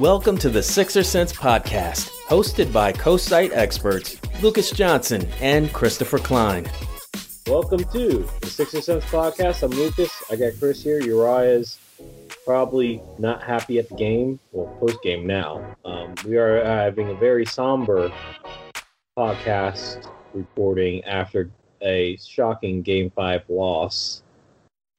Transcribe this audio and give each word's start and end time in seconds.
Welcome 0.00 0.36
to 0.38 0.50
the 0.50 0.62
Sixer 0.62 1.02
Sense 1.02 1.32
podcast, 1.32 2.10
hosted 2.28 2.70
by 2.70 2.92
co-site 2.92 3.52
experts 3.54 4.20
Lucas 4.42 4.70
Johnson 4.70 5.26
and 5.40 5.72
Christopher 5.72 6.18
Klein. 6.18 6.70
Welcome 7.46 7.82
to 7.84 8.28
the 8.42 8.46
Sixer 8.46 8.82
Sense 8.82 9.06
podcast. 9.06 9.62
I'm 9.62 9.70
Lucas. 9.70 10.12
I 10.30 10.36
got 10.36 10.52
Chris 10.58 10.82
here. 10.82 11.00
Uriah's 11.00 11.78
probably 12.44 13.00
not 13.18 13.42
happy 13.42 13.78
at 13.78 13.88
the 13.88 13.94
game, 13.94 14.38
well, 14.52 14.66
post 14.78 15.00
game 15.02 15.26
now. 15.26 15.64
Um, 15.86 16.14
we 16.26 16.36
are 16.36 16.62
having 16.62 17.08
a 17.08 17.14
very 17.14 17.46
somber 17.46 18.12
podcast 19.18 20.06
reporting 20.34 21.02
after 21.04 21.48
a 21.80 22.18
shocking 22.18 22.82
Game 22.82 23.08
Five 23.08 23.44
loss. 23.48 24.22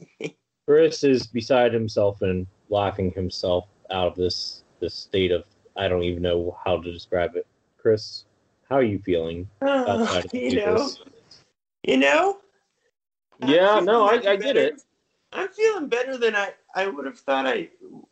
Chris 0.68 1.04
is 1.04 1.28
beside 1.28 1.72
himself 1.72 2.24
and 2.24 2.48
laughing 2.70 3.12
himself 3.12 3.68
out 3.92 4.08
of 4.08 4.16
this 4.16 4.57
this 4.80 4.94
state 4.94 5.32
of 5.32 5.44
I 5.76 5.88
don't 5.88 6.04
even 6.04 6.24
know 6.24 6.58
how 6.64 6.82
to 6.82 6.92
describe 6.92 7.36
it. 7.36 7.46
Chris, 7.78 8.26
how 8.70 8.78
are 8.78 8.84
you 8.84 9.00
feeling? 9.00 9.48
You 10.34 10.56
know, 10.56 10.90
you 11.84 11.98
know. 11.98 12.38
Yeah, 13.46 13.80
no, 13.82 14.06
I, 14.06 14.14
I 14.32 14.36
get 14.36 14.58
it. 14.58 14.82
I'm 15.34 15.50
feeling 15.50 15.88
better 15.88 16.18
than 16.18 16.36
I, 16.36 16.54
I 16.76 16.88
would 16.88 17.06
have 17.06 17.20
thought 17.20 17.46
I, 17.46 17.70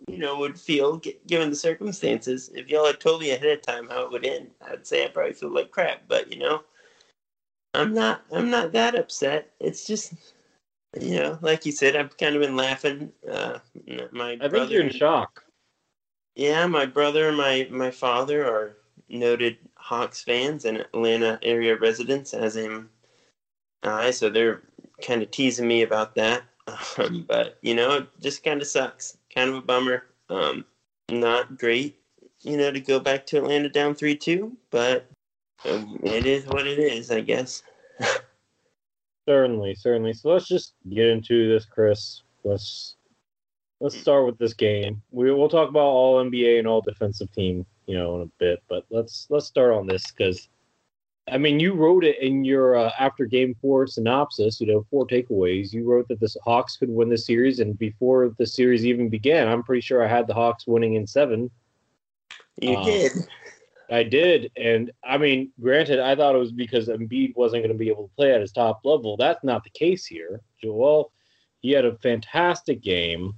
you 0.08 0.18
know, 0.18 0.38
would 0.38 0.60
feel 0.60 0.98
given 1.28 1.50
the 1.50 1.56
circumstances. 1.56 2.52
If 2.54 2.70
y'all 2.70 2.86
had 2.86 3.00
told 3.00 3.22
me 3.22 3.32
ahead 3.32 3.58
of 3.58 3.62
time 3.62 3.88
how 3.88 4.04
it 4.04 4.12
would 4.12 4.26
end, 4.26 4.52
I'd 4.62 4.86
say 4.86 5.06
I 5.06 5.08
probably 5.08 5.34
feel 5.34 5.54
like 5.54 5.72
crap. 5.72 6.04
But 6.08 6.32
you 6.32 6.40
know, 6.40 6.64
I'm 7.74 7.94
not. 7.94 8.26
I'm 8.32 8.50
not 8.50 8.74
that 8.74 8.96
upset. 8.96 9.52
It's 9.60 9.88
just, 9.88 10.14
you 11.00 11.16
know, 11.20 11.40
like 11.42 11.66
you 11.66 11.72
said, 11.72 11.96
I've 11.96 12.18
kind 12.18 12.36
of 12.36 12.42
been 12.42 12.56
laughing. 12.56 13.12
Uh, 13.30 13.60
my 14.12 14.38
I 14.42 14.50
think 14.50 14.70
you're 14.70 14.84
in 14.84 14.92
shock. 14.92 15.45
Yeah, 16.36 16.68
my 16.68 16.86
brother 16.86 17.30
and 17.30 17.38
my, 17.38 17.68
my 17.72 17.92
father 17.92 18.46
are 18.46 18.78
noted 19.10 19.58
Hawks 19.76 20.22
fans 20.22 20.66
and 20.66 20.78
Atlanta 20.78 21.40
area 21.44 21.78
residents, 21.78 22.34
as 22.34 22.58
am 22.58 22.90
I. 23.84 24.12
So 24.12 24.30
they're 24.30 24.64
kind 25.02 25.22
of 25.22 25.32
teasing 25.32 25.68
me 25.68 25.84
about 25.84 26.16
that. 26.16 26.44
Um, 26.98 27.26
but, 27.28 27.58
you 27.62 27.74
know, 27.74 27.98
it 27.98 28.08
just 28.22 28.44
kind 28.44 28.62
of 28.62 28.68
sucks. 28.68 29.18
Kind 29.34 29.50
of 29.50 29.56
a 29.56 29.62
bummer. 29.62 30.04
Um, 30.30 30.66
not 31.10 31.58
great, 31.58 32.00
you 32.42 32.58
know, 32.58 32.72
to 32.72 32.80
go 32.80 33.00
back 33.00 33.26
to 33.28 33.38
Atlanta 33.38 33.70
down 33.70 33.96
3 33.96 34.16
2, 34.16 34.58
but 34.72 35.06
um, 35.66 36.00
it 36.04 36.26
is 36.26 36.46
what 36.48 36.68
it 36.68 36.80
is, 36.80 37.12
I 37.12 37.22
guess. 37.22 37.64
certainly, 39.28 39.76
certainly. 39.76 40.14
So 40.14 40.30
let's 40.30 40.48
just 40.48 40.74
get 40.90 41.08
into 41.08 41.48
this, 41.48 41.66
Chris. 41.66 42.24
Let's 42.44 42.96
let's 43.80 43.98
start 43.98 44.26
with 44.26 44.38
this 44.38 44.54
game. 44.54 45.02
We 45.12 45.32
will 45.32 45.50
talk 45.50 45.70
about 45.70 45.82
all 45.82 46.24
NBA 46.24 46.60
and 46.60 46.68
all 46.68 46.82
defensive 46.82 47.32
team, 47.32 47.66
you 47.86 47.98
know, 47.98 48.16
in 48.16 48.22
a 48.24 48.32
bit. 48.40 48.64
But 48.68 48.86
let's 48.90 49.28
let's 49.30 49.46
start 49.46 49.74
on 49.74 49.88
this 49.88 50.12
because, 50.12 50.48
I 51.32 51.38
mean, 51.38 51.60
you 51.60 51.74
wrote 51.74 52.04
it 52.04 52.20
in 52.22 52.46
your 52.46 52.78
uh, 52.78 52.92
after 53.00 53.26
game 53.26 53.56
four 53.62 53.88
synopsis. 53.88 54.62
You 54.62 54.68
know, 54.68 54.86
four 54.90 55.06
takeaways. 55.08 55.74
You 55.74 55.84
wrote 55.84 56.08
that 56.08 56.20
the 56.20 56.34
Hawks 56.44 56.78
could 56.78 56.90
win 56.90 57.10
the 57.10 57.18
series, 57.18 57.60
and 57.60 57.78
before 57.78 58.34
the 58.38 58.46
series 58.46 58.86
even 58.86 59.10
began, 59.10 59.48
I'm 59.48 59.64
pretty 59.64 59.82
sure 59.82 60.04
I 60.04 60.08
had 60.08 60.28
the 60.28 60.34
Hawks 60.34 60.68
winning 60.68 60.96
in 60.96 61.06
seven. 61.06 61.50
You 62.62 62.78
um, 62.78 62.86
did. 62.86 63.12
I 63.92 64.02
did, 64.02 64.52
and 64.58 64.92
I 65.04 65.20
mean, 65.20 65.52
granted, 65.62 66.00
I 66.00 66.16
thought 66.16 66.34
it 66.34 66.40
was 66.40 66.52
because 66.52 66.88
Embiid 66.88 67.36
wasn't 67.36 67.62
going 67.62 67.72
to 67.72 67.78
be 67.78 67.90
able 67.90 68.08
to 68.08 68.16
play 68.16 68.34
at 68.34 68.42
his 68.42 68.52
top 68.52 68.80
level. 68.84 69.16
That's 69.16 69.44
not 69.44 69.64
the 69.64 69.70
case 69.70 70.08
here. 70.08 70.42
Joel, 70.60 71.12
he 71.62 71.70
had 71.70 71.86
a 71.86 71.96
fantastic 71.98 72.82
game 72.82 73.36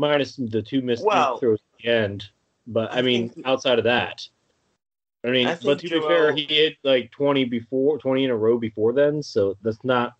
minus 0.00 0.36
the 0.36 0.62
two 0.62 0.82
missed 0.82 1.04
well, 1.04 1.38
throws 1.38 1.58
at 1.58 1.82
the 1.82 1.90
end. 1.90 2.28
But 2.66 2.92
I, 2.92 2.98
I 2.98 3.02
mean, 3.02 3.28
think, 3.28 3.46
outside 3.46 3.78
of 3.78 3.84
that, 3.84 4.26
I 5.24 5.28
mean, 5.28 5.46
I 5.46 5.58
but 5.62 5.78
to 5.80 5.88
Joel, 5.88 6.00
be 6.00 6.06
fair, 6.08 6.32
he 6.32 6.44
hit 6.46 6.76
like 6.82 7.10
twenty 7.10 7.44
before, 7.44 7.98
twenty 7.98 8.24
in 8.24 8.30
a 8.30 8.36
row 8.36 8.58
before 8.58 8.92
then. 8.92 9.22
So 9.22 9.56
that's 9.62 9.84
not. 9.84 10.14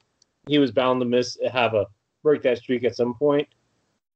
He 0.46 0.58
was 0.58 0.70
bound 0.70 1.00
to 1.00 1.04
miss, 1.04 1.38
have 1.52 1.74
a 1.74 1.86
break 2.22 2.42
that 2.42 2.58
streak 2.58 2.84
at 2.84 2.96
some 2.96 3.14
point. 3.14 3.48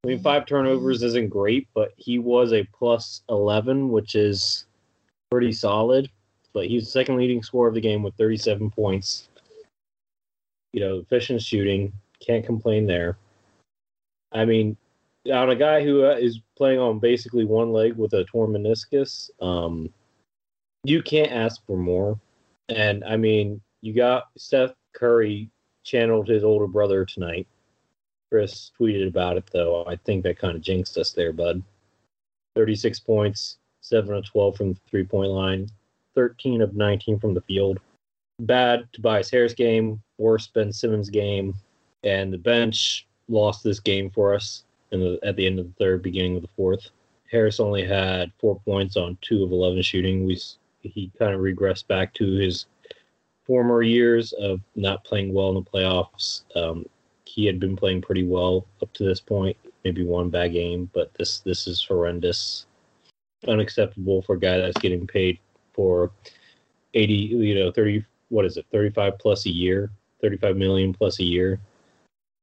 I 0.04 0.08
mean, 0.08 0.18
five 0.20 0.46
turnovers 0.46 1.02
isn't 1.02 1.28
great, 1.30 1.66
but 1.74 1.92
he 1.96 2.18
was 2.18 2.52
a 2.52 2.68
plus 2.78 3.22
eleven, 3.28 3.88
which 3.88 4.14
is 4.14 4.66
pretty 5.30 5.52
solid. 5.52 6.10
But 6.52 6.66
he's 6.66 6.84
the 6.84 6.90
second 6.90 7.16
leading 7.16 7.42
scorer 7.42 7.68
of 7.68 7.74
the 7.74 7.80
game 7.80 8.02
with 8.02 8.14
thirty-seven 8.14 8.70
points. 8.70 9.28
You 10.72 10.80
know, 10.80 10.96
efficient 10.96 11.40
shooting, 11.40 11.92
can't 12.24 12.44
complain 12.44 12.86
there. 12.86 13.16
I 14.32 14.44
mean, 14.44 14.76
on 15.32 15.50
a 15.50 15.56
guy 15.56 15.82
who 15.82 16.04
uh, 16.04 16.20
playing 16.56 16.78
on 16.78 16.98
basically 16.98 17.44
one 17.44 17.72
leg 17.72 17.96
with 17.96 18.12
a 18.12 18.24
torn 18.24 18.52
meniscus, 18.52 19.30
um, 19.40 19.90
you 20.84 21.02
can't 21.02 21.32
ask 21.32 21.64
for 21.66 21.76
more. 21.76 22.18
And 22.68 23.04
I 23.04 23.16
mean, 23.16 23.60
you 23.80 23.94
got 23.94 24.28
Seth 24.36 24.74
Curry 24.94 25.50
channeled 25.82 26.28
his 26.28 26.44
older 26.44 26.66
brother 26.66 27.04
tonight. 27.04 27.46
Chris 28.30 28.70
tweeted 28.78 29.08
about 29.08 29.36
it 29.36 29.48
though. 29.52 29.84
I 29.86 29.96
think 29.96 30.24
that 30.24 30.38
kind 30.38 30.56
of 30.56 30.62
jinxed 30.62 30.98
us 30.98 31.12
there, 31.12 31.32
bud. 31.32 31.62
36 32.54 33.00
points, 33.00 33.58
7 33.80 34.14
of 34.14 34.24
12 34.26 34.56
from 34.56 34.72
the 34.74 34.80
three 34.88 35.04
point 35.04 35.30
line, 35.30 35.68
13 36.14 36.62
of 36.62 36.74
19 36.74 37.18
from 37.18 37.34
the 37.34 37.40
field. 37.42 37.78
Bad 38.40 38.88
Tobias 38.92 39.30
Harris 39.30 39.54
game, 39.54 40.02
worse 40.18 40.48
Ben 40.48 40.72
Simmons 40.72 41.10
game, 41.10 41.54
and 42.02 42.32
the 42.32 42.38
bench 42.38 43.06
lost 43.28 43.62
this 43.64 43.80
game 43.80 44.10
for 44.10 44.34
us 44.34 44.64
in 44.94 45.00
the 45.00 45.18
at 45.22 45.36
the 45.36 45.46
end 45.46 45.58
of 45.58 45.66
the 45.66 45.74
third, 45.74 46.02
beginning 46.02 46.36
of 46.36 46.42
the 46.42 46.48
fourth. 46.56 46.90
Harris 47.30 47.60
only 47.60 47.84
had 47.84 48.32
four 48.38 48.60
points 48.60 48.96
on 48.96 49.18
two 49.20 49.44
of 49.44 49.52
eleven 49.52 49.82
shooting. 49.82 50.24
We 50.24 50.40
he 50.80 51.10
kind 51.18 51.34
of 51.34 51.40
regressed 51.40 51.86
back 51.86 52.14
to 52.14 52.32
his 52.32 52.66
former 53.44 53.82
years 53.82 54.32
of 54.34 54.60
not 54.74 55.04
playing 55.04 55.32
well 55.32 55.48
in 55.50 55.56
the 55.56 55.62
playoffs. 55.62 56.42
Um, 56.56 56.86
he 57.24 57.44
had 57.46 57.58
been 57.58 57.76
playing 57.76 58.02
pretty 58.02 58.24
well 58.24 58.66
up 58.80 58.92
to 58.94 59.04
this 59.04 59.20
point, 59.20 59.56
maybe 59.84 60.04
one 60.04 60.30
bad 60.30 60.52
game, 60.52 60.90
but 60.94 61.12
this 61.14 61.40
this 61.40 61.66
is 61.66 61.82
horrendous, 61.82 62.66
unacceptable 63.48 64.22
for 64.22 64.36
a 64.36 64.40
guy 64.40 64.58
that's 64.58 64.78
getting 64.78 65.06
paid 65.06 65.38
for 65.72 66.10
eighty, 66.94 67.14
you 67.14 67.54
know, 67.54 67.72
thirty, 67.72 68.04
what 68.28 68.44
is 68.44 68.56
it, 68.56 68.66
35 68.72 69.18
plus 69.18 69.46
a 69.46 69.50
year, 69.50 69.90
35 70.20 70.56
million 70.56 70.92
plus 70.92 71.18
a 71.20 71.24
year. 71.24 71.58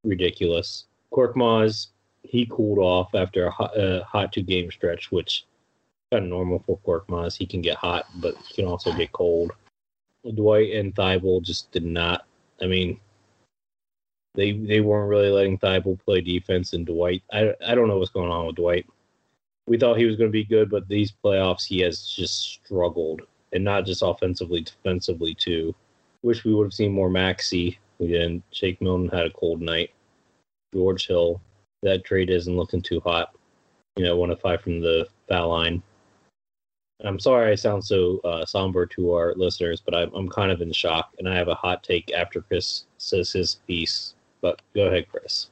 Ridiculous. 0.04 0.86
Korkmaz, 1.12 1.88
he 2.22 2.46
cooled 2.46 2.78
off 2.78 3.14
after 3.14 3.46
a 3.46 3.50
hot, 3.50 3.76
uh, 3.76 4.04
hot 4.04 4.32
two 4.32 4.42
game 4.42 4.70
stretch, 4.70 5.10
which 5.10 5.44
kind 6.10 6.24
of 6.24 6.30
normal 6.30 6.62
for 6.66 6.78
Korkmaz. 6.78 7.36
He 7.36 7.46
can 7.46 7.60
get 7.60 7.76
hot, 7.76 8.06
but 8.16 8.36
he 8.36 8.54
can 8.54 8.66
also 8.66 8.92
get 8.92 9.12
cold. 9.12 9.52
Dwight 10.34 10.74
and 10.74 10.94
Thybulle 10.94 11.42
just 11.42 11.72
did 11.72 11.84
not. 11.84 12.26
I 12.60 12.66
mean, 12.66 13.00
they 14.34 14.52
they 14.52 14.80
weren't 14.80 15.08
really 15.08 15.30
letting 15.30 15.58
Thybulle 15.58 16.00
play 16.04 16.20
defense, 16.20 16.72
and 16.72 16.86
Dwight. 16.86 17.22
I 17.32 17.54
I 17.66 17.74
don't 17.74 17.88
know 17.88 17.98
what's 17.98 18.10
going 18.10 18.30
on 18.30 18.46
with 18.46 18.56
Dwight. 18.56 18.86
We 19.66 19.78
thought 19.78 19.98
he 19.98 20.06
was 20.06 20.16
going 20.16 20.28
to 20.28 20.32
be 20.32 20.44
good, 20.44 20.70
but 20.70 20.88
these 20.88 21.12
playoffs 21.24 21.64
he 21.64 21.80
has 21.80 22.06
just 22.06 22.40
struggled, 22.64 23.22
and 23.52 23.64
not 23.64 23.84
just 23.84 24.02
offensively, 24.02 24.60
defensively 24.60 25.34
too. 25.34 25.74
Wish 26.22 26.44
we 26.44 26.54
would 26.54 26.64
have 26.64 26.74
seen 26.74 26.92
more 26.92 27.10
Maxey. 27.10 27.78
We 27.98 28.08
didn't. 28.08 28.44
Shake 28.52 28.80
Milton 28.80 29.08
had 29.08 29.26
a 29.26 29.30
cold 29.30 29.60
night. 29.60 29.90
George 30.72 31.06
Hill. 31.06 31.40
That 31.82 32.04
trade 32.04 32.30
isn't 32.30 32.56
looking 32.56 32.82
too 32.82 33.00
hot. 33.00 33.34
You 33.96 34.04
know, 34.04 34.16
one 34.16 34.30
of 34.30 34.40
five 34.40 34.60
from 34.62 34.80
the 34.80 35.06
foul 35.28 35.50
line. 35.50 35.82
I'm 37.04 37.18
sorry 37.18 37.50
I 37.50 37.54
sound 37.56 37.84
so 37.84 38.20
uh, 38.24 38.44
somber 38.44 38.86
to 38.86 39.12
our 39.14 39.34
listeners, 39.34 39.82
but 39.84 39.94
I'm, 39.94 40.14
I'm 40.14 40.28
kind 40.28 40.52
of 40.52 40.60
in 40.60 40.72
shock, 40.72 41.12
and 41.18 41.28
I 41.28 41.36
have 41.36 41.48
a 41.48 41.54
hot 41.54 41.82
take 41.82 42.12
after 42.12 42.40
Chris 42.42 42.84
says 42.98 43.32
his 43.32 43.56
piece. 43.66 44.14
But 44.40 44.62
go 44.74 44.86
ahead, 44.86 45.08
Chris. 45.08 45.48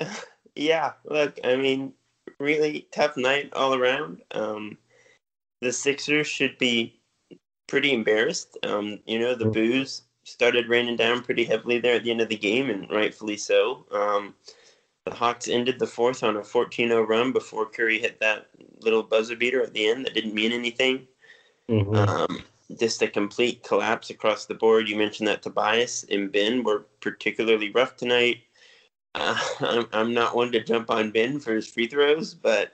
yeah, 0.56 0.92
look, 1.04 1.38
I 1.44 1.56
mean, 1.56 1.92
really 2.38 2.88
tough 2.92 3.16
night 3.16 3.52
all 3.52 3.74
around. 3.74 4.22
Um, 4.32 4.76
the 5.60 5.72
Sixers 5.72 6.26
should 6.26 6.58
be 6.58 6.98
pretty 7.66 7.92
embarrassed. 7.92 8.58
Um, 8.62 9.00
you 9.06 9.18
know, 9.18 9.34
the 9.34 9.44
mm-hmm. 9.44 9.52
booze 9.52 10.02
started 10.24 10.68
raining 10.68 10.96
down 10.96 11.22
pretty 11.22 11.44
heavily 11.44 11.78
there 11.78 11.94
at 11.94 12.04
the 12.04 12.10
end 12.10 12.20
of 12.20 12.28
the 12.28 12.36
game, 12.36 12.70
and 12.70 12.90
rightfully 12.90 13.36
so. 13.36 13.86
Um, 13.92 14.34
the 15.06 15.14
Hawks 15.14 15.48
ended 15.48 15.78
the 15.78 15.86
fourth 15.86 16.22
on 16.24 16.36
a 16.36 16.42
14 16.42 16.88
0 16.88 17.02
run 17.02 17.32
before 17.32 17.64
Curry 17.64 17.98
hit 17.98 18.20
that 18.20 18.48
little 18.80 19.04
buzzer 19.04 19.36
beater 19.36 19.62
at 19.62 19.72
the 19.72 19.88
end 19.88 20.04
that 20.04 20.14
didn't 20.14 20.34
mean 20.34 20.52
anything. 20.52 21.06
Mm-hmm. 21.70 21.94
Um, 21.94 22.42
just 22.78 23.00
a 23.02 23.08
complete 23.08 23.62
collapse 23.62 24.10
across 24.10 24.46
the 24.46 24.54
board. 24.54 24.88
You 24.88 24.96
mentioned 24.96 25.28
that 25.28 25.42
Tobias 25.42 26.04
and 26.10 26.32
Ben 26.32 26.64
were 26.64 26.86
particularly 27.00 27.70
rough 27.70 27.96
tonight. 27.96 28.38
Uh, 29.14 29.38
I'm, 29.60 29.86
I'm 29.92 30.12
not 30.12 30.34
one 30.34 30.50
to 30.52 30.62
jump 30.62 30.90
on 30.90 31.12
Ben 31.12 31.38
for 31.38 31.54
his 31.54 31.68
free 31.68 31.86
throws, 31.86 32.34
but 32.34 32.72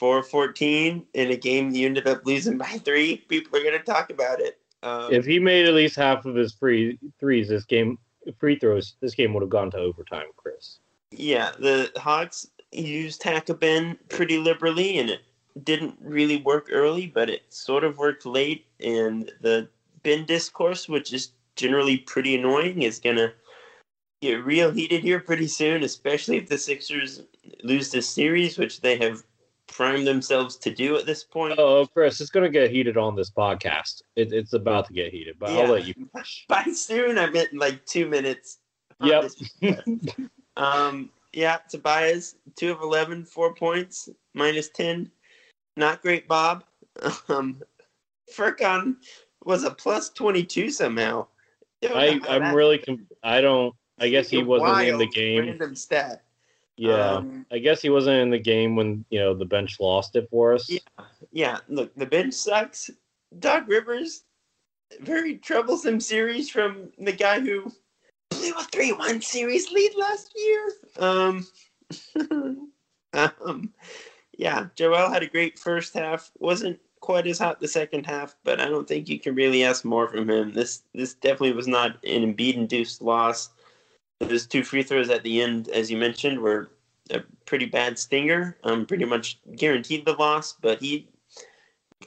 4-14 0.00 1.04
in 1.12 1.30
a 1.30 1.36
game 1.36 1.70
you 1.70 1.84
ended 1.84 2.08
up 2.08 2.22
losing 2.24 2.56
by 2.56 2.64
three, 2.64 3.18
people 3.28 3.58
are 3.58 3.62
going 3.62 3.78
to 3.78 3.84
talk 3.84 4.08
about 4.08 4.40
it. 4.40 4.58
Um, 4.82 5.12
if 5.12 5.26
he 5.26 5.38
made 5.38 5.66
at 5.66 5.74
least 5.74 5.96
half 5.96 6.24
of 6.24 6.34
his 6.34 6.54
free 6.54 6.98
threes, 7.20 7.48
this 7.48 7.64
game 7.64 7.98
free 8.38 8.58
throws, 8.58 8.96
this 9.02 9.14
game 9.14 9.34
would 9.34 9.42
have 9.42 9.50
gone 9.50 9.70
to 9.72 9.78
overtime, 9.78 10.26
Chris. 10.36 10.78
Yeah, 11.16 11.52
the 11.58 11.90
Hawks 11.96 12.48
used 12.72 13.22
Hack-a-Ben 13.22 13.98
pretty 14.08 14.38
liberally, 14.38 14.98
and 14.98 15.10
it 15.10 15.20
didn't 15.62 15.96
really 16.00 16.38
work 16.38 16.68
early, 16.70 17.06
but 17.06 17.30
it 17.30 17.42
sort 17.48 17.84
of 17.84 17.98
worked 17.98 18.26
late. 18.26 18.66
And 18.80 19.30
the 19.40 19.68
Ben 20.02 20.24
discourse, 20.24 20.88
which 20.88 21.12
is 21.12 21.30
generally 21.56 21.98
pretty 21.98 22.34
annoying, 22.34 22.82
is 22.82 22.98
gonna 22.98 23.32
get 24.24 24.44
real 24.44 24.70
heated 24.70 25.02
here 25.02 25.20
pretty 25.20 25.46
soon, 25.46 25.82
especially 25.82 26.38
if 26.38 26.48
the 26.48 26.58
Sixers 26.58 27.22
lose 27.62 27.90
this 27.90 28.08
series, 28.08 28.58
which 28.58 28.80
they 28.80 28.96
have 28.96 29.22
primed 29.66 30.06
themselves 30.06 30.56
to 30.56 30.74
do 30.74 30.96
at 30.96 31.06
this 31.06 31.24
point. 31.24 31.58
Oh, 31.58 31.86
Chris, 31.86 32.20
it's 32.20 32.30
going 32.30 32.44
to 32.44 32.50
get 32.50 32.70
heated 32.70 32.96
on 32.96 33.16
this 33.16 33.30
podcast. 33.30 34.02
It, 34.16 34.32
it's 34.32 34.52
about 34.52 34.86
to 34.86 34.92
get 34.92 35.12
heated, 35.12 35.36
but 35.38 35.50
yeah. 35.50 35.58
I'll 35.60 35.72
let 35.72 35.86
you. 35.86 35.94
By 36.48 36.64
soon, 36.72 37.18
I 37.18 37.28
meant 37.30 37.54
like 37.54 37.84
two 37.86 38.08
minutes. 38.08 38.58
Yep. 39.02 39.30
um, 40.56 41.10
yeah, 41.32 41.58
Tobias, 41.68 42.36
two 42.56 42.72
of 42.72 42.80
11, 42.80 43.24
four 43.24 43.54
points, 43.54 44.08
minus 44.34 44.68
10. 44.70 45.10
Not 45.76 46.02
great, 46.02 46.28
Bob. 46.28 46.64
Um, 47.28 47.60
Furkan 48.32 48.96
was 49.44 49.64
a 49.64 49.70
plus 49.70 50.10
22 50.10 50.70
somehow. 50.70 51.26
I, 51.82 52.20
I'm 52.28 52.54
really, 52.54 52.78
com- 52.78 53.06
I 53.22 53.40
don't, 53.40 53.74
I 53.98 54.08
guess 54.08 54.30
he 54.30 54.42
wasn't 54.42 54.88
in 54.88 54.98
the 54.98 55.08
game. 55.08 55.46
Random 55.46 55.74
stat. 55.74 56.22
Yeah, 56.76 57.16
um, 57.16 57.46
I 57.52 57.58
guess 57.58 57.82
he 57.82 57.90
wasn't 57.90 58.20
in 58.20 58.30
the 58.30 58.38
game 58.38 58.74
when 58.74 59.04
you 59.10 59.20
know 59.20 59.34
the 59.34 59.44
bench 59.44 59.78
lost 59.78 60.16
it 60.16 60.28
for 60.30 60.54
us. 60.54 60.68
Yeah, 60.68 61.04
yeah. 61.30 61.58
Look, 61.68 61.94
the 61.94 62.06
bench 62.06 62.34
sucks. 62.34 62.90
Doc 63.38 63.64
Rivers, 63.68 64.24
very 65.00 65.36
troublesome 65.36 66.00
series 66.00 66.50
from 66.50 66.90
the 66.98 67.12
guy 67.12 67.40
who 67.40 67.72
blew 68.38 68.52
a 68.58 68.64
three-one 68.64 69.20
series 69.20 69.70
lead 69.70 69.94
last 69.96 70.32
year. 70.36 70.72
Um, 70.98 71.46
um, 73.12 73.72
yeah, 74.36 74.66
Joel 74.74 75.10
had 75.10 75.22
a 75.22 75.28
great 75.28 75.58
first 75.58 75.94
half. 75.94 76.30
wasn't 76.38 76.78
quite 77.00 77.26
as 77.26 77.38
hot 77.38 77.60
the 77.60 77.68
second 77.68 78.06
half, 78.06 78.34
but 78.44 78.60
I 78.60 78.68
don't 78.68 78.88
think 78.88 79.08
you 79.08 79.20
can 79.20 79.34
really 79.34 79.62
ask 79.62 79.84
more 79.84 80.08
from 80.08 80.30
him. 80.30 80.52
This 80.52 80.82
this 80.94 81.14
definitely 81.14 81.52
was 81.52 81.68
not 81.68 82.02
an 82.04 82.34
Embiid-induced 82.34 83.02
loss. 83.02 83.50
Those 84.20 84.46
two 84.46 84.64
free 84.64 84.82
throws 84.82 85.10
at 85.10 85.22
the 85.22 85.42
end, 85.42 85.68
as 85.68 85.90
you 85.90 85.98
mentioned, 85.98 86.40
were 86.40 86.70
a 87.10 87.20
pretty 87.44 87.66
bad 87.66 87.98
stinger. 87.98 88.56
Um, 88.64 88.86
pretty 88.86 89.04
much 89.04 89.38
guaranteed 89.54 90.06
the 90.06 90.14
loss, 90.14 90.54
but 90.54 90.80
he 90.80 91.08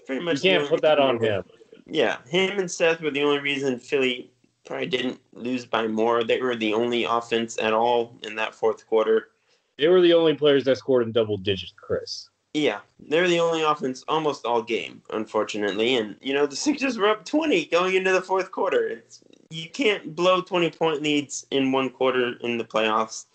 pretty 0.06 0.24
much 0.24 0.44
you 0.44 0.58
can't 0.58 0.70
put 0.70 0.82
that 0.82 1.00
on 1.00 1.24
him. 1.24 1.44
Yeah, 1.86 2.18
him 2.28 2.60
and 2.60 2.70
Seth 2.70 3.00
were 3.00 3.12
the 3.12 3.24
only 3.24 3.40
reason 3.40 3.80
Philly 3.80 4.32
probably 4.68 4.88
didn't 4.88 5.20
lose 5.34 5.66
by 5.66 5.88
more. 5.88 6.24
They 6.24 6.40
were 6.42 6.56
the 6.56 6.74
only 6.74 7.06
offense 7.06 7.58
at 7.60 7.74
all 7.74 8.18
in 8.24 8.36
that 8.36 8.54
fourth 8.54 8.86
quarter. 8.88 9.30
They 9.78 9.88
were 9.88 10.02
the 10.02 10.14
only 10.14 10.36
players 10.36 10.66
that 10.66 10.78
scored 10.78 11.04
in 11.04 11.12
double 11.12 11.38
digits, 11.38 11.74
Chris. 11.76 12.30
Yeah, 12.54 12.80
they're 13.00 13.28
the 13.28 13.40
only 13.40 13.62
offense 13.62 14.04
almost 14.08 14.46
all 14.46 14.62
game, 14.62 15.02
unfortunately. 15.12 15.96
And 15.96 16.16
you 16.22 16.34
know 16.34 16.46
the 16.46 16.56
Sixers 16.56 16.98
were 16.98 17.10
up 17.10 17.26
twenty 17.26 17.66
going 17.66 17.96
into 17.96 18.12
the 18.12 18.22
fourth 18.22 18.52
quarter. 18.52 18.88
It's 18.88 19.22
you 19.50 19.70
can't 19.70 20.16
blow 20.16 20.42
20 20.42 20.72
point 20.72 21.02
leads 21.02 21.46
in 21.52 21.72
one 21.72 21.90
quarter 21.90 22.34
in 22.42 22.58
the 22.58 22.66
playoffs 22.66 23.26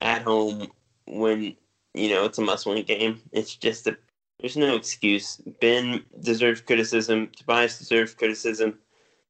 at 0.00 0.22
home 0.22 0.68
when 1.06 1.54
you 1.94 2.08
know 2.10 2.24
it's 2.24 2.38
a 2.38 2.42
must 2.42 2.66
win 2.66 2.82
game. 2.84 3.20
It's 3.32 3.54
just 3.56 3.86
a 3.86 3.96
there's 4.40 4.56
no 4.56 4.76
excuse. 4.76 5.40
Ben 5.60 6.04
deserves 6.20 6.60
criticism. 6.60 7.28
Tobias 7.36 7.78
deserves 7.78 8.14
criticism. 8.14 8.78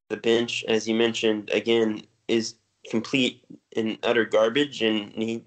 The 0.09 0.17
bench, 0.17 0.65
as 0.67 0.87
you 0.87 0.95
mentioned, 0.95 1.49
again 1.51 2.03
is 2.27 2.55
complete 2.89 3.43
and 3.75 3.97
utter 4.03 4.25
garbage, 4.25 4.81
and 4.81 5.11
he 5.13 5.43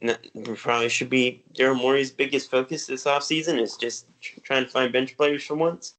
probably 0.54 0.88
should 0.88 1.10
be 1.10 1.44
Daryl 1.54 1.76
Morey's 1.76 2.10
biggest 2.10 2.50
focus 2.50 2.86
this 2.86 3.04
offseason 3.04 3.60
is 3.60 3.76
just 3.76 4.06
trying 4.42 4.64
to 4.64 4.70
find 4.70 4.92
bench 4.92 5.16
players 5.16 5.44
for 5.44 5.54
once. 5.54 5.94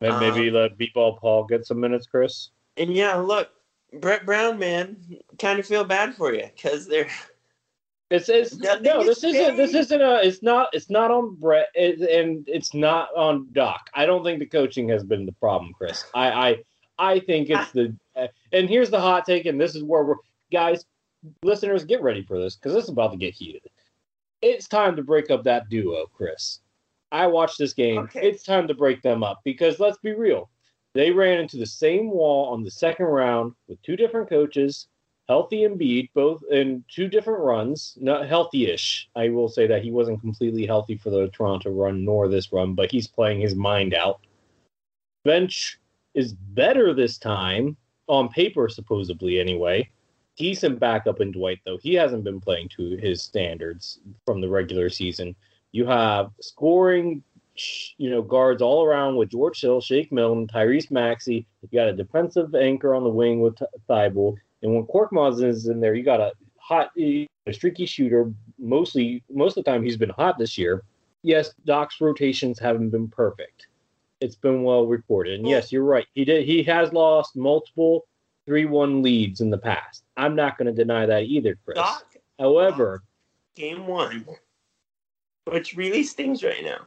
And 0.00 0.18
maybe 0.20 0.48
um, 0.48 0.54
let 0.54 0.78
B-ball 0.78 1.16
Paul 1.16 1.44
get 1.44 1.66
some 1.66 1.80
minutes, 1.80 2.06
Chris. 2.06 2.50
And 2.76 2.94
yeah, 2.94 3.16
look, 3.16 3.50
Brett 4.00 4.26
Brown, 4.26 4.58
man, 4.58 4.96
kind 5.38 5.58
of 5.58 5.66
feel 5.66 5.84
bad 5.84 6.14
for 6.14 6.32
you 6.32 6.48
because 6.54 6.86
they're. 6.86 7.08
It's, 8.08 8.28
it's 8.28 8.54
no, 8.54 9.02
this 9.02 9.24
isn't 9.24 9.56
this 9.56 9.74
isn't 9.74 10.00
a 10.00 10.20
it's 10.22 10.40
not 10.40 10.68
it's 10.72 10.88
not 10.88 11.10
on 11.10 11.34
Brett 11.34 11.70
it, 11.74 11.98
and 12.08 12.44
it's 12.46 12.72
not 12.72 13.08
on 13.16 13.48
Doc. 13.50 13.90
I 13.94 14.06
don't 14.06 14.22
think 14.22 14.38
the 14.38 14.46
coaching 14.46 14.88
has 14.90 15.02
been 15.02 15.26
the 15.26 15.32
problem, 15.32 15.72
Chris. 15.76 16.04
I 16.14 16.30
I 16.30 16.56
I 17.00 17.18
think 17.18 17.50
it's 17.50 17.72
the 17.72 17.96
and 18.52 18.68
here's 18.68 18.90
the 18.90 19.00
hot 19.00 19.24
take, 19.24 19.46
and 19.46 19.60
this 19.60 19.74
is 19.74 19.82
where 19.82 20.04
we're 20.04 20.16
guys, 20.52 20.84
listeners, 21.42 21.84
get 21.84 22.02
ready 22.02 22.22
for 22.22 22.38
this 22.38 22.56
because 22.56 22.74
it's 22.74 22.88
about 22.88 23.12
to 23.12 23.18
get 23.18 23.34
heated. 23.34 23.62
It's 24.42 24.68
time 24.68 24.96
to 24.96 25.02
break 25.02 25.30
up 25.30 25.44
that 25.44 25.68
duo, 25.68 26.06
Chris. 26.06 26.60
I 27.12 27.26
watched 27.26 27.58
this 27.58 27.72
game. 27.72 27.98
Okay. 27.98 28.28
It's 28.28 28.42
time 28.42 28.68
to 28.68 28.74
break 28.74 29.02
them 29.02 29.22
up 29.22 29.40
because 29.44 29.80
let's 29.80 29.98
be 29.98 30.12
real. 30.12 30.50
They 30.94 31.10
ran 31.10 31.38
into 31.38 31.56
the 31.56 31.66
same 31.66 32.10
wall 32.10 32.52
on 32.52 32.62
the 32.62 32.70
second 32.70 33.06
round 33.06 33.52
with 33.68 33.80
two 33.82 33.96
different 33.96 34.28
coaches, 34.28 34.88
healthy 35.28 35.62
Embiid, 35.62 36.10
both 36.14 36.42
in 36.50 36.84
two 36.88 37.08
different 37.08 37.40
runs, 37.40 37.96
not 38.00 38.26
healthy-ish. 38.26 39.08
I 39.14 39.28
will 39.28 39.48
say 39.48 39.66
that 39.66 39.82
he 39.82 39.90
wasn't 39.90 40.20
completely 40.20 40.66
healthy 40.66 40.96
for 40.96 41.10
the 41.10 41.28
Toronto 41.28 41.70
run 41.70 42.04
nor 42.04 42.28
this 42.28 42.52
run, 42.52 42.74
but 42.74 42.90
he's 42.90 43.06
playing 43.06 43.40
his 43.40 43.54
mind 43.54 43.94
out. 43.94 44.20
Bench 45.24 45.78
is 46.14 46.32
better 46.32 46.94
this 46.94 47.18
time 47.18 47.76
on 48.08 48.28
paper, 48.28 48.68
supposedly 48.68 49.40
anyway. 49.40 49.88
Decent 50.36 50.78
backup 50.78 51.20
in 51.20 51.32
Dwight 51.32 51.60
though. 51.64 51.78
He 51.78 51.94
hasn't 51.94 52.24
been 52.24 52.40
playing 52.40 52.68
to 52.76 52.96
his 52.96 53.22
standards 53.22 54.00
from 54.26 54.40
the 54.40 54.48
regular 54.48 54.90
season. 54.90 55.34
You 55.72 55.86
have 55.86 56.30
scoring 56.40 57.22
you 57.96 58.10
know, 58.10 58.22
guards 58.22 58.62
all 58.62 58.84
around 58.84 59.16
with 59.16 59.30
George 59.30 59.60
Hill, 59.60 59.80
Shake 59.80 60.12
Milton, 60.12 60.46
Tyrese 60.46 60.90
Maxey. 60.90 61.46
You 61.62 61.78
got 61.78 61.88
a 61.88 61.92
defensive 61.92 62.54
anchor 62.54 62.94
on 62.94 63.04
the 63.04 63.10
wing 63.10 63.40
with 63.40 63.56
Thybulle. 63.88 64.36
And 64.62 64.74
when 64.74 64.86
Korkmaz 64.86 65.42
is 65.42 65.68
in 65.68 65.80
there, 65.80 65.94
you 65.94 66.02
got 66.02 66.20
a 66.20 66.32
hot, 66.58 66.90
eh, 66.98 67.26
a 67.46 67.52
streaky 67.52 67.86
shooter. 67.86 68.32
Mostly, 68.58 69.22
most 69.30 69.56
of 69.56 69.64
the 69.64 69.70
time, 69.70 69.82
he's 69.82 69.96
been 69.96 70.10
hot 70.10 70.38
this 70.38 70.56
year. 70.58 70.82
Yes, 71.22 71.52
Doc's 71.64 72.00
rotations 72.00 72.58
haven't 72.58 72.90
been 72.90 73.08
perfect. 73.08 73.68
It's 74.20 74.36
been 74.36 74.62
well 74.62 74.86
recorded. 74.86 75.40
And 75.40 75.48
yes, 75.48 75.70
you're 75.70 75.84
right. 75.84 76.06
He 76.14 76.24
did. 76.24 76.46
He 76.46 76.62
has 76.64 76.92
lost 76.92 77.36
multiple 77.36 78.06
3-1 78.48 79.02
leads 79.02 79.40
in 79.40 79.50
the 79.50 79.58
past. 79.58 80.04
I'm 80.16 80.34
not 80.34 80.56
going 80.56 80.66
to 80.66 80.72
deny 80.72 81.04
that 81.06 81.24
either, 81.24 81.58
Chris. 81.64 81.76
Doc, 81.76 82.16
However, 82.38 83.02
game 83.54 83.86
one, 83.86 84.24
which 85.50 85.76
really 85.76 86.02
stings 86.02 86.42
right 86.42 86.64
now. 86.64 86.86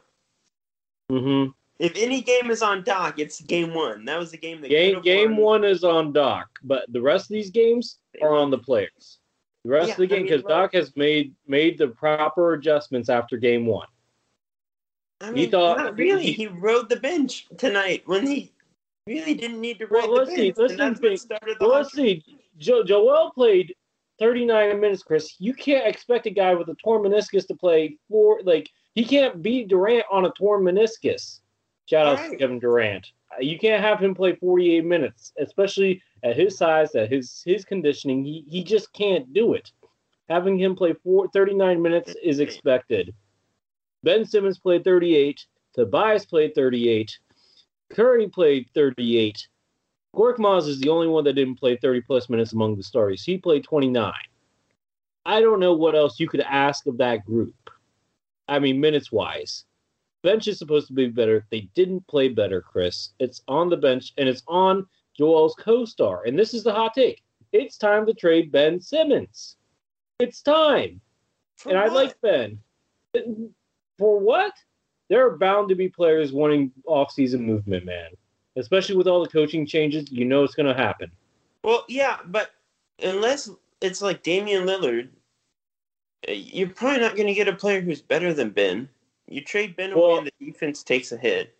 mhm, 1.10 1.52
If 1.78 1.96
any 1.96 2.20
game 2.20 2.50
is 2.50 2.62
on 2.62 2.82
Doc, 2.84 3.18
it's 3.18 3.40
game 3.40 3.74
one. 3.74 4.04
That 4.04 4.18
was 4.18 4.30
the 4.30 4.36
game 4.38 4.60
that 4.62 4.68
game 4.68 5.00
game 5.02 5.36
won. 5.36 5.62
one 5.62 5.64
is 5.64 5.82
on 5.84 6.12
Doc, 6.12 6.48
but 6.62 6.84
the 6.92 7.00
rest 7.00 7.24
of 7.26 7.34
these 7.34 7.50
games 7.50 7.98
are 8.22 8.34
on 8.34 8.50
the 8.50 8.58
players. 8.58 9.18
The 9.64 9.70
rest 9.70 9.88
Yeah, 9.88 9.94
of 9.94 9.98
the 9.98 10.06
game 10.06 10.18
mean, 10.18 10.26
because 10.26 10.42
look- 10.42 10.48
Doc 10.50 10.74
has 10.74 10.94
made 10.96 11.34
made 11.46 11.78
the 11.78 11.88
proper 11.88 12.54
adjustments 12.54 13.08
after 13.08 13.36
game 13.36 13.66
one. 13.66 13.88
I 15.20 15.26
He 15.28 15.32
mean, 15.32 15.50
thought- 15.50 15.76
not 15.78 15.98
really. 15.98 16.24
he- 16.26 16.32
He 16.32 16.46
rode 16.46 16.88
the 16.88 16.96
bench 16.96 17.46
tonight 17.58 18.02
when 18.06 18.26
he 18.26 18.52
really 19.06 19.34
didn't 19.34 19.60
need 19.60 19.78
to 19.80 19.86
Well, 19.86 20.02
ride 20.02 20.10
let's 20.10 20.30
the 20.30 20.36
see, 20.36 20.42
bench. 20.50 20.58
let's 20.58 20.72
and 20.72 20.80
that's 20.80 21.00
see, 21.00 21.08
what 21.10 21.18
started 21.18 21.56
the 21.58 21.66
Well, 21.66 21.76
let's 21.76 21.92
see. 21.92 22.24
Jo- 22.58 22.84
Joel 22.84 23.30
played 23.34 23.74
39 24.18 24.80
minutes, 24.80 25.02
Chris. 25.02 25.34
You 25.38 25.54
can't 25.54 25.86
expect 25.86 26.26
a 26.26 26.30
guy 26.30 26.54
with 26.54 26.68
a 26.68 26.74
torn 26.76 27.02
meniscus 27.02 27.46
to 27.48 27.54
play 27.54 27.96
four. 28.08 28.40
Like 28.42 28.68
he 28.94 29.04
can't 29.04 29.42
beat 29.42 29.68
Durant 29.68 30.04
on 30.10 30.24
a 30.26 30.30
torn 30.32 30.62
meniscus. 30.64 31.40
Shout 31.86 32.06
out 32.06 32.30
to 32.30 32.36
Kevin 32.36 32.58
Durant. 32.58 33.10
Uh, 33.32 33.40
You 33.40 33.58
can't 33.58 33.82
have 33.82 34.00
him 34.00 34.14
play 34.14 34.34
48 34.36 34.84
minutes, 34.84 35.32
especially 35.38 36.02
at 36.22 36.36
his 36.36 36.56
size, 36.56 36.94
at 36.94 37.10
his 37.10 37.42
his 37.44 37.64
conditioning. 37.64 38.24
He 38.24 38.44
he 38.48 38.62
just 38.64 38.92
can't 38.92 39.32
do 39.32 39.54
it. 39.54 39.70
Having 40.28 40.58
him 40.58 40.76
play 40.76 40.92
four, 40.94 41.28
39 41.28 41.80
minutes 41.82 42.14
is 42.22 42.38
expected. 42.40 43.12
Ben 44.02 44.24
Simmons 44.24 44.58
played 44.58 44.84
38. 44.84 45.44
Tobias 45.74 46.26
played 46.26 46.54
38. 46.54 47.18
Curry 47.90 48.28
played 48.28 48.68
38. 48.74 49.46
Korkmaz 50.14 50.66
is 50.66 50.80
the 50.80 50.88
only 50.88 51.06
one 51.06 51.24
that 51.24 51.34
didn't 51.34 51.60
play 51.60 51.76
30 51.76 52.00
plus 52.02 52.28
minutes 52.28 52.52
among 52.52 52.76
the 52.76 52.82
starters. 52.82 53.22
He 53.22 53.38
played 53.38 53.64
29. 53.64 54.12
I 55.26 55.40
don't 55.40 55.60
know 55.60 55.74
what 55.74 55.94
else 55.94 56.18
you 56.18 56.28
could 56.28 56.40
ask 56.40 56.86
of 56.86 56.98
that 56.98 57.24
group. 57.24 57.54
I 58.48 58.58
mean, 58.58 58.80
minutes 58.80 59.12
wise. 59.12 59.64
Bench 60.22 60.48
is 60.48 60.58
supposed 60.58 60.88
to 60.88 60.92
be 60.92 61.08
better. 61.08 61.46
They 61.50 61.68
didn't 61.74 62.06
play 62.06 62.28
better, 62.28 62.60
Chris. 62.60 63.10
It's 63.20 63.42
on 63.48 63.70
the 63.70 63.76
bench 63.76 64.12
and 64.18 64.28
it's 64.28 64.42
on 64.48 64.86
Joel's 65.16 65.54
co 65.54 65.84
star. 65.84 66.24
And 66.24 66.38
this 66.38 66.52
is 66.52 66.64
the 66.64 66.72
hot 66.72 66.94
take. 66.94 67.22
It's 67.52 67.78
time 67.78 68.06
to 68.06 68.14
trade 68.14 68.52
Ben 68.52 68.80
Simmons. 68.80 69.56
It's 70.18 70.42
time. 70.42 71.00
For 71.56 71.70
and 71.70 71.78
I 71.78 71.86
like 71.86 72.20
Ben. 72.20 72.58
For 74.00 74.18
what? 74.18 74.54
There 75.10 75.26
are 75.26 75.36
bound 75.36 75.68
to 75.68 75.74
be 75.74 75.90
players 75.90 76.32
wanting 76.32 76.72
off-season 76.86 77.44
movement, 77.44 77.84
man. 77.84 78.08
Especially 78.56 78.96
with 78.96 79.06
all 79.06 79.22
the 79.22 79.28
coaching 79.28 79.66
changes, 79.66 80.10
you 80.10 80.24
know 80.24 80.42
it's 80.42 80.54
going 80.54 80.74
to 80.74 80.82
happen. 80.82 81.12
Well, 81.62 81.84
yeah, 81.86 82.16
but 82.24 82.52
unless 83.02 83.50
it's 83.82 84.00
like 84.00 84.22
Damian 84.22 84.66
Lillard, 84.66 85.08
uh, 86.26 86.32
you're 86.32 86.70
probably 86.70 87.00
not 87.00 87.14
going 87.14 87.28
to 87.28 87.34
get 87.34 87.46
a 87.46 87.52
player 87.52 87.82
who's 87.82 88.00
better 88.00 88.32
than 88.32 88.50
Ben. 88.50 88.88
You 89.28 89.44
trade 89.44 89.76
Ben 89.76 89.92
away 89.92 90.16
and 90.16 90.26
the 90.26 90.46
defense 90.46 90.82
takes 90.82 91.12
a 91.12 91.18
hit. 91.18 91.54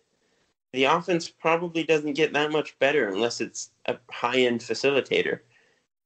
The 0.73 0.85
offense 0.85 1.29
probably 1.29 1.83
doesn't 1.83 2.13
get 2.13 2.33
that 2.33 2.51
much 2.51 2.77
better 2.79 3.09
unless 3.09 3.39
it's 3.39 3.69
a 3.85 3.97
high 4.09 4.39
end 4.39 4.61
facilitator. 4.61 5.41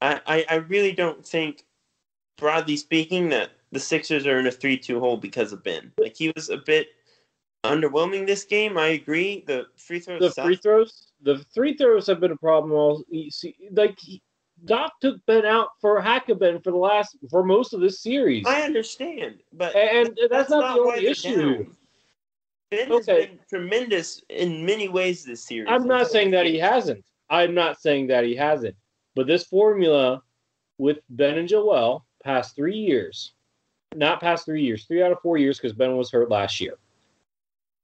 I, 0.02 0.20
I, 0.28 0.46
I 0.50 0.56
really 0.56 0.92
don't 0.92 1.26
think, 1.26 1.64
broadly 2.38 2.76
speaking, 2.76 3.30
that 3.30 3.52
the 3.72 3.80
Sixers 3.80 4.26
are 4.26 4.40
in 4.40 4.48
a 4.48 4.52
3 4.52 4.78
2 4.78 5.00
hole 5.00 5.18
because 5.18 5.52
of 5.52 5.64
Ben. 5.64 5.92
Like, 5.98 6.16
he 6.16 6.32
was 6.36 6.50
a 6.50 6.58
bit 6.58 6.88
underwhelming 7.64 8.26
this 8.26 8.44
game. 8.44 8.78
I 8.78 8.88
agree. 8.88 9.44
The 9.48 9.66
free 9.76 10.00
throws 10.00 10.36
The 10.36 10.44
free 10.44 10.56
throws, 10.56 11.08
the 11.22 11.44
free 11.54 11.76
throws 11.76 12.08
have 12.08 12.20
been 12.20 12.32
a 12.32 12.38
problem. 12.38 12.74
All 12.74 13.04
see, 13.30 13.56
like 13.72 14.00
he- 14.00 14.22
Doc 14.64 14.94
took 15.02 15.24
Ben 15.26 15.46
out 15.46 15.70
for 15.82 16.00
Hack-a-Ben 16.02 16.62
for 16.62 16.72
the 16.72 16.78
last 16.78 17.18
for 17.30 17.44
most 17.44 17.74
of 17.74 17.82
this 17.82 18.02
series, 18.02 18.46
I 18.48 18.62
understand, 18.62 19.42
but 19.52 19.76
and 19.76 20.18
that's, 20.30 20.50
not, 20.50 20.76
the 20.76 20.82
only 20.82 21.08
issue. 21.08 21.58
down. 21.58 21.76
Ben 22.72 22.90
has 22.90 23.06
been 23.06 23.40
tremendous 23.50 24.22
in 24.30 24.66
many 24.66 24.88
ways 24.88 25.26
this 25.26 25.44
series. 25.46 25.68
I'm 25.70 25.88
not 25.88 26.08
saying 26.08 26.32
that 26.32 26.46
he 26.46 26.58
hasn't. 26.58 27.04
I'm 27.30 27.54
not 27.54 27.82
saying 27.82 28.08
that 28.08 28.24
he 28.24 28.36
hasn't. 28.36 28.76
But 29.14 29.28
this 29.28 29.44
formula 29.44 30.22
with 30.78 31.00
Ben 31.10 31.38
and 31.38 31.48
Joel 31.48 32.06
past 32.24 32.56
three 32.56 32.78
years, 32.78 33.34
not 33.94 34.20
past 34.20 34.46
three 34.46 34.64
years, 34.64 34.86
three 34.86 35.04
out 35.04 35.12
of 35.12 35.20
four 35.22 35.38
years 35.38 35.58
because 35.58 35.74
Ben 35.74 35.96
was 35.96 36.12
hurt 36.12 36.30
last 36.30 36.60
year. 36.60 36.78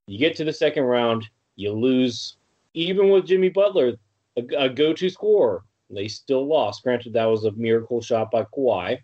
You 0.07 0.17
get 0.17 0.35
to 0.37 0.43
the 0.43 0.53
second 0.53 0.83
round, 0.83 1.27
you 1.55 1.71
lose. 1.71 2.37
Even 2.73 3.09
with 3.09 3.25
Jimmy 3.25 3.49
Butler, 3.49 3.93
a, 4.37 4.43
a 4.57 4.69
go-to 4.69 5.09
scorer, 5.09 5.63
they 5.89 6.07
still 6.07 6.47
lost. 6.47 6.83
Granted, 6.83 7.13
that 7.13 7.25
was 7.25 7.45
a 7.45 7.51
miracle 7.51 8.01
shot 8.01 8.31
by 8.31 8.43
Kawhi. 8.43 8.99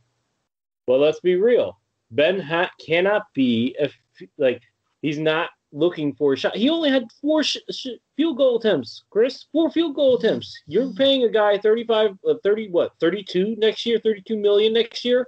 But 0.86 1.00
let's 1.00 1.20
be 1.20 1.36
real. 1.36 1.80
Ben 2.12 2.39
ha- 2.39 2.72
cannot 2.86 3.24
be 3.34 3.75
a 3.80 3.89
like 4.38 4.62
he's 5.01 5.20
not 5.20 5.50
looking 5.74 6.13
for 6.16 6.34
a 6.34 6.38
shot. 6.38 6.56
He 6.56 6.70
only 6.70 6.89
had 6.89 7.04
four 7.22 7.44
sh- 7.44 7.58
sh- 7.70 8.00
field 8.16 8.38
goal 8.38 8.58
attempts, 8.58 9.04
Chris. 9.10 9.46
Four 9.51 9.70
field 9.70 9.96
goal 9.96 10.18
attempts. 10.18 10.58
You're 10.66 10.94
paying 10.94 11.24
a 11.24 11.30
guy 11.30 11.58
35, 11.58 12.12
uh, 12.27 12.34
30, 12.42 12.70
what, 12.70 12.94
32 13.01 13.56
next 13.58 13.86
year, 13.86 14.00
32 14.00 14.38
million 14.38 14.74
next 14.74 15.04
year, 15.04 15.27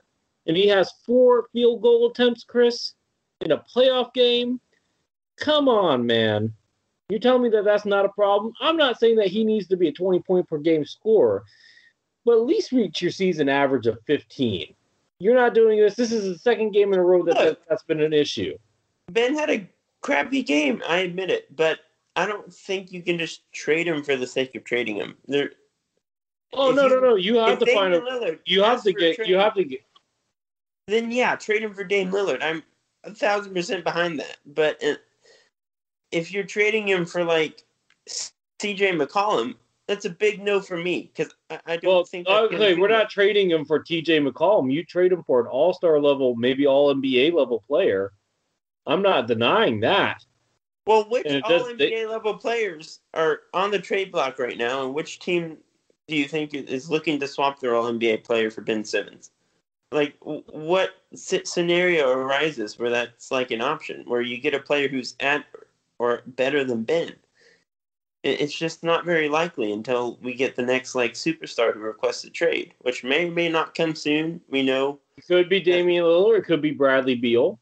and 0.49 0.57
he 0.57 0.67
has 0.67 0.91
four 1.05 1.47
field 1.53 1.83
goal 1.83 2.09
attempts, 2.09 2.43
Chris, 2.43 2.93
in 3.41 3.51
a 3.51 3.63
playoff 3.73 4.11
game. 4.15 4.59
Come 5.39 5.69
on, 5.69 6.05
man. 6.07 6.51
You're 7.07 7.19
telling 7.19 7.43
me 7.43 7.49
that 7.49 7.65
that's 7.65 7.85
not 7.85 8.03
a 8.03 8.09
problem? 8.09 8.53
I'm 8.59 8.75
not 8.75 8.99
saying 8.99 9.17
that 9.17 9.27
he 9.27 9.43
needs 9.43 9.67
to 9.67 9.77
be 9.77 9.89
a 9.89 9.91
20 9.91 10.19
point 10.21 10.49
per 10.49 10.57
game 10.57 10.83
scorer, 10.83 11.43
but 12.25 12.33
at 12.33 12.47
least 12.47 12.71
reach 12.71 12.99
your 12.99 13.11
season 13.11 13.47
average 13.47 13.85
of 13.85 13.99
15. 14.07 14.73
You're 15.19 15.35
not 15.35 15.53
doing 15.53 15.79
this. 15.79 15.93
This 15.93 16.11
is 16.11 16.23
the 16.23 16.39
second 16.39 16.71
game 16.71 16.93
in 16.93 16.99
a 16.99 17.03
row 17.03 17.23
that, 17.25 17.37
that 17.37 17.59
that's 17.69 17.83
been 17.83 18.01
an 18.01 18.13
issue. 18.13 18.57
Ben 19.11 19.35
had 19.35 19.51
a 19.51 19.69
crappy 20.01 20.41
game. 20.41 20.81
I 20.87 20.99
admit 20.99 21.29
it, 21.29 21.55
but 21.55 21.79
I 22.15 22.25
don't 22.25 22.51
think 22.51 22.91
you 22.91 23.03
can 23.03 23.19
just 23.19 23.51
trade 23.51 23.87
him 23.87 24.03
for 24.03 24.15
the 24.15 24.27
sake 24.27 24.55
of 24.55 24.63
trading 24.63 24.95
him. 24.95 25.15
There, 25.27 25.51
Oh 26.53 26.71
no, 26.71 26.83
you- 26.83 26.89
no, 26.89 26.99
no! 26.99 27.15
You 27.15 27.35
have 27.35 27.59
to 27.59 27.73
find 27.73 27.93
a. 27.93 28.01
Lillard 28.01 28.39
You 28.45 28.63
have 28.63 28.81
to 28.83 28.93
get. 28.93 29.27
You 29.27 29.35
have 29.35 29.53
to 29.53 29.63
get. 29.63 29.81
Then 30.89 31.11
yeah, 31.11 31.35
trade 31.35 31.61
him 31.61 31.73
for 31.73 31.83
Dame 31.83 32.09
Lillard. 32.11 32.41
I'm 32.41 32.63
a 33.03 33.13
thousand 33.13 33.53
percent 33.53 33.83
behind 33.83 34.19
that. 34.19 34.37
But 34.45 34.83
uh, 34.83 34.95
if 36.11 36.33
you're 36.33 36.43
trading 36.43 36.87
him 36.87 37.05
for 37.05 37.23
like 37.23 37.63
C.J. 38.07 38.93
McCollum, 38.93 39.55
that's 39.87 40.05
a 40.05 40.09
big 40.09 40.41
no 40.41 40.59
for 40.59 40.77
me 40.77 41.11
because 41.13 41.33
I, 41.49 41.59
I 41.65 41.77
don't 41.77 41.91
Well, 41.93 42.03
think. 42.05 42.25
gonna 42.27 42.47
okay, 42.47 42.75
we're 42.75 42.87
not 42.87 43.09
trading 43.09 43.51
him 43.51 43.65
for 43.65 43.83
C.J. 43.85 44.19
McCollum. 44.19 44.71
You 44.73 44.83
trade 44.83 45.11
him 45.11 45.23
for 45.23 45.39
an 45.39 45.47
All-Star 45.47 45.99
level, 45.99 46.35
maybe 46.35 46.65
All 46.65 46.93
NBA 46.93 47.33
level 47.33 47.63
player. 47.67 48.11
I'm 48.87 49.03
not 49.03 49.27
denying 49.27 49.81
that. 49.81 50.25
Well, 50.87 51.07
which 51.07 51.27
all 51.27 51.65
NBA 51.65 51.77
they- 51.77 52.07
level 52.07 52.33
players 52.33 53.01
are 53.13 53.41
on 53.53 53.69
the 53.69 53.77
trade 53.77 54.11
block 54.11 54.39
right 54.39 54.57
now, 54.57 54.85
and 54.85 54.95
which 54.95 55.19
team 55.19 55.57
do 56.07 56.15
you 56.15 56.27
think 56.27 56.55
is 56.55 56.89
looking 56.89 57.19
to 57.19 57.27
swap 57.27 57.59
their 57.59 57.75
all 57.75 57.91
NBA 57.91 58.23
player 58.23 58.49
for 58.49 58.61
Ben 58.61 58.83
Simmons? 58.83 59.29
Like, 59.91 60.15
what 60.21 60.91
scenario 61.15 62.11
arises 62.11 62.77
where 62.77 62.91
that's 62.91 63.31
like 63.31 63.49
an 63.51 63.61
option, 63.61 64.03
where 64.05 64.21
you 64.21 64.37
get 64.37 64.53
a 64.53 64.59
player 64.59 64.87
who's 64.87 65.15
at 65.19 65.45
or 65.97 66.21
better 66.27 66.63
than 66.63 66.83
Ben? 66.83 67.13
It's 68.21 68.57
just 68.57 68.83
not 68.83 69.05
very 69.05 69.29
likely 69.29 69.71
until 69.71 70.19
we 70.21 70.33
get 70.33 70.55
the 70.55 70.61
next 70.61 70.93
like 70.93 71.13
superstar 71.13 71.73
who 71.73 71.79
requests 71.79 72.25
a 72.25 72.29
trade, 72.29 72.73
which 72.79 73.03
may 73.03 73.29
or 73.29 73.31
may 73.31 73.47
not 73.47 73.73
come 73.73 73.95
soon. 73.95 74.41
We 74.49 74.61
know 74.61 74.99
It 75.17 75.25
could 75.25 75.47
be 75.47 75.61
Damian 75.61 76.03
Lillard. 76.03 76.39
It 76.39 76.45
could 76.45 76.61
be 76.61 76.71
Bradley 76.71 77.15
Beal. 77.15 77.59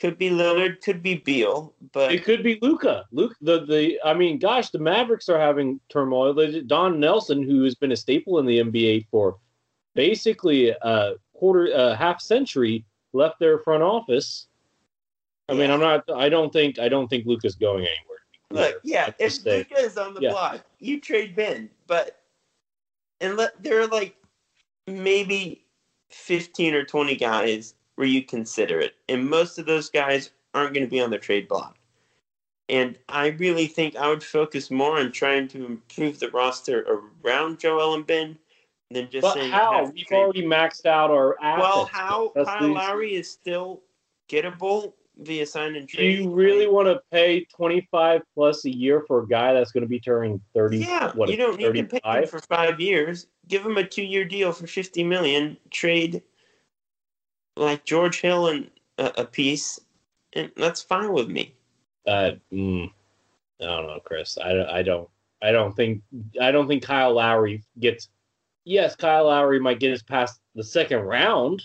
could 0.00 0.16
be 0.16 0.30
Lillard, 0.30 0.80
could 0.82 1.02
be 1.02 1.16
Beal, 1.16 1.74
but 1.92 2.12
It 2.12 2.22
could 2.22 2.44
be 2.44 2.60
Luka. 2.62 3.06
Luke, 3.10 3.34
the 3.40 3.66
the. 3.66 4.00
I 4.04 4.14
mean, 4.14 4.38
gosh, 4.38 4.70
the 4.70 4.78
Mavericks 4.78 5.28
are 5.28 5.40
having 5.40 5.80
turmoil. 5.88 6.32
Don 6.66 7.00
Nelson, 7.00 7.42
who 7.42 7.64
has 7.64 7.74
been 7.74 7.92
a 7.92 7.96
staple 7.96 8.38
in 8.38 8.46
the 8.46 8.60
NBA 8.60 9.06
for 9.10 9.36
basically 9.96 10.68
a 10.68 11.14
quarter, 11.38 11.70
a 11.72 11.94
half 11.94 12.20
century, 12.20 12.84
left 13.12 13.38
their 13.38 13.58
front 13.58 13.82
office. 13.82 14.46
I 15.48 15.54
mean, 15.54 15.70
I'm 15.70 15.80
not. 15.80 16.04
I 16.14 16.28
don't 16.28 16.52
think. 16.52 16.78
I 16.78 16.88
don't 16.88 17.08
think 17.08 17.24
Luka's 17.26 17.54
going 17.54 17.86
anywhere. 17.86 18.18
Look, 18.50 18.80
yeah, 18.84 19.10
if. 19.18 19.44
Luca 19.44 19.78
is 19.78 19.96
on 19.96 20.14
the 20.14 20.20
Yeah. 20.20 20.30
block, 20.30 20.64
you 20.78 21.00
trade 21.00 21.34
Ben, 21.34 21.70
but 21.86 22.20
and 23.20 23.36
let 23.36 23.62
there 23.62 23.80
are 23.80 23.86
like 23.86 24.14
maybe 24.86 25.64
fifteen 26.10 26.74
or 26.74 26.84
twenty 26.84 27.16
guys 27.16 27.74
where 27.94 28.06
you 28.06 28.22
consider 28.22 28.80
it, 28.80 28.94
and 29.08 29.28
most 29.28 29.58
of 29.58 29.66
those 29.66 29.90
guys 29.90 30.30
aren't 30.54 30.74
going 30.74 30.84
to 30.84 30.90
be 30.90 31.00
on 31.00 31.10
the 31.10 31.18
trade 31.18 31.48
block. 31.48 31.76
And 32.68 32.98
I 33.08 33.28
really 33.28 33.66
think 33.66 33.96
I 33.96 34.08
would 34.08 34.22
focus 34.22 34.70
more 34.70 34.98
on 34.98 35.10
trying 35.12 35.48
to 35.48 35.64
improve 35.64 36.20
the 36.20 36.30
roster 36.30 36.84
around 37.24 37.58
Joel 37.58 37.94
and 37.94 38.06
Ben 38.06 38.38
than 38.90 39.08
just 39.10 39.22
But 39.22 39.34
saying 39.34 39.50
how? 39.50 39.84
We've 39.84 40.06
trade 40.06 40.18
already 40.18 40.42
maxed 40.44 40.86
out 40.86 41.10
our 41.10 41.36
assets. 41.40 41.62
well, 41.62 41.84
how 41.86 42.32
That's 42.34 42.48
Kyle 42.48 42.72
Lowry 42.72 43.14
is 43.14 43.30
still 43.30 43.82
gettable 44.28 44.92
via 45.18 45.44
sign 45.46 45.74
and 45.76 45.88
Do 45.88 46.02
you 46.04 46.30
really 46.30 46.68
want 46.68 46.86
to 46.88 47.00
pay 47.10 47.44
twenty 47.54 47.86
five 47.90 48.22
plus 48.34 48.64
a 48.64 48.70
year 48.74 49.04
for 49.06 49.22
a 49.22 49.28
guy 49.28 49.52
that's 49.52 49.72
going 49.72 49.82
to 49.82 49.88
be 49.88 50.00
turning 50.00 50.40
thirty? 50.54 50.78
Yeah, 50.78 51.12
what, 51.12 51.28
you 51.28 51.36
don't 51.36 51.58
need 51.58 51.74
to 51.74 52.00
pay 52.00 52.20
him 52.20 52.26
for 52.26 52.38
five 52.40 52.80
years. 52.80 53.26
Give 53.48 53.64
him 53.64 53.76
a 53.78 53.84
two-year 53.86 54.24
deal 54.24 54.52
for 54.52 54.66
fifty 54.66 55.02
million. 55.04 55.56
Trade 55.70 56.22
like 57.56 57.84
George 57.84 58.20
Hill 58.20 58.48
and 58.48 58.70
a, 58.98 59.22
a 59.22 59.24
piece, 59.24 59.80
and 60.34 60.50
that's 60.56 60.80
fine 60.82 61.12
with 61.12 61.28
me. 61.28 61.54
Uh, 62.06 62.32
mm, 62.52 62.90
I 63.60 63.64
don't 63.64 63.86
know, 63.86 64.00
Chris. 64.04 64.38
I, 64.42 64.52
don't- 64.54 64.70
I 64.70 64.82
don't. 64.82 65.08
I 65.42 65.52
don't 65.52 65.74
think. 65.76 66.02
I 66.40 66.50
don't 66.50 66.66
think 66.68 66.82
Kyle 66.82 67.12
Lowry 67.14 67.62
gets. 67.78 68.08
Yes, 68.68 68.94
Kyle 68.94 69.24
Lowry 69.24 69.58
might 69.58 69.80
get 69.80 69.94
us 69.94 70.02
past 70.02 70.40
the 70.54 70.62
second 70.62 70.98
round, 71.00 71.64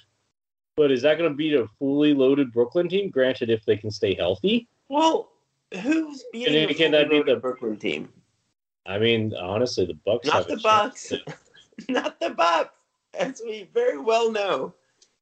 but 0.78 0.90
is 0.90 1.02
that 1.02 1.18
going 1.18 1.30
to 1.30 1.36
beat 1.36 1.54
a 1.54 1.68
fully 1.78 2.14
loaded 2.14 2.54
Brooklyn 2.54 2.88
team? 2.88 3.10
Granted, 3.10 3.50
if 3.50 3.66
they 3.66 3.76
can 3.76 3.92
stay 3.92 4.14
healthy. 4.16 4.70
Well, 4.88 5.30
who's 5.82 6.24
beating 6.32 6.54
then 6.54 6.70
a 6.70 6.74
can 6.74 6.92
that 6.92 7.10
be 7.10 7.22
the- 7.22 7.36
Brooklyn 7.36 7.76
team? 7.78 8.08
I 8.86 9.00
mean, 9.00 9.34
honestly, 9.36 9.86
the 9.86 9.96
Bucks 10.06 10.28
Not 10.30 10.48
the 10.48 10.56
Bucks. 10.58 11.12
Not 11.90 12.22
the 12.22 12.30
Bucks, 12.30 12.72
as 13.16 13.42
we 13.46 13.68
very 13.74 13.98
well 13.98 14.32
know. 14.32 14.74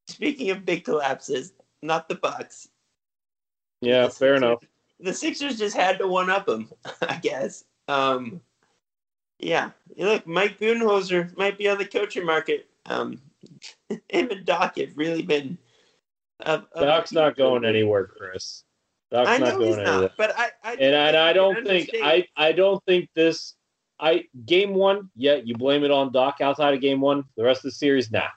Speaking 0.07 0.51
of 0.51 0.65
big 0.65 0.83
collapses, 0.83 1.53
not 1.81 2.07
the 2.09 2.15
Bucks. 2.15 2.67
Yeah, 3.81 4.03
The 4.05 4.09
fair 4.11 4.35
Sixers- 4.35 4.37
enough. 4.37 4.59
The 4.99 5.13
Sixers 5.13 5.57
just 5.57 5.75
had 5.75 5.97
to 5.97 6.07
one 6.07 6.29
up 6.29 6.45
them, 6.45 6.69
I 7.01 7.17
guess. 7.17 7.63
Um, 7.87 8.39
yeah, 9.41 9.71
you 9.95 10.05
look, 10.05 10.25
Mike 10.27 10.59
Budenholzer 10.59 11.35
might 11.37 11.57
be 11.57 11.67
on 11.67 11.77
the 11.77 11.85
coaching 11.85 12.25
market. 12.25 12.67
Um, 12.85 13.21
him 13.89 14.29
and 14.29 14.45
Doc 14.45 14.77
have 14.77 14.97
really 14.97 15.21
been. 15.21 15.57
Uh, 16.43 16.61
uh, 16.75 16.85
Doc's 16.85 17.11
not 17.11 17.35
going 17.37 17.65
anywhere, 17.65 18.07
Chris. 18.07 18.63
Doc's 19.11 19.29
I 19.29 19.37
not 19.37 19.57
going 19.57 19.67
he's 19.67 19.77
anywhere. 19.77 20.01
not, 20.01 20.17
but 20.17 20.37
I, 20.37 20.51
I 20.63 20.73
and 20.73 20.95
I, 20.95 21.07
and 21.09 21.17
I 21.17 21.33
don't 21.33 21.65
think. 21.65 21.89
I 22.01 22.25
I 22.37 22.51
don't 22.51 22.83
think 22.85 23.09
this 23.13 23.55
I 23.99 24.25
game 24.45 24.73
one. 24.73 25.09
Yeah, 25.15 25.35
you 25.35 25.55
blame 25.55 25.83
it 25.83 25.91
on 25.91 26.11
Doc 26.11 26.37
outside 26.41 26.73
of 26.73 26.81
game 26.81 27.01
one. 27.01 27.23
The 27.35 27.43
rest 27.43 27.59
of 27.59 27.63
the 27.63 27.71
series, 27.71 28.11
nah, 28.11 28.27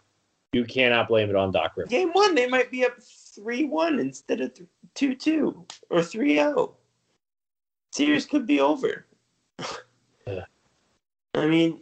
you 0.52 0.64
cannot 0.64 1.08
blame 1.08 1.30
it 1.30 1.37
on 1.37 1.50
Doc 1.50 1.73
Rivers. 1.76 1.90
game 1.90 2.11
one 2.12 2.34
they 2.34 2.49
might 2.49 2.70
be 2.70 2.84
up 2.84 2.94
three 3.00 3.64
one 3.64 3.99
instead 3.99 4.40
of 4.40 4.52
two 4.94 5.14
two 5.14 5.66
or 5.90 6.00
3-0. 6.00 6.73
Series 7.92 8.26
could 8.26 8.46
be 8.46 8.61
over. 8.61 9.06
I 11.35 11.47
mean, 11.47 11.81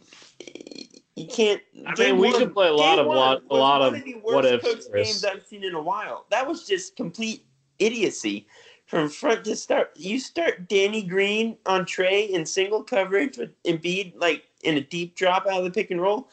you 1.15 1.27
can't. 1.27 1.61
I 1.85 1.93
mean, 1.99 2.17
we 2.17 2.31
one- 2.31 2.39
should 2.39 2.53
play 2.53 2.67
a 2.67 2.73
lot 2.73 2.99
of 2.99 3.07
lot 3.07 3.43
a 3.49 3.55
lot 3.55 3.81
of 3.81 3.93
the 3.93 4.13
what 4.21 4.43
worst 4.43 4.65
ifs, 4.65 4.87
games 4.87 5.23
I've 5.23 5.45
seen 5.45 5.63
in 5.63 5.75
a 5.75 5.81
while. 5.81 6.25
That 6.31 6.47
was 6.47 6.65
just 6.65 6.95
complete 6.95 7.45
idiocy 7.79 8.47
from 8.85 9.09
front 9.09 9.45
to 9.45 9.55
start. 9.55 9.91
You 9.95 10.19
start 10.19 10.67
Danny 10.67 11.03
Green 11.03 11.57
on 11.65 11.85
Trae 11.85 12.29
in 12.29 12.45
single 12.45 12.83
coverage 12.83 13.37
with 13.37 13.51
Embiid 13.63 14.13
like 14.17 14.43
in 14.63 14.77
a 14.77 14.81
deep 14.81 15.15
drop 15.15 15.45
out 15.45 15.59
of 15.59 15.63
the 15.63 15.71
pick 15.71 15.91
and 15.91 16.01
roll. 16.01 16.29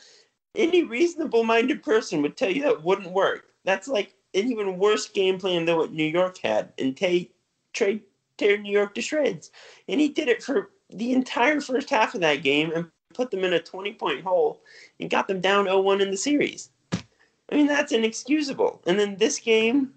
Any 0.57 0.83
reasonable 0.83 1.45
minded 1.45 1.83
person 1.83 2.23
would 2.23 2.37
tell 2.37 2.51
you 2.51 2.63
that 2.63 2.83
wouldn't 2.83 3.13
work. 3.13 3.47
That's 3.65 3.87
like 3.87 4.15
an 4.35 4.51
even 4.51 4.79
worse 4.79 5.09
game 5.09 5.39
plan 5.39 5.65
than 5.65 5.77
what 5.77 5.93
New 5.93 6.05
York 6.05 6.39
had 6.39 6.73
and 6.79 6.97
Tay 6.97 7.31
Trae 7.75 8.01
tear 8.39 8.57
New 8.57 8.73
York 8.73 8.95
to 8.95 9.03
shreds. 9.03 9.51
And 9.89 10.01
he 10.01 10.09
did 10.09 10.29
it 10.29 10.43
for 10.43 10.71
the 10.89 11.13
entire 11.13 11.61
first 11.61 11.91
half 11.91 12.15
of 12.15 12.21
that 12.23 12.43
game 12.43 12.73
and 12.75 12.91
put 13.15 13.31
them 13.31 13.45
in 13.45 13.53
a 13.53 13.61
20 13.61 13.93
point 13.95 14.23
hole 14.23 14.61
and 14.99 15.11
got 15.11 15.29
them 15.29 15.41
down 15.41 15.65
0 15.65 15.81
1 15.81 16.01
in 16.01 16.11
the 16.11 16.17
series. 16.17 16.71
I 16.93 17.57
mean, 17.57 17.67
that's 17.67 17.93
inexcusable. 17.93 18.81
And 18.87 18.99
then 18.99 19.17
this 19.17 19.39
game, 19.39 19.93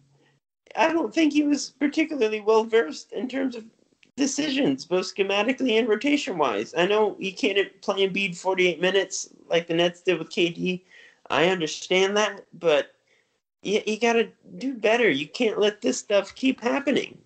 I 0.75 0.91
don't 0.91 1.13
think 1.13 1.34
he 1.34 1.43
was 1.43 1.70
particularly 1.70 2.41
well 2.41 2.63
versed 2.63 3.12
in 3.12 3.27
terms 3.27 3.55
of 3.55 3.65
decisions, 4.15 4.86
both 4.86 5.13
schematically 5.13 5.77
and 5.79 5.88
rotation 5.88 6.38
wise. 6.38 6.74
I 6.77 6.86
know 6.86 7.15
you 7.20 7.34
can't 7.34 7.82
play 7.82 8.03
and 8.03 8.13
Embiid 8.13 8.38
48 8.38 8.82
minutes 8.82 9.29
like 9.48 9.67
the 9.67 9.74
Nets 9.74 10.01
did 10.01 10.20
with 10.20 10.29
KD. 10.29 10.82
I 11.29 11.48
understand 11.48 12.17
that, 12.17 12.46
but 12.53 12.96
you, 13.62 13.82
you 13.86 14.00
got 14.00 14.13
to 14.13 14.29
do 14.57 14.74
better. 14.74 15.09
You 15.09 15.27
can't 15.27 15.59
let 15.59 15.81
this 15.81 15.98
stuff 15.98 16.35
keep 16.35 16.61
happening. 16.61 17.18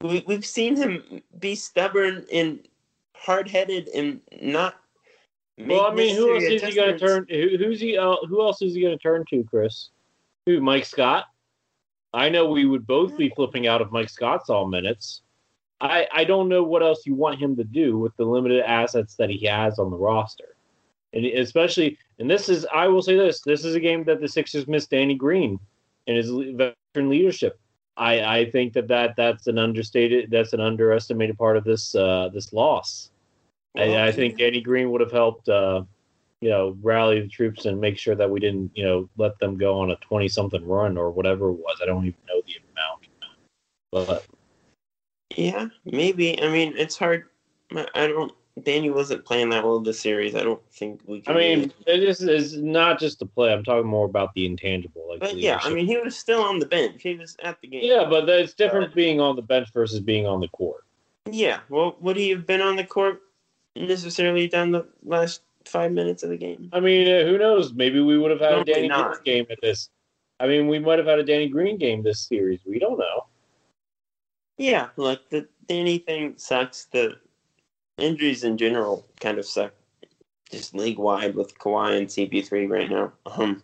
We, 0.00 0.24
we've 0.26 0.46
seen 0.46 0.76
him 0.76 1.22
be 1.38 1.54
stubborn 1.54 2.26
and 2.32 2.66
hard 3.14 3.48
headed 3.48 3.88
and 3.88 4.20
not. 4.40 4.76
Well, 5.66 5.86
I 5.86 5.94
mean, 5.94 6.16
who 6.16 6.34
else 6.34 6.44
is 6.44 6.62
he 6.62 6.74
going 6.74 6.92
to 6.92 6.98
turn? 6.98 7.26
Who, 7.28 7.56
who's 7.58 7.80
he? 7.80 7.96
Uh, 7.96 8.16
who 8.28 8.42
else 8.42 8.62
is 8.62 8.74
he 8.74 8.80
going 8.80 8.96
to 8.96 9.02
turn 9.02 9.24
to, 9.30 9.44
Chris? 9.44 9.90
Who? 10.46 10.60
Mike 10.60 10.84
Scott. 10.84 11.26
I 12.12 12.28
know 12.28 12.50
we 12.50 12.64
would 12.64 12.86
both 12.86 13.16
be 13.16 13.28
flipping 13.30 13.66
out 13.66 13.80
if 13.80 13.90
Mike 13.90 14.08
Scott's 14.08 14.50
all 14.50 14.66
minutes. 14.66 15.22
I 15.80 16.06
I 16.12 16.24
don't 16.24 16.48
know 16.48 16.62
what 16.62 16.82
else 16.82 17.06
you 17.06 17.14
want 17.14 17.40
him 17.40 17.56
to 17.56 17.64
do 17.64 17.98
with 17.98 18.16
the 18.16 18.24
limited 18.24 18.62
assets 18.64 19.14
that 19.16 19.30
he 19.30 19.46
has 19.46 19.78
on 19.78 19.90
the 19.90 19.96
roster, 19.96 20.56
and 21.12 21.24
especially 21.24 21.98
and 22.18 22.30
this 22.30 22.48
is 22.48 22.66
I 22.72 22.88
will 22.88 23.02
say 23.02 23.16
this: 23.16 23.40
this 23.40 23.64
is 23.64 23.74
a 23.74 23.80
game 23.80 24.04
that 24.04 24.20
the 24.20 24.28
Sixers 24.28 24.66
missed 24.66 24.90
Danny 24.90 25.14
Green 25.14 25.58
and 26.06 26.16
his 26.16 26.30
veteran 26.30 27.08
leadership. 27.08 27.58
I 27.96 28.38
I 28.38 28.50
think 28.50 28.72
that 28.74 28.88
that 28.88 29.14
that's 29.16 29.46
an 29.46 29.58
understated, 29.58 30.30
that's 30.30 30.52
an 30.52 30.60
underestimated 30.60 31.38
part 31.38 31.56
of 31.56 31.64
this 31.64 31.94
uh, 31.94 32.30
this 32.32 32.52
loss. 32.52 33.09
Well, 33.74 33.96
I, 33.96 34.08
I 34.08 34.12
think 34.12 34.38
Danny 34.38 34.60
Green 34.60 34.90
would 34.90 35.00
have 35.00 35.12
helped, 35.12 35.48
uh, 35.48 35.82
you 36.40 36.50
know, 36.50 36.76
rally 36.82 37.20
the 37.20 37.28
troops 37.28 37.66
and 37.66 37.80
make 37.80 37.98
sure 37.98 38.14
that 38.14 38.28
we 38.28 38.40
didn't, 38.40 38.70
you 38.74 38.84
know, 38.84 39.08
let 39.16 39.38
them 39.38 39.56
go 39.56 39.78
on 39.78 39.90
a 39.90 39.96
twenty-something 39.96 40.66
run 40.66 40.96
or 40.96 41.10
whatever 41.10 41.50
it 41.50 41.54
was. 41.54 41.78
I 41.82 41.86
don't 41.86 42.04
even 42.06 42.18
know 42.28 42.42
the 42.46 42.54
amount, 42.72 43.08
but 44.08 44.26
Yeah, 45.36 45.68
maybe. 45.84 46.42
I 46.42 46.48
mean, 46.48 46.74
it's 46.76 46.96
hard. 46.96 47.26
I 47.94 48.06
don't. 48.08 48.32
Danny 48.64 48.90
wasn't 48.90 49.24
playing 49.24 49.48
that 49.50 49.64
well 49.64 49.80
this 49.80 50.00
series. 50.00 50.34
I 50.34 50.42
don't 50.42 50.60
think 50.72 51.00
we. 51.06 51.22
I 51.28 51.34
mean, 51.34 51.72
this 51.86 52.20
is 52.20 52.56
not 52.56 52.98
just 52.98 53.20
the 53.20 53.26
play. 53.26 53.52
I'm 53.52 53.62
talking 53.62 53.88
more 53.88 54.06
about 54.06 54.34
the 54.34 54.44
intangible. 54.44 55.06
Like, 55.08 55.20
but 55.20 55.36
yeah, 55.36 55.60
I 55.62 55.72
mean, 55.72 55.86
he 55.86 55.96
was 55.96 56.16
still 56.16 56.42
on 56.42 56.58
the 56.58 56.66
bench. 56.66 57.02
He 57.02 57.14
was 57.14 57.36
at 57.42 57.60
the 57.60 57.68
game. 57.68 57.82
yeah, 57.84 58.04
but 58.08 58.28
it's 58.28 58.52
different 58.52 58.94
being 58.94 59.20
on 59.20 59.36
the 59.36 59.42
bench 59.42 59.68
versus 59.72 60.00
being 60.00 60.26
on 60.26 60.40
the 60.40 60.48
court. 60.48 60.84
Yeah. 61.30 61.60
Well, 61.68 61.96
would 62.00 62.16
he 62.16 62.30
have 62.30 62.46
been 62.46 62.60
on 62.60 62.76
the 62.76 62.84
court 62.84 63.22
necessarily 63.76 64.48
down 64.48 64.70
the 64.72 64.86
last 65.04 65.42
five 65.64 65.92
minutes 65.92 66.22
of 66.22 66.30
the 66.30 66.36
game? 66.36 66.70
I 66.72 66.80
mean, 66.80 67.06
uh, 67.08 67.24
who 67.26 67.38
knows? 67.38 67.72
Maybe 67.72 68.00
we 68.00 68.18
would 68.18 68.30
have 68.30 68.40
had 68.40 68.54
Probably 68.66 68.72
a 68.72 68.88
Danny. 68.88 68.88
Green 68.88 69.22
game 69.24 69.46
at 69.50 69.58
this. 69.62 69.88
I 70.38 70.46
mean, 70.46 70.68
we 70.68 70.78
might 70.78 70.98
have 70.98 71.06
had 71.06 71.18
a 71.18 71.24
Danny 71.24 71.48
Green 71.48 71.76
game 71.76 72.02
this 72.02 72.20
series. 72.26 72.60
We 72.66 72.78
don't 72.78 72.98
know. 72.98 73.26
Yeah. 74.56 74.88
Look, 74.96 75.28
the 75.30 75.46
Danny 75.66 75.98
thing 75.98 76.34
sucks. 76.36 76.86
The 76.86 77.16
injuries 77.98 78.44
in 78.44 78.56
general 78.56 79.06
kind 79.20 79.38
of 79.38 79.46
suck. 79.46 79.72
Just 80.50 80.74
league 80.74 80.98
wide 80.98 81.34
with 81.34 81.56
Kawhi 81.58 81.96
and 81.96 82.08
CP3 82.08 82.68
right 82.68 82.90
now. 82.90 83.12
Um, 83.26 83.62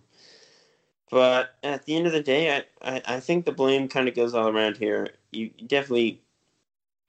but 1.11 1.55
at 1.62 1.85
the 1.85 1.97
end 1.97 2.07
of 2.07 2.12
the 2.12 2.23
day, 2.23 2.57
I, 2.57 2.64
I, 2.97 3.03
I 3.07 3.21
think 3.21 3.45
the 3.45 3.53
blame 3.53 3.88
kind 3.88 4.09
of 4.09 4.14
goes 4.14 4.35
all 4.35 4.49
around 4.49 4.77
here. 4.77 5.09
You 5.33 5.51
definitely, 5.66 6.23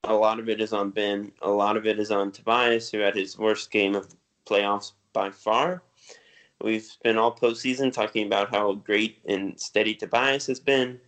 a 0.08 0.14
lot 0.14 0.38
of 0.38 0.48
it 0.48 0.60
is 0.60 0.72
on 0.72 0.90
Ben. 0.90 1.32
A 1.42 1.50
lot 1.50 1.76
of 1.76 1.86
it 1.86 1.98
is 1.98 2.10
on 2.10 2.32
Tobias, 2.32 2.90
who 2.90 2.98
had 2.98 3.14
his 3.14 3.38
worst 3.38 3.70
game 3.70 3.94
of 3.94 4.08
the 4.08 4.16
playoffs 4.46 4.92
by 5.12 5.30
far. 5.30 5.82
We've 6.60 6.82
spent 6.82 7.18
all 7.18 7.34
postseason 7.34 7.92
talking 7.92 8.26
about 8.26 8.50
how 8.50 8.72
great 8.72 9.18
and 9.26 9.58
steady 9.60 9.94
Tobias 9.94 10.46
has 10.46 10.58
been. 10.58 11.00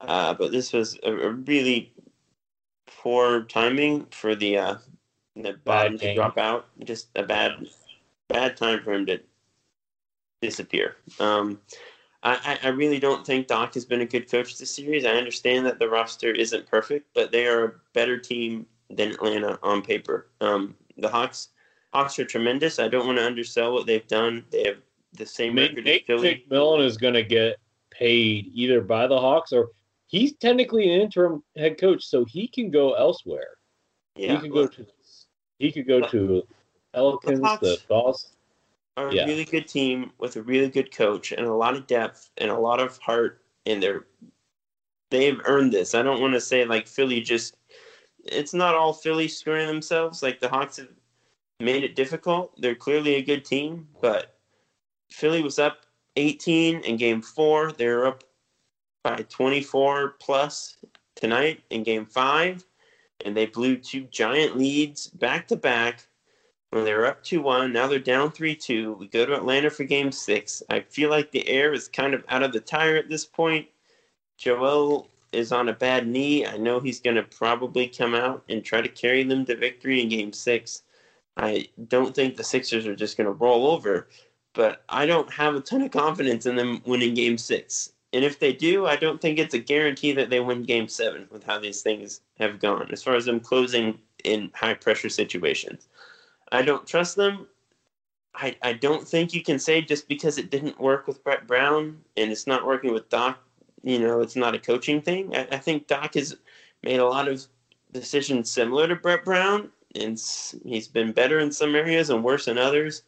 Uh, 0.00 0.34
but 0.34 0.50
this 0.50 0.72
was 0.72 0.98
a, 1.02 1.12
a 1.12 1.30
really 1.30 1.92
poor 2.86 3.42
timing 3.44 4.06
for 4.10 4.34
the 4.34 4.58
uh, 4.58 4.74
the 5.36 5.54
bottom 5.64 5.98
to 5.98 6.14
drop 6.14 6.38
out. 6.38 6.66
Just 6.84 7.08
a 7.16 7.22
bad 7.22 7.66
bad 8.28 8.56
time 8.56 8.82
for 8.82 8.92
him 8.92 9.06
to 9.06 9.20
disappear. 10.40 10.96
Um, 11.18 11.60
I, 12.22 12.58
I 12.62 12.68
really 12.68 12.98
don't 12.98 13.24
think 13.24 13.46
Doc 13.46 13.74
has 13.74 13.84
been 13.84 14.02
a 14.02 14.06
good 14.06 14.30
coach 14.30 14.58
this 14.58 14.70
series. 14.70 15.06
I 15.06 15.12
understand 15.12 15.64
that 15.66 15.78
the 15.78 15.88
roster 15.88 16.30
isn't 16.30 16.66
perfect, 16.66 17.08
but 17.14 17.32
they 17.32 17.46
are 17.46 17.64
a 17.64 17.72
better 17.94 18.18
team 18.18 18.66
than 18.90 19.12
Atlanta 19.12 19.58
on 19.62 19.80
paper. 19.80 20.28
Um, 20.40 20.74
the 20.98 21.08
Hawks 21.08 21.48
Hawks 21.92 22.18
are 22.18 22.24
tremendous. 22.24 22.78
I 22.78 22.88
don't 22.88 23.06
want 23.06 23.18
to 23.18 23.26
undersell 23.26 23.72
what 23.72 23.86
they've 23.86 24.06
done. 24.06 24.44
They 24.50 24.64
have 24.64 24.76
the 25.14 25.26
same 25.26 25.54
Nate, 25.54 25.70
record 25.70 25.78
as 25.78 25.84
Nate 25.84 26.06
Philly. 26.06 26.44
McMillan 26.50 26.84
is 26.84 26.96
going 26.96 27.14
to 27.14 27.22
get 27.22 27.56
paid 27.90 28.50
either 28.54 28.80
by 28.80 29.06
the 29.06 29.18
Hawks 29.18 29.52
or 29.52 29.70
he's 30.06 30.34
technically 30.34 30.92
an 30.92 31.00
interim 31.00 31.42
head 31.56 31.80
coach, 31.80 32.04
so 32.04 32.24
he 32.24 32.46
can 32.46 32.70
go 32.70 32.92
elsewhere. 32.94 33.56
Yeah, 34.14 34.34
he 34.34 34.40
could 34.40 34.52
go 34.52 34.66
to 34.66 34.86
he 35.58 35.72
could 35.72 35.86
go 35.86 36.00
to 36.00 36.46
Pelicans, 36.92 37.40
Hawks- 37.40 37.60
the. 37.60 38.16
Are 38.96 39.12
Yeah. 39.12 39.24
a 39.24 39.26
really 39.26 39.44
good 39.44 39.68
team 39.68 40.12
with 40.18 40.36
a 40.36 40.42
really 40.42 40.68
good 40.68 40.94
coach 40.94 41.32
and 41.32 41.46
a 41.46 41.54
lot 41.54 41.74
of 41.74 41.86
depth 41.86 42.30
and 42.38 42.50
a 42.50 42.58
lot 42.58 42.80
of 42.80 42.98
heart 42.98 43.42
and 43.66 43.82
they're 43.82 44.06
they've 45.10 45.40
earned 45.44 45.72
this. 45.72 45.94
I 45.94 46.02
don't 46.02 46.20
want 46.20 46.34
to 46.34 46.40
say 46.40 46.64
like 46.64 46.86
Philly 46.86 47.20
just 47.20 47.56
it's 48.24 48.54
not 48.54 48.74
all 48.74 48.92
Philly 48.92 49.28
screwing 49.28 49.66
themselves. 49.66 50.22
Like 50.22 50.40
the 50.40 50.48
Hawks 50.48 50.76
have 50.76 50.88
made 51.58 51.84
it 51.84 51.96
difficult. 51.96 52.52
They're 52.60 52.74
clearly 52.74 53.14
a 53.14 53.22
good 53.22 53.44
team, 53.44 53.88
but 54.00 54.38
Philly 55.10 55.42
was 55.42 55.58
up 55.58 55.86
18 56.16 56.80
in 56.80 56.96
game 56.96 57.22
4. 57.22 57.72
They 57.72 57.88
were 57.88 58.06
up 58.06 58.24
by 59.02 59.24
24 59.28 60.16
plus 60.20 60.76
tonight 61.16 61.62
in 61.70 61.82
game 61.82 62.06
five, 62.06 62.64
and 63.24 63.36
they 63.36 63.46
blew 63.46 63.76
two 63.76 64.02
giant 64.04 64.56
leads 64.56 65.06
back 65.08 65.48
to 65.48 65.56
back 65.56 66.06
when 66.70 66.84
they 66.84 66.94
were 66.94 67.06
up 67.06 67.22
2 67.22 67.42
1. 67.42 67.72
Now 67.72 67.86
they're 67.86 67.98
down 67.98 68.30
3 68.30 68.54
2. 68.54 68.94
We 68.94 69.08
go 69.08 69.26
to 69.26 69.34
Atlanta 69.34 69.70
for 69.70 69.84
game 69.84 70.12
six. 70.12 70.62
I 70.70 70.80
feel 70.80 71.10
like 71.10 71.30
the 71.30 71.46
air 71.48 71.72
is 71.72 71.88
kind 71.88 72.14
of 72.14 72.24
out 72.28 72.42
of 72.42 72.52
the 72.52 72.60
tire 72.60 72.96
at 72.96 73.08
this 73.08 73.24
point. 73.24 73.66
Joel 74.38 75.08
is 75.32 75.52
on 75.52 75.68
a 75.68 75.72
bad 75.72 76.06
knee. 76.06 76.46
I 76.46 76.56
know 76.56 76.80
he's 76.80 77.00
going 77.00 77.16
to 77.16 77.22
probably 77.22 77.86
come 77.86 78.14
out 78.14 78.42
and 78.48 78.64
try 78.64 78.80
to 78.80 78.88
carry 78.88 79.22
them 79.22 79.44
to 79.46 79.56
victory 79.56 80.00
in 80.00 80.08
game 80.08 80.32
six. 80.32 80.82
I 81.36 81.68
don't 81.88 82.14
think 82.14 82.36
the 82.36 82.44
Sixers 82.44 82.86
are 82.86 82.96
just 82.96 83.16
going 83.16 83.26
to 83.26 83.32
roll 83.32 83.68
over, 83.68 84.08
but 84.54 84.82
I 84.88 85.06
don't 85.06 85.32
have 85.32 85.54
a 85.54 85.60
ton 85.60 85.82
of 85.82 85.90
confidence 85.90 86.46
in 86.46 86.56
them 86.56 86.82
winning 86.84 87.14
game 87.14 87.38
six. 87.38 87.92
And 88.12 88.24
if 88.24 88.40
they 88.40 88.52
do, 88.52 88.86
I 88.86 88.96
don't 88.96 89.20
think 89.20 89.38
it's 89.38 89.54
a 89.54 89.58
guarantee 89.58 90.12
that 90.12 90.30
they 90.30 90.40
win 90.40 90.64
game 90.64 90.88
seven 90.88 91.28
with 91.30 91.44
how 91.44 91.60
these 91.60 91.82
things 91.82 92.22
have 92.38 92.58
gone, 92.58 92.88
as 92.90 93.02
far 93.02 93.14
as 93.14 93.24
them 93.24 93.38
closing 93.38 93.98
in 94.24 94.50
high 94.54 94.74
pressure 94.74 95.08
situations. 95.08 95.86
I 96.52 96.62
don't 96.62 96.86
trust 96.86 97.16
them. 97.16 97.46
I, 98.34 98.56
I 98.62 98.72
don't 98.74 99.06
think 99.06 99.34
you 99.34 99.42
can 99.42 99.58
say 99.58 99.82
just 99.82 100.08
because 100.08 100.38
it 100.38 100.50
didn't 100.50 100.80
work 100.80 101.06
with 101.06 101.22
Brett 101.24 101.46
Brown 101.46 102.00
and 102.16 102.30
it's 102.30 102.46
not 102.46 102.66
working 102.66 102.92
with 102.92 103.08
Doc, 103.08 103.38
you 103.82 103.98
know, 103.98 104.20
it's 104.20 104.36
not 104.36 104.54
a 104.54 104.58
coaching 104.58 105.00
thing. 105.02 105.34
I, 105.34 105.48
I 105.52 105.58
think 105.58 105.86
Doc 105.86 106.14
has 106.14 106.36
made 106.82 107.00
a 107.00 107.06
lot 107.06 107.28
of 107.28 107.44
decisions 107.92 108.50
similar 108.50 108.86
to 108.88 108.96
Brett 108.96 109.24
Brown, 109.24 109.70
and 109.94 110.20
he's 110.64 110.88
been 110.88 111.12
better 111.12 111.40
in 111.40 111.50
some 111.50 111.74
areas 111.74 112.10
and 112.10 112.22
worse 112.22 112.46
in 112.46 112.58
others. 112.58 113.02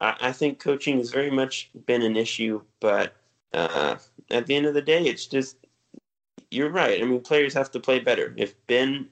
I, 0.00 0.16
I 0.20 0.32
think 0.32 0.58
coaching 0.58 0.98
has 0.98 1.10
very 1.10 1.30
much 1.30 1.70
been 1.86 2.02
an 2.02 2.16
issue, 2.16 2.62
but 2.80 3.16
uh, 3.52 3.96
at 4.30 4.46
the 4.46 4.54
end 4.54 4.66
of 4.66 4.74
the 4.74 4.82
day, 4.82 5.02
it's 5.04 5.26
just 5.26 5.56
you're 6.50 6.70
right. 6.70 7.00
I 7.00 7.04
mean, 7.04 7.20
players 7.20 7.54
have 7.54 7.70
to 7.72 7.80
play 7.80 8.00
better. 8.00 8.34
If 8.36 8.54
Ben 8.66 9.08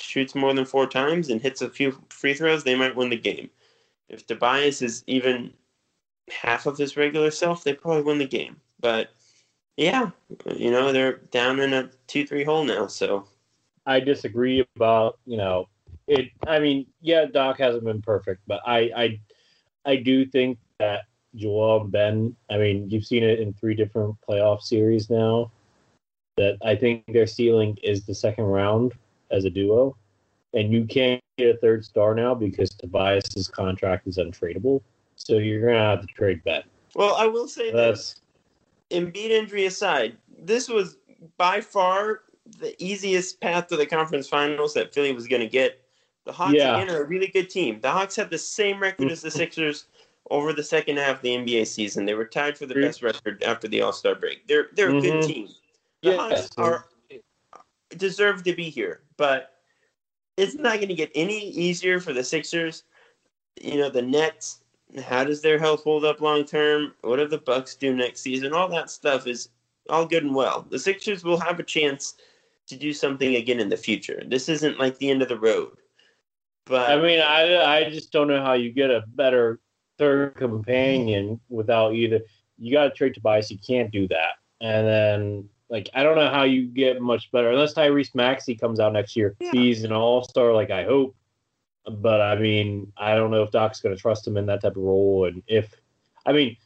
shoots 0.00 0.34
more 0.34 0.54
than 0.54 0.64
four 0.64 0.86
times 0.86 1.28
and 1.28 1.40
hits 1.40 1.62
a 1.62 1.70
few 1.70 2.00
free 2.08 2.34
throws, 2.34 2.64
they 2.64 2.74
might 2.74 2.96
win 2.96 3.10
the 3.10 3.16
game. 3.16 3.50
If 4.08 4.26
Tobias 4.26 4.82
is 4.82 5.04
even 5.06 5.52
half 6.30 6.66
of 6.66 6.78
his 6.78 6.96
regular 6.96 7.30
self, 7.30 7.64
they 7.64 7.74
probably 7.74 8.02
win 8.02 8.18
the 8.18 8.26
game. 8.26 8.60
But 8.80 9.10
yeah, 9.76 10.10
you 10.54 10.70
know, 10.70 10.92
they're 10.92 11.18
down 11.30 11.60
in 11.60 11.72
a 11.72 11.90
2 12.06 12.26
3 12.26 12.44
hole 12.44 12.64
now. 12.64 12.86
So 12.86 13.26
I 13.86 14.00
disagree 14.00 14.66
about, 14.76 15.18
you 15.26 15.36
know, 15.36 15.68
it. 16.06 16.30
I 16.46 16.58
mean, 16.58 16.86
yeah, 17.00 17.26
Doc 17.26 17.58
hasn't 17.58 17.84
been 17.84 18.02
perfect, 18.02 18.42
but 18.46 18.60
I, 18.66 18.78
I, 18.96 19.20
I 19.86 19.96
do 19.96 20.26
think 20.26 20.58
that 20.78 21.04
Joel 21.34 21.82
and 21.82 21.92
Ben, 21.92 22.36
I 22.50 22.58
mean, 22.58 22.90
you've 22.90 23.06
seen 23.06 23.22
it 23.22 23.38
in 23.38 23.52
three 23.52 23.74
different 23.74 24.16
playoff 24.28 24.62
series 24.62 25.08
now, 25.08 25.52
that 26.36 26.56
I 26.64 26.74
think 26.74 27.04
their 27.06 27.26
ceiling 27.26 27.76
is 27.82 28.04
the 28.04 28.14
second 28.14 28.44
round 28.44 28.94
as 29.30 29.44
a 29.44 29.50
duo, 29.50 29.96
and 30.54 30.72
you 30.72 30.84
can't 30.84 31.22
get 31.38 31.54
a 31.54 31.58
third 31.58 31.84
star 31.84 32.14
now 32.14 32.34
because 32.34 32.70
Tobias's 32.70 33.48
contract 33.48 34.06
is 34.06 34.18
untradeable. 34.18 34.82
So 35.16 35.34
you're 35.34 35.66
gonna 35.66 35.78
have 35.78 36.00
to 36.00 36.06
trade 36.06 36.42
Ben. 36.44 36.62
Well, 36.94 37.14
I 37.16 37.26
will 37.26 37.48
say 37.48 37.72
That's, 37.72 38.20
this: 38.88 39.00
Embiid 39.02 39.30
injury 39.30 39.66
aside, 39.66 40.16
this 40.38 40.68
was 40.68 40.96
by 41.36 41.60
far 41.60 42.22
the 42.58 42.82
easiest 42.82 43.40
path 43.40 43.68
to 43.68 43.76
the 43.76 43.86
conference 43.86 44.28
finals 44.28 44.74
that 44.74 44.92
Philly 44.92 45.12
was 45.12 45.26
going 45.26 45.42
to 45.42 45.48
get. 45.48 45.80
The 46.24 46.32
Hawks 46.32 46.54
yeah. 46.54 46.76
again 46.76 46.94
are 46.94 47.02
a 47.02 47.06
really 47.06 47.28
good 47.28 47.48
team. 47.48 47.80
The 47.80 47.90
Hawks 47.90 48.16
have 48.16 48.30
the 48.30 48.38
same 48.38 48.80
record 48.80 49.10
as 49.10 49.22
the 49.22 49.30
Sixers 49.30 49.86
over 50.30 50.52
the 50.52 50.62
second 50.62 50.98
half 50.98 51.16
of 51.16 51.22
the 51.22 51.30
NBA 51.30 51.66
season. 51.66 52.04
They 52.04 52.14
were 52.14 52.24
tied 52.24 52.56
for 52.56 52.66
the 52.66 52.74
best 52.74 53.02
record 53.02 53.42
after 53.42 53.68
the 53.68 53.82
All 53.82 53.92
Star 53.92 54.14
break. 54.14 54.46
They're 54.46 54.68
they're 54.74 54.90
a 54.90 54.92
mm-hmm. 54.92 55.20
good 55.20 55.22
team. 55.22 55.48
The 56.02 56.16
Hawks 56.16 56.50
are 56.56 56.86
deserve 57.96 58.42
to 58.44 58.54
be 58.54 58.70
here, 58.70 59.02
but 59.16 59.52
it's 60.36 60.54
not 60.54 60.76
going 60.76 60.88
to 60.88 60.94
get 60.94 61.10
any 61.14 61.50
easier 61.50 62.00
for 62.00 62.12
the 62.12 62.24
Sixers. 62.24 62.84
You 63.60 63.78
know, 63.78 63.90
the 63.90 64.02
Nets. 64.02 64.62
How 65.04 65.22
does 65.22 65.40
their 65.40 65.58
health 65.58 65.84
hold 65.84 66.04
up 66.04 66.20
long 66.20 66.44
term? 66.44 66.94
What 67.02 67.16
do 67.16 67.28
the 67.28 67.38
Bucks 67.38 67.76
do 67.76 67.94
next 67.94 68.22
season? 68.22 68.52
All 68.52 68.68
that 68.68 68.90
stuff 68.90 69.26
is 69.26 69.50
all 69.88 70.06
good 70.06 70.24
and 70.24 70.34
well. 70.34 70.66
The 70.68 70.78
Sixers 70.78 71.22
will 71.22 71.38
have 71.38 71.60
a 71.60 71.64
chance 71.64 72.14
to 72.66 72.76
do 72.76 72.92
something 72.92 73.36
again 73.36 73.60
in 73.60 73.68
the 73.68 73.76
future. 73.76 74.22
This 74.26 74.48
isn't 74.48 74.78
like 74.78 74.98
the 74.98 75.10
end 75.10 75.22
of 75.22 75.28
the 75.28 75.38
road. 75.38 75.76
But 76.66 76.90
I 76.90 77.00
mean, 77.00 77.20
I 77.20 77.56
I 77.58 77.90
just 77.90 78.12
don't 78.12 78.28
know 78.28 78.42
how 78.42 78.54
you 78.54 78.72
get 78.72 78.90
a 78.90 79.04
better 79.08 79.60
third 79.98 80.36
companion 80.36 81.40
without 81.48 81.94
either. 81.94 82.20
You 82.58 82.72
got 82.72 82.84
to 82.84 82.90
trade 82.90 83.14
Tobias. 83.14 83.50
You 83.50 83.58
can't 83.66 83.90
do 83.90 84.08
that. 84.08 84.34
And 84.60 84.86
then 84.86 85.48
like 85.70 85.88
I 85.94 86.02
don't 86.02 86.16
know 86.16 86.28
how 86.28 86.42
you 86.42 86.66
get 86.66 87.00
much 87.00 87.30
better 87.30 87.50
unless 87.50 87.74
Tyrese 87.74 88.14
Maxey 88.14 88.54
comes 88.54 88.80
out 88.80 88.92
next 88.92 89.16
year. 89.16 89.36
Yeah. 89.40 89.52
He's 89.52 89.84
an 89.84 89.92
all 89.92 90.24
star, 90.24 90.52
like 90.52 90.70
I 90.70 90.84
hope. 90.84 91.14
But 91.86 92.20
I 92.20 92.36
mean, 92.36 92.92
I 92.96 93.14
don't 93.14 93.30
know 93.30 93.42
if 93.42 93.52
Doc's 93.52 93.80
going 93.80 93.94
to 93.94 94.00
trust 94.00 94.26
him 94.26 94.36
in 94.36 94.46
that 94.46 94.60
type 94.60 94.76
of 94.76 94.82
role, 94.82 95.24
and 95.26 95.42
if 95.46 95.72
I 96.26 96.32
mean, 96.32 96.56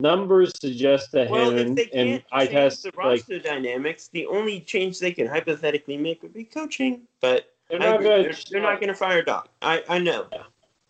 numbers 0.00 0.52
suggest 0.60 1.12
that 1.12 1.30
well, 1.30 1.50
him 1.50 1.58
and, 1.58 1.80
and 1.94 2.22
I 2.32 2.46
test 2.46 2.82
the 2.82 2.92
roster 2.96 3.34
like, 3.34 3.44
dynamics. 3.44 4.08
The 4.08 4.26
only 4.26 4.60
change 4.60 4.98
they 4.98 5.12
can 5.12 5.26
hypothetically 5.26 5.96
make 5.96 6.22
would 6.22 6.34
be 6.34 6.44
coaching, 6.44 7.02
but 7.20 7.54
they're 7.68 7.78
not 7.78 8.00
going. 8.00 8.24
They're, 8.24 8.34
they're, 8.50 8.62
not 8.62 8.80
going 8.80 8.88
to 8.88 8.94
fire 8.94 9.22
Doc. 9.22 9.50
I 9.62 9.84
I 9.88 9.98
know. 9.98 10.26
Yeah. 10.32 10.42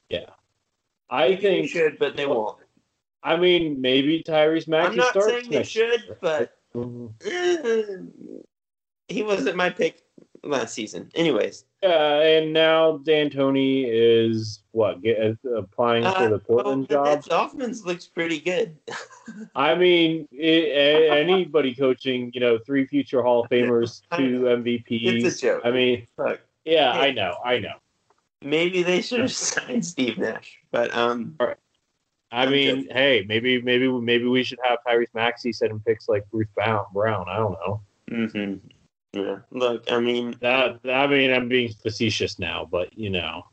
yeah. 0.09 0.31
I 1.11 1.29
maybe 1.29 1.43
think 1.43 1.63
they 1.63 1.67
should, 1.69 1.99
but 1.99 2.17
they 2.17 2.27
won't. 2.27 2.59
I 3.23 3.37
mean, 3.37 3.81
maybe 3.81 4.23
Tyrese 4.23 4.69
Maxey. 4.69 5.01
starts. 5.01 5.17
I'm 5.17 5.23
not 5.23 5.31
saying 5.31 5.51
they 5.51 5.63
should, 5.65 6.05
year. 6.05 6.19
but. 6.21 6.56
He 9.09 9.23
wasn't 9.23 9.57
my 9.57 9.71
pick 9.71 10.03
last 10.43 10.75
season. 10.75 11.11
Anyways. 11.15 11.65
Yeah, 11.83 12.21
and 12.21 12.53
now 12.53 12.99
D'Antoni 12.99 13.85
is 13.89 14.61
what 14.73 15.03
get, 15.03 15.19
uh, 15.19 15.55
applying 15.57 16.05
uh, 16.05 16.15
for 16.15 16.29
the 16.29 16.39
Portland 16.39 16.87
well, 16.91 17.17
job. 17.17 17.25
Dolphins 17.25 17.85
looks 17.85 18.07
pretty 18.07 18.41
good. 18.41 18.77
I 19.55 19.75
mean, 19.75 20.27
it, 20.33 21.11
anybody 21.11 21.75
coaching, 21.75 22.31
you 22.35 22.41
know, 22.41 22.59
three 22.59 22.87
future 22.87 23.23
Hall 23.23 23.45
of 23.45 23.51
Famers, 23.51 24.03
two 24.17 24.43
MVPs. 24.43 25.25
It's 25.25 25.37
a 25.37 25.41
joke. 25.41 25.63
I 25.65 25.71
mean, 25.71 26.07
Look, 26.19 26.41
yeah, 26.65 26.93
hey, 26.95 27.09
I 27.09 27.11
know, 27.13 27.37
I 27.45 27.59
know. 27.59 27.75
Maybe 28.43 28.83
they 28.83 29.01
should 29.01 29.21
have 29.21 29.33
signed 29.33 29.85
Steve 29.85 30.19
Nash, 30.19 30.59
but 30.71 30.95
um. 30.95 31.37
All 31.41 31.49
right. 31.49 31.57
I 32.33 32.47
mean, 32.47 32.89
hey, 32.91 33.25
maybe 33.29 33.63
maybe 33.63 33.89
maybe 33.89 34.25
we 34.25 34.43
should 34.43 34.59
have 34.65 34.79
Tyrese 34.87 35.15
Maxey 35.15 35.53
send 35.53 35.85
picks 35.85 36.09
like 36.09 36.29
Bruce 36.31 36.49
Brown. 36.55 36.85
I 36.97 37.37
don't 37.37 37.53
know. 37.53 37.81
Mm-hmm. 38.11 38.69
Yeah. 39.13 39.39
Look, 39.51 39.91
I 39.91 40.01
mean 40.01 40.37
that. 40.41 40.81
I 40.85 41.07
mean, 41.07 41.33
I'm 41.33 41.49
being 41.49 41.73
facetious 41.73 42.39
now, 42.39 42.69
but 42.71 42.97
you 42.99 43.11
know, 43.11 43.45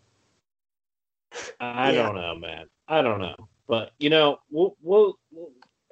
I 1.59 1.91
yeah. 1.91 2.03
don't 2.03 2.15
know, 2.15 2.35
man. 2.35 2.65
I 2.87 3.01
don't 3.01 3.21
know, 3.21 3.35
but 3.67 3.91
you 3.99 4.09
know, 4.09 4.39
we'll, 4.49 4.75
we'll, 4.81 5.17
we'll 5.31 5.51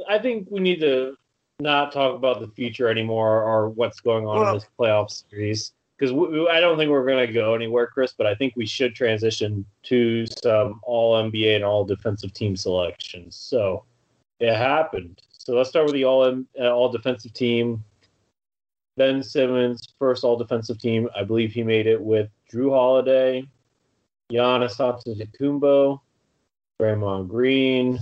I 0.10 0.18
think 0.20 0.48
we 0.50 0.60
need 0.60 0.82
to 0.82 1.16
not 1.60 1.92
talk 1.92 2.16
about 2.16 2.42
the 2.42 2.48
future 2.48 2.90
anymore 2.90 3.44
or 3.44 3.70
what's 3.70 4.00
going 4.00 4.26
on 4.26 4.40
well, 4.40 4.48
in 4.50 4.54
this 4.56 4.68
playoff 4.78 5.24
series 5.30 5.74
because 6.02 6.16
I 6.50 6.60
don't 6.60 6.78
think 6.80 6.90
we're 6.90 7.06
going 7.06 7.28
to 7.28 7.32
go 7.32 7.54
anywhere, 7.54 7.86
Chris. 7.86 8.12
But 8.18 8.26
I 8.26 8.34
think 8.34 8.56
we 8.56 8.66
should 8.66 8.96
transition 8.96 9.64
to 9.84 10.26
some 10.42 10.80
All 10.82 11.22
NBA 11.22 11.56
and 11.56 11.64
All 11.64 11.86
Defensive 11.86 12.34
Team 12.34 12.56
selections. 12.56 13.36
So 13.36 13.86
it 14.40 14.56
happened. 14.56 15.22
So 15.32 15.54
let's 15.54 15.70
start 15.70 15.86
with 15.86 15.94
the 15.94 16.06
All 16.06 16.24
uh, 16.60 16.70
All 16.72 16.90
Defensive 16.92 17.34
Team. 17.34 17.84
Ben 18.98 19.22
Simmons, 19.22 19.94
first 20.00 20.24
All 20.24 20.36
Defensive 20.36 20.80
Team. 20.80 21.08
I 21.16 21.24
believe 21.24 21.54
he 21.54 21.62
made 21.62 21.86
it 21.86 22.02
with 22.02 22.30
Jrue 22.52 22.72
Holiday, 22.72 23.48
Giannis 24.32 24.78
Antetokounmpo, 24.78 26.02
Draymond 26.82 27.28
Green, 27.28 28.00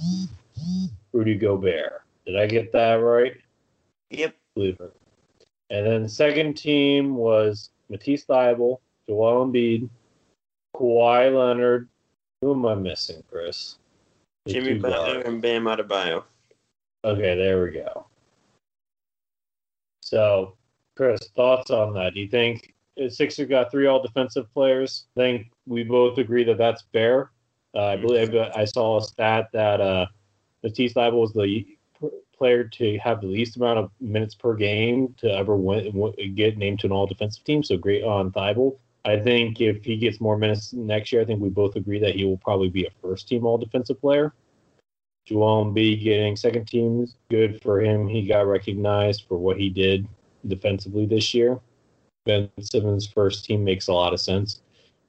Rudy 1.11 1.35
Gobert. 1.35 2.03
Did 2.25 2.37
I 2.37 2.47
get 2.47 2.71
that 2.71 2.95
right? 2.95 3.35
Yep. 4.09 4.35
Believe 4.55 4.77
it. 4.79 4.95
And 5.69 5.85
then 5.85 6.03
the 6.03 6.09
second 6.09 6.55
team 6.55 7.15
was 7.15 7.69
Matisse 7.89 8.25
Thybulle, 8.25 8.79
Joel 9.07 9.47
Embiid, 9.47 9.89
Kawhi 10.75 11.35
Leonard. 11.35 11.89
Who 12.41 12.53
am 12.53 12.65
I 12.65 12.75
missing, 12.75 13.23
Chris? 13.29 13.77
The 14.45 14.53
Jimmy 14.53 14.75
Butler 14.75 15.21
and 15.21 15.41
Bam 15.41 15.65
Adebayo. 15.65 16.23
Okay, 17.03 17.35
there 17.35 17.63
we 17.63 17.71
go. 17.71 18.05
So, 20.01 20.55
Chris, 20.95 21.19
thoughts 21.35 21.69
on 21.69 21.93
that? 21.93 22.13
Do 22.13 22.21
you 22.21 22.27
think 22.27 22.73
Sixers 23.09 23.47
got 23.47 23.71
three 23.71 23.87
all 23.87 24.01
defensive 24.01 24.51
players? 24.53 25.05
I 25.15 25.19
think 25.19 25.51
we 25.65 25.83
both 25.83 26.17
agree 26.17 26.43
that 26.45 26.57
that's 26.57 26.83
fair. 26.91 27.31
Uh, 27.75 27.85
I 27.85 27.95
believe 27.97 28.33
I 28.35 28.65
saw 28.65 28.97
a 28.97 29.01
stat 29.01 29.49
that 29.53 29.79
uh, 29.79 30.07
Matisse 30.63 30.93
Thybulle 30.93 31.21
was 31.21 31.33
the 31.33 31.65
player 32.37 32.63
to 32.63 32.97
have 32.99 33.21
the 33.21 33.27
least 33.27 33.57
amount 33.57 33.79
of 33.79 33.91
minutes 33.99 34.35
per 34.35 34.55
game 34.55 35.13
to 35.17 35.31
ever 35.31 35.55
win, 35.55 36.13
get 36.35 36.57
named 36.57 36.79
to 36.79 36.87
an 36.87 36.93
all 36.93 37.05
defensive 37.05 37.43
team. 37.43 37.63
So 37.63 37.77
great 37.77 38.03
on 38.03 38.31
Thybulle. 38.31 38.77
I 39.05 39.17
think 39.17 39.61
if 39.61 39.83
he 39.83 39.97
gets 39.97 40.19
more 40.19 40.37
minutes 40.37 40.73
next 40.73 41.11
year, 41.11 41.21
I 41.21 41.25
think 41.25 41.41
we 41.41 41.49
both 41.49 41.75
agree 41.75 41.99
that 41.99 42.15
he 42.15 42.25
will 42.25 42.37
probably 42.37 42.69
be 42.69 42.85
a 42.85 42.89
first 43.01 43.27
team 43.27 43.45
all 43.45 43.57
defensive 43.57 43.99
player. 43.99 44.33
Joel 45.25 45.65
Embiid 45.65 46.03
getting 46.03 46.35
second 46.35 46.67
teams, 46.67 47.15
good 47.29 47.61
for 47.61 47.81
him. 47.81 48.07
He 48.07 48.25
got 48.25 48.47
recognized 48.47 49.25
for 49.27 49.37
what 49.37 49.57
he 49.57 49.69
did 49.69 50.07
defensively 50.47 51.05
this 51.05 51.33
year. 51.33 51.59
Ben 52.25 52.49
Simmons' 52.59 53.07
first 53.07 53.45
team 53.45 53.63
makes 53.63 53.87
a 53.87 53.93
lot 53.93 54.13
of 54.13 54.19
sense. 54.19 54.61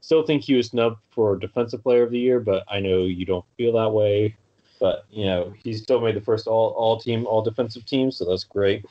Still 0.02 0.24
think 0.24 0.42
he 0.42 0.54
was 0.54 0.68
snubbed 0.68 0.98
for 1.10 1.36
Defensive 1.36 1.82
Player 1.82 2.02
of 2.02 2.10
the 2.10 2.18
Year, 2.18 2.40
but 2.40 2.64
I 2.68 2.80
know 2.80 3.04
you 3.04 3.24
don't 3.24 3.44
feel 3.56 3.72
that 3.74 3.90
way. 3.90 4.36
But 4.80 5.04
you 5.10 5.26
know, 5.26 5.52
he 5.62 5.74
still 5.74 6.00
made 6.00 6.16
the 6.16 6.20
first 6.20 6.46
all 6.46 6.70
all 6.70 6.98
team, 6.98 7.26
all 7.26 7.42
defensive 7.42 7.84
team, 7.84 8.10
so 8.10 8.24
that's 8.24 8.44
great. 8.44 8.84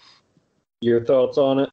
Your 0.82 1.04
thoughts 1.04 1.38
on 1.38 1.60
it? 1.60 1.70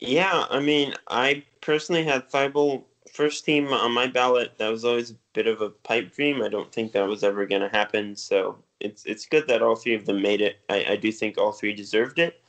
Yeah, 0.00 0.46
I 0.50 0.60
mean, 0.60 0.94
I 1.08 1.44
personally 1.60 2.04
had 2.04 2.28
Thybulle 2.30 2.84
first 3.12 3.44
team 3.44 3.68
on 3.68 3.92
my 3.92 4.06
ballot. 4.06 4.56
That 4.58 4.68
was 4.68 4.84
always 4.84 5.10
a 5.10 5.16
bit 5.34 5.46
of 5.46 5.60
a 5.60 5.70
pipe 5.70 6.12
dream. 6.14 6.42
I 6.42 6.48
don't 6.48 6.72
think 6.72 6.92
that 6.92 7.06
was 7.06 7.22
ever 7.22 7.44
going 7.46 7.60
to 7.62 7.68
happen. 7.68 8.16
So 8.16 8.56
it's 8.80 9.04
it's 9.04 9.26
good 9.26 9.46
that 9.48 9.62
all 9.62 9.76
three 9.76 9.94
of 9.94 10.06
them 10.06 10.22
made 10.22 10.40
it. 10.40 10.56
I, 10.68 10.84
I 10.90 10.96
do 10.96 11.12
think 11.12 11.36
all 11.38 11.52
three 11.52 11.74
deserved 11.74 12.18
it. 12.18 12.40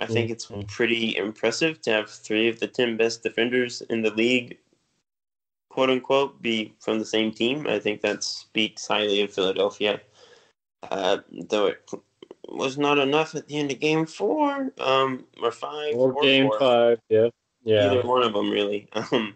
I 0.00 0.06
think 0.06 0.30
it's 0.30 0.46
Mhm. 0.46 0.66
pretty 0.66 1.16
impressive 1.16 1.80
to 1.82 1.90
have 1.92 2.10
three 2.10 2.48
of 2.48 2.58
the 2.58 2.66
10 2.66 2.96
best 2.96 3.22
defenders 3.22 3.80
in 3.82 4.02
the 4.02 4.10
league, 4.10 4.58
quote 5.68 5.90
unquote, 5.90 6.40
be 6.42 6.74
from 6.80 6.98
the 6.98 7.04
same 7.04 7.32
team. 7.32 7.66
I 7.66 7.78
think 7.78 8.00
that 8.00 8.24
speaks 8.24 8.86
highly 8.86 9.20
of 9.22 9.32
Philadelphia. 9.32 10.00
Uh, 10.90 11.18
though 11.48 11.66
it 11.66 11.88
was 12.48 12.78
not 12.78 12.98
enough 12.98 13.34
at 13.34 13.48
the 13.48 13.58
end 13.58 13.70
of 13.72 13.80
game 13.80 14.06
four 14.06 14.72
um, 14.78 15.24
or 15.42 15.50
five 15.50 15.94
Or 15.94 16.12
or 16.12 16.22
game 16.22 16.48
four. 16.48 16.58
five, 16.58 17.00
yeah, 17.08 17.28
yeah. 17.64 17.90
Either 17.92 18.06
one 18.06 18.22
of 18.22 18.32
them, 18.32 18.50
really. 18.50 18.88
Um, 19.12 19.34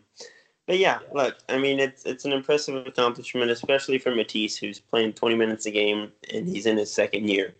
but 0.66 0.76
yeah, 0.78 0.98
look, 1.14 1.38
I 1.48 1.56
mean, 1.56 1.80
it's 1.80 2.04
it's 2.04 2.26
an 2.26 2.32
impressive 2.32 2.87
accomplishment, 2.87 3.50
especially 3.50 3.98
for 3.98 4.14
Matisse, 4.14 4.58
who's 4.58 4.78
playing 4.78 5.14
20 5.14 5.34
minutes 5.34 5.64
a 5.64 5.70
game 5.70 6.12
and 6.30 6.46
he's 6.46 6.66
in 6.66 6.76
his 6.76 6.92
second 6.92 7.30
year, 7.30 7.54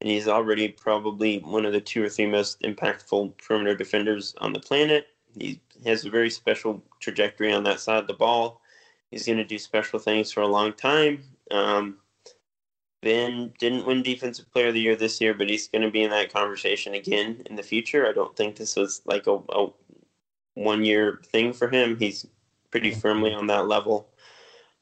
and 0.00 0.08
he's 0.08 0.28
already 0.28 0.68
probably 0.68 1.38
one 1.40 1.66
of 1.66 1.72
the 1.72 1.80
two 1.80 2.04
or 2.04 2.08
three 2.08 2.26
most 2.26 2.60
impactful 2.60 3.36
perimeter 3.38 3.74
defenders 3.74 4.32
on 4.38 4.52
the 4.52 4.60
planet. 4.60 5.08
He 5.36 5.60
has 5.84 6.04
a 6.04 6.10
very 6.10 6.30
special 6.30 6.80
trajectory 7.00 7.52
on 7.52 7.64
that 7.64 7.80
side 7.80 7.98
of 7.98 8.06
the 8.06 8.14
ball. 8.14 8.60
He's 9.10 9.26
going 9.26 9.38
to 9.38 9.44
do 9.44 9.58
special 9.58 9.98
things 9.98 10.30
for 10.30 10.42
a 10.42 10.46
long 10.46 10.72
time. 10.72 11.24
Um, 11.50 11.96
Ben 13.06 13.52
didn't 13.60 13.86
win 13.86 14.02
Defensive 14.02 14.50
Player 14.50 14.66
of 14.66 14.74
the 14.74 14.80
Year 14.80 14.96
this 14.96 15.20
year, 15.20 15.32
but 15.32 15.48
he's 15.48 15.68
going 15.68 15.82
to 15.82 15.92
be 15.92 16.02
in 16.02 16.10
that 16.10 16.32
conversation 16.32 16.92
again 16.94 17.40
in 17.46 17.54
the 17.54 17.62
future. 17.62 18.04
I 18.04 18.12
don't 18.12 18.34
think 18.34 18.56
this 18.56 18.74
was 18.74 19.00
like 19.06 19.28
a, 19.28 19.38
a 19.50 19.68
one 20.54 20.84
year 20.84 21.20
thing 21.26 21.52
for 21.52 21.68
him. 21.68 21.96
He's 22.00 22.26
pretty 22.72 22.90
firmly 22.90 23.32
on 23.32 23.46
that 23.46 23.68
level. 23.68 24.08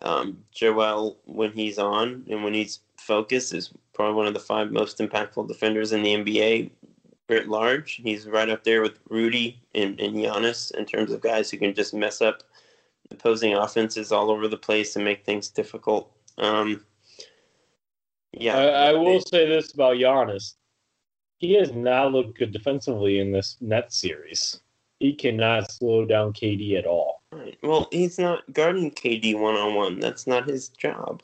Um, 0.00 0.38
Joel, 0.52 1.18
when 1.26 1.52
he's 1.52 1.78
on 1.78 2.24
and 2.30 2.42
when 2.42 2.54
he's 2.54 2.80
focused, 2.96 3.52
is 3.52 3.70
probably 3.92 4.14
one 4.14 4.26
of 4.26 4.32
the 4.32 4.40
five 4.40 4.72
most 4.72 5.00
impactful 5.00 5.46
defenders 5.46 5.92
in 5.92 6.02
the 6.02 6.14
NBA 6.14 6.70
writ 7.28 7.46
large. 7.46 8.00
He's 8.02 8.26
right 8.26 8.48
up 8.48 8.64
there 8.64 8.80
with 8.80 9.00
Rudy 9.10 9.60
and, 9.74 10.00
and 10.00 10.16
Giannis 10.16 10.74
in 10.74 10.86
terms 10.86 11.12
of 11.12 11.20
guys 11.20 11.50
who 11.50 11.58
can 11.58 11.74
just 11.74 11.92
mess 11.92 12.22
up 12.22 12.42
opposing 13.10 13.52
offenses 13.52 14.12
all 14.12 14.30
over 14.30 14.48
the 14.48 14.56
place 14.56 14.96
and 14.96 15.04
make 15.04 15.26
things 15.26 15.48
difficult. 15.48 16.10
Um, 16.38 16.86
yeah, 18.38 18.56
I, 18.56 18.64
I 18.88 18.92
will 18.92 19.20
say 19.20 19.46
this 19.48 19.72
about 19.74 19.96
Giannis. 19.96 20.54
He 21.38 21.54
has 21.54 21.72
not 21.72 22.12
looked 22.12 22.38
good 22.38 22.52
defensively 22.52 23.18
in 23.18 23.32
this 23.32 23.56
net 23.60 23.92
series. 23.92 24.60
He 25.00 25.12
cannot 25.12 25.70
slow 25.70 26.04
down 26.04 26.32
KD 26.32 26.78
at 26.78 26.86
all. 26.86 27.22
Right. 27.32 27.58
Well, 27.62 27.88
he's 27.90 28.18
not 28.18 28.50
guarding 28.52 28.90
KD 28.92 29.38
one 29.38 29.56
on 29.56 29.74
one. 29.74 29.98
That's 30.00 30.26
not 30.26 30.48
his 30.48 30.68
job. 30.68 31.22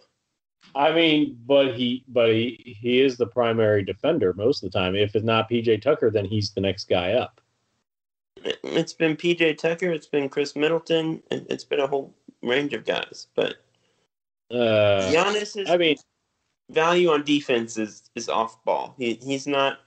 I 0.74 0.92
mean, 0.92 1.38
but 1.46 1.74
he 1.74 2.04
but 2.08 2.30
he, 2.30 2.76
he 2.80 3.00
is 3.00 3.16
the 3.16 3.26
primary 3.26 3.82
defender 3.84 4.32
most 4.34 4.62
of 4.62 4.70
the 4.70 4.78
time. 4.78 4.94
If 4.94 5.14
it's 5.16 5.24
not 5.24 5.48
PJ 5.50 5.82
Tucker, 5.82 6.10
then 6.10 6.24
he's 6.24 6.50
the 6.52 6.60
next 6.60 6.88
guy 6.88 7.12
up. 7.12 7.40
It- 8.44 8.58
It's 8.62 8.92
been 8.92 9.16
PJ 9.16 9.58
Tucker. 9.58 9.90
It's 9.90 10.06
been 10.06 10.28
Khris 10.28 10.54
Middleton. 10.56 11.22
it- 11.30 11.46
It's 11.48 11.64
been 11.64 11.80
a 11.80 11.86
whole 11.86 12.14
range 12.42 12.72
of 12.74 12.84
guys. 12.84 13.28
But 13.34 13.56
Uh, 14.50 15.10
Giannis's 15.12 15.70
I 15.70 15.76
mean, 15.76 15.96
value 16.70 17.10
on 17.10 17.24
defense 17.24 17.76
is, 17.76 18.10
is 18.14 18.28
off 18.28 18.62
ball. 18.64 18.94
He, 18.98 19.14
he's 19.14 19.46
not 19.46 19.80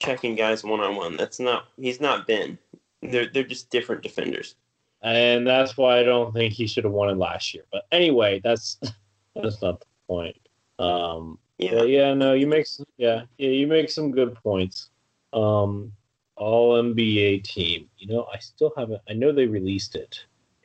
checking 0.00 0.34
guys 0.34 0.64
one 0.64 0.80
on 0.80 0.96
one. 0.96 1.16
That's 1.16 1.40
not. 1.40 1.66
He's 1.76 2.00
not 2.00 2.26
Ben. 2.26 2.58
They're 3.02 3.26
they're 3.26 3.44
just 3.44 3.70
different 3.70 4.02
defenders. 4.02 4.56
and 5.02 5.46
that's 5.46 5.76
why 5.76 5.98
I 5.98 6.02
don't 6.02 6.32
think 6.32 6.54
he 6.54 6.66
should 6.66 6.84
have 6.84 6.92
won 6.92 7.10
it 7.10 7.16
last 7.18 7.54
year. 7.54 7.64
But 7.70 7.86
anyway, 7.92 8.40
that's 8.42 8.78
that's 9.34 9.60
not 9.62 9.80
the 9.80 9.86
point. 10.08 10.36
Um, 10.78 11.38
Yeah. 11.58 11.82
Yeah, 11.84 12.14
no, 12.14 12.32
you 12.32 12.46
make 12.46 12.66
some, 12.66 12.86
yeah, 12.96 13.22
yeah, 13.38 13.50
you 13.50 13.66
make 13.66 13.90
some 13.90 14.10
good 14.10 14.34
points. 14.42 14.90
Um, 15.32 15.92
all 16.36 16.82
NBA 16.82 17.44
team. 17.44 17.88
You 17.98 18.08
know, 18.08 18.26
I 18.32 18.38
still 18.38 18.72
haven't. 18.76 19.02
I 19.08 19.12
know 19.12 19.32
they 19.32 19.46
released 19.46 19.94
it. 19.94 20.24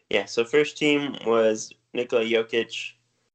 Yeah, 0.10 0.26
so 0.26 0.43
first 0.43 0.78
team 0.78 1.15
was 1.26 1.72
Nikola 1.93 2.24
Jokic, 2.24 2.93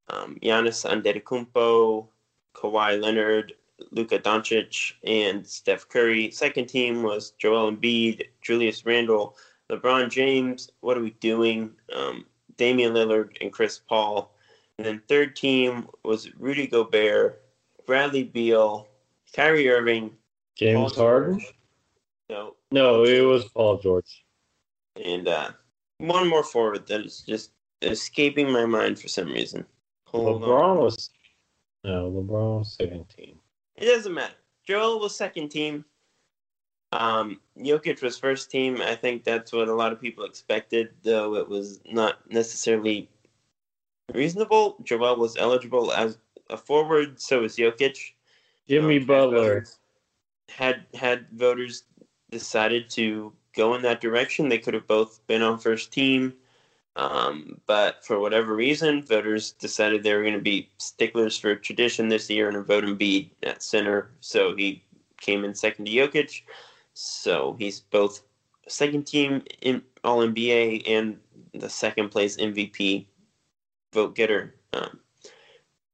um, 0.08 0.37
Giannis 0.42 0.84
Antetokounmpo, 0.84 2.08
Kawhi 2.54 3.00
Leonard, 3.00 3.54
Luka 3.90 4.18
Doncic, 4.18 4.92
and 5.04 5.46
Steph 5.46 5.88
Curry. 5.88 6.30
Second 6.30 6.66
team 6.66 7.02
was 7.02 7.32
Joel 7.32 7.72
Embiid, 7.72 8.26
Julius 8.42 8.86
Randle, 8.86 9.36
LeBron 9.70 10.10
James. 10.10 10.70
What 10.80 10.96
are 10.96 11.02
we 11.02 11.10
doing? 11.20 11.72
Um, 11.94 12.26
Damian 12.56 12.92
Lillard 12.94 13.36
and 13.40 13.52
Chris 13.52 13.78
Paul. 13.78 14.32
And 14.78 14.86
then 14.86 15.02
third 15.08 15.36
team 15.36 15.88
was 16.04 16.32
Rudy 16.38 16.66
Gobert, 16.66 17.42
Bradley 17.86 18.24
Beal, 18.24 18.88
Kyrie 19.34 19.68
Irving, 19.70 20.10
James 20.56 20.92
Paul 20.94 21.04
Harden. 21.04 21.38
George. 21.40 21.54
No, 22.30 22.54
No, 22.70 23.04
it 23.04 23.20
was 23.20 23.44
Paul 23.46 23.78
George. 23.78 24.24
and 25.04 25.28
uh, 25.28 25.50
one 25.98 26.28
more 26.28 26.42
forward 26.44 26.86
that 26.86 27.00
is 27.02 27.20
just 27.26 27.50
escaping 27.82 28.50
my 28.50 28.64
mind 28.64 28.98
for 28.98 29.08
some 29.08 29.28
reason. 29.28 29.64
Hold 30.06 30.42
LeBron 30.42 30.70
on. 30.70 30.78
was 30.78 31.10
no 31.85 32.11
LeBron 32.11 32.66
second 32.66 33.09
team. 33.09 33.38
It 33.77 33.87
doesn't 33.87 34.14
matter. 34.14 34.35
Joel 34.66 35.01
was 35.01 35.16
second 35.16 35.51
team. 35.51 35.85
Um, 36.92 37.40
Jokic 37.59 38.03
was 38.03 38.18
first 38.18 38.51
team. 38.51 38.81
I 38.81 38.94
think 38.94 39.25
that's 39.25 39.53
what 39.53 39.68
a 39.68 39.75
lot 39.75 39.92
of 39.92 40.01
people 40.01 40.25
expected, 40.25 40.90
though 41.03 41.35
it 41.35 41.49
was 41.49 41.81
not 41.90 42.18
necessarily 42.31 43.09
reasonable. 44.12 44.77
Joel 44.85 45.16
was 45.16 45.37
eligible 45.37 45.92
as 45.92 46.18
a 46.51 46.57
forward, 46.57 47.20
so 47.20 47.40
was 47.40 47.57
Jokic. 47.57 48.12
Jimmy 48.68 48.99
Butler. 48.99 49.64
Had 50.49 50.87
had 50.94 51.27
voters 51.33 51.85
decided 52.31 52.90
to 52.90 53.33
go 53.55 53.75
in 53.75 53.83
that 53.83 54.01
direction, 54.01 54.49
they 54.49 54.59
could 54.59 54.75
have 54.75 54.87
both 54.87 55.27
been 55.27 55.42
on 55.42 55.59
first 55.59 55.92
team. 55.92 56.35
Um, 56.96 57.61
but 57.66 58.04
for 58.04 58.20
whatever 58.20 58.54
reason, 58.54 59.02
voters 59.02 59.52
decided 59.52 60.02
they 60.02 60.14
were 60.14 60.22
going 60.22 60.35
to 60.35 60.40
be 60.40 60.68
sticklers 60.78 61.37
for 61.37 61.54
tradition 61.57 62.09
this 62.09 62.30
year 62.30 62.48
and 62.48 62.64
vote 62.64 62.85
Embiid 62.85 63.30
at 63.42 63.62
center. 63.62 64.11
So 64.20 64.54
he 64.54 64.85
came 65.20 65.44
in 65.44 65.54
second 65.54 65.87
to 65.87 65.90
Jokic. 65.90 66.42
So 66.94 67.57
he's 67.59 67.80
both 67.80 68.22
second 68.68 69.07
team 69.07 69.42
in 69.62 69.83
All 70.04 70.18
NBA 70.18 70.88
and 70.88 71.18
the 71.52 71.68
second 71.68 72.11
place 72.11 72.37
MVP 72.37 73.07
vote 73.92 74.14
getter. 74.14 74.54
Um, 74.72 75.00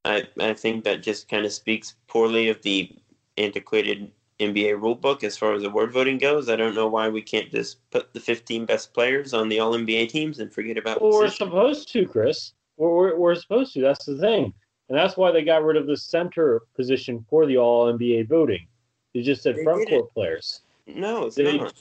I 0.04 0.26
I 0.38 0.54
think 0.54 0.84
that 0.84 1.02
just 1.02 1.28
kind 1.28 1.46
of 1.46 1.52
speaks 1.52 1.94
poorly 2.08 2.48
of 2.48 2.60
the 2.62 2.90
antiquated 3.38 4.10
NBA 4.40 4.80
rulebook 4.80 5.22
as 5.24 5.36
far 5.36 5.52
as 5.54 5.62
award 5.64 5.92
voting 5.92 6.18
goes. 6.18 6.48
I 6.48 6.56
don't 6.56 6.74
know 6.74 6.88
why 6.88 7.08
we 7.08 7.22
can't 7.22 7.50
just 7.50 7.78
put 7.90 8.12
the 8.14 8.20
15 8.20 8.64
best 8.66 8.92
players 8.94 9.32
on 9.34 9.48
the 9.48 9.60
All 9.60 9.74
NBA 9.74 10.08
teams 10.08 10.40
and 10.40 10.52
forget 10.52 10.76
about. 10.78 11.00
Well, 11.00 11.12
we're 11.12 11.24
position. 11.24 11.46
supposed 11.46 11.92
to, 11.92 12.06
Chris. 12.06 12.52
We're, 12.76 12.88
we're, 12.90 13.16
we're 13.16 13.34
supposed 13.34 13.74
to. 13.74 13.80
That's 13.80 14.04
the 14.06 14.18
thing. 14.18 14.52
And 14.88 14.98
that's 14.98 15.16
why 15.16 15.30
they 15.30 15.42
got 15.44 15.62
rid 15.62 15.76
of 15.76 15.86
the 15.86 15.96
center 15.96 16.62
position 16.74 17.24
for 17.28 17.46
the 17.46 17.56
All 17.58 17.92
NBA 17.92 18.28
voting. 18.28 18.66
They 19.14 19.22
just 19.22 19.42
said 19.42 19.56
They 19.56 19.64
front 19.64 19.86
did 19.88 20.00
court 20.00 20.14
players. 20.14 20.62
No, 20.86 21.26
it's 21.26 21.36
They- 21.36 21.56
not. 21.58 21.74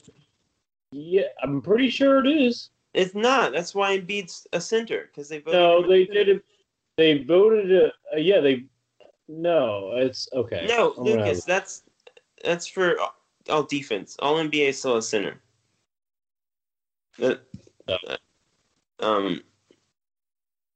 Yeah, 0.92 1.22
I'm 1.42 1.62
pretty 1.62 1.88
sure 1.88 2.24
it 2.24 2.28
is. 2.28 2.70
It's 2.94 3.14
not. 3.14 3.52
That's 3.52 3.74
why 3.74 3.98
Embiid's 3.98 4.46
a 4.52 4.60
center 4.60 5.08
because 5.12 5.28
they 5.28 5.38
voted. 5.38 5.60
No, 5.60 5.86
they 5.88 6.04
didn't. 6.06 6.42
They 6.96 7.22
voted. 7.22 7.70
it- 7.70 7.92
Uh, 8.12 8.16
yeah, 8.18 8.40
they. 8.40 8.64
No, 9.28 9.92
it's 9.94 10.28
okay. 10.32 10.66
No, 10.68 10.90
I'm 10.98 11.04
gonna- 11.04 11.22
Lucas, 11.24 11.44
that's 11.44 11.84
that's 12.44 12.66
for 12.66 12.96
all 13.48 13.62
defense. 13.64 14.16
All 14.20 14.36
NBA 14.36 14.68
is 14.68 14.78
still 14.78 14.96
a 14.96 15.02
center. 15.02 15.40
That, 17.18 17.40
Oh. 17.88 17.96
um, 19.00 19.42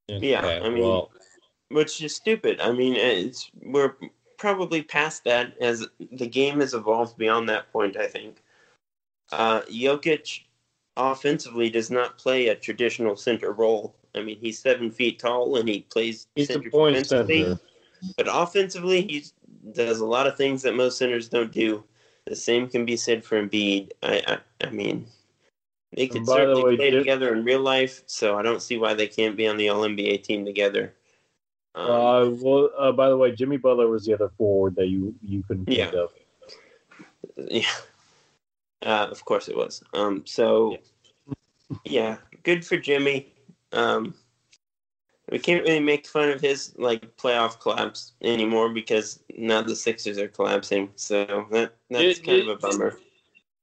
yeah, 0.09 0.41
Okay, 0.45 0.57
I 0.65 0.69
mean- 0.69 0.83
well, 0.83 1.13
which 1.69 2.03
is 2.03 2.15
stupid. 2.15 2.61
I 2.61 2.73
mean, 2.73 2.95
it's 2.97 3.51
we're 3.63 3.97
probably 4.37 4.83
past 4.83 5.25
that 5.25 5.57
as 5.59 5.87
the 6.13 6.27
game 6.27 6.61
has 6.61 6.75
evolved 6.75 7.17
beyond 7.17 7.49
that 7.49 7.71
point. 7.73 7.97
I 7.97 8.07
think. 8.07 8.43
Uh, 9.33 9.63
Jokic 9.63 10.43
offensively 10.97 11.71
does 11.71 11.91
not 11.91 12.19
play 12.19 12.49
a 12.49 12.55
traditional 12.55 13.17
center 13.17 13.53
role. 13.53 13.97
I 14.15 14.23
mean, 14.23 14.39
he's 14.39 14.59
seven 14.59 14.91
feet 14.91 15.19
tall 15.19 15.57
and 15.57 15.69
he 15.69 15.81
plays 15.83 16.27
he's 16.37 16.49
the 16.49 16.55
center 16.55 16.71
point 16.71 16.95
defensively. 16.97 17.43
center. 17.45 17.61
But 18.17 18.27
offensively, 18.31 19.03
he 19.03 19.25
does 19.73 20.01
a 20.01 20.07
lot 20.07 20.27
of 20.27 20.37
things 20.37 20.63
that 20.63 20.75
most 20.75 20.99
centers 20.99 21.29
don't 21.29 21.53
do. 21.53 21.85
The 22.27 22.37
same 22.37 22.69
can 22.69 22.85
be 22.85 22.97
said 22.97 23.25
for 23.25 23.41
Embiid. 23.41 23.91
I, 24.03 24.23
I, 24.27 24.67
I 24.67 24.71
mean, 24.71 25.07
They 25.97 26.07
could 26.09 26.25
by 26.27 26.45
the 26.47 26.55
certainly 26.55 26.65
way, 26.65 26.77
play 26.77 26.91
Jim- 26.91 27.01
together 27.01 27.35
in 27.35 27.45
real 27.45 27.61
life, 27.61 28.03
so 28.07 28.39
I 28.39 28.43
don't 28.43 28.63
see 28.63 28.79
why 28.79 28.95
they 28.95 29.07
can't 29.09 29.37
be 29.37 29.47
on 29.47 29.57
the 29.57 29.69
All 29.69 29.83
NBA 29.83 30.23
team 30.23 30.45
together. 30.45 30.95
Um, 31.75 31.91
Uh, 31.91 32.31
well, 32.41 32.71
uh, 32.79 32.93
by 32.93 33.09
the 33.09 33.17
way, 33.17 33.33
Jimmy 33.33 33.57
Butler 33.57 33.89
was 33.89 34.05
the 34.05 34.15
other 34.15 34.31
forward 34.39 34.77
that 34.77 34.87
you 34.89 35.15
you 35.23 35.43
couldn't 35.43 35.67
think 35.67 35.79
Yeah. 35.93 36.01
of. 36.01 36.13
yeah, 37.51 37.67
uh, 38.87 39.09
of 39.11 39.25
course 39.25 39.49
it 39.49 39.57
was. 39.57 39.83
Um, 39.93 40.25
so 40.25 40.79
yeah, 41.85 42.19
good 42.43 42.65
for 42.65 42.77
Jimmy. 42.77 43.33
Um, 43.73 44.15
we 45.31 45.39
can't 45.39 45.63
really 45.65 45.81
make 45.81 46.07
fun 46.07 46.29
of 46.31 46.41
his 46.41 46.75
like 46.77 47.17
playoff 47.17 47.59
collapse 47.61 48.13
anymore 48.23 48.69
because 48.69 49.23
now 49.37 49.63
the 49.63 49.75
Sixers 49.77 50.19
are 50.19 50.29
collapsing. 50.29 50.91
So 50.97 51.47
that 51.51 51.75
that's 51.91 52.19
It- 52.19 52.25
kind 52.25 52.39
it- 52.39 52.49
of 52.49 52.49
a 52.49 52.57
bummer. 52.57 52.99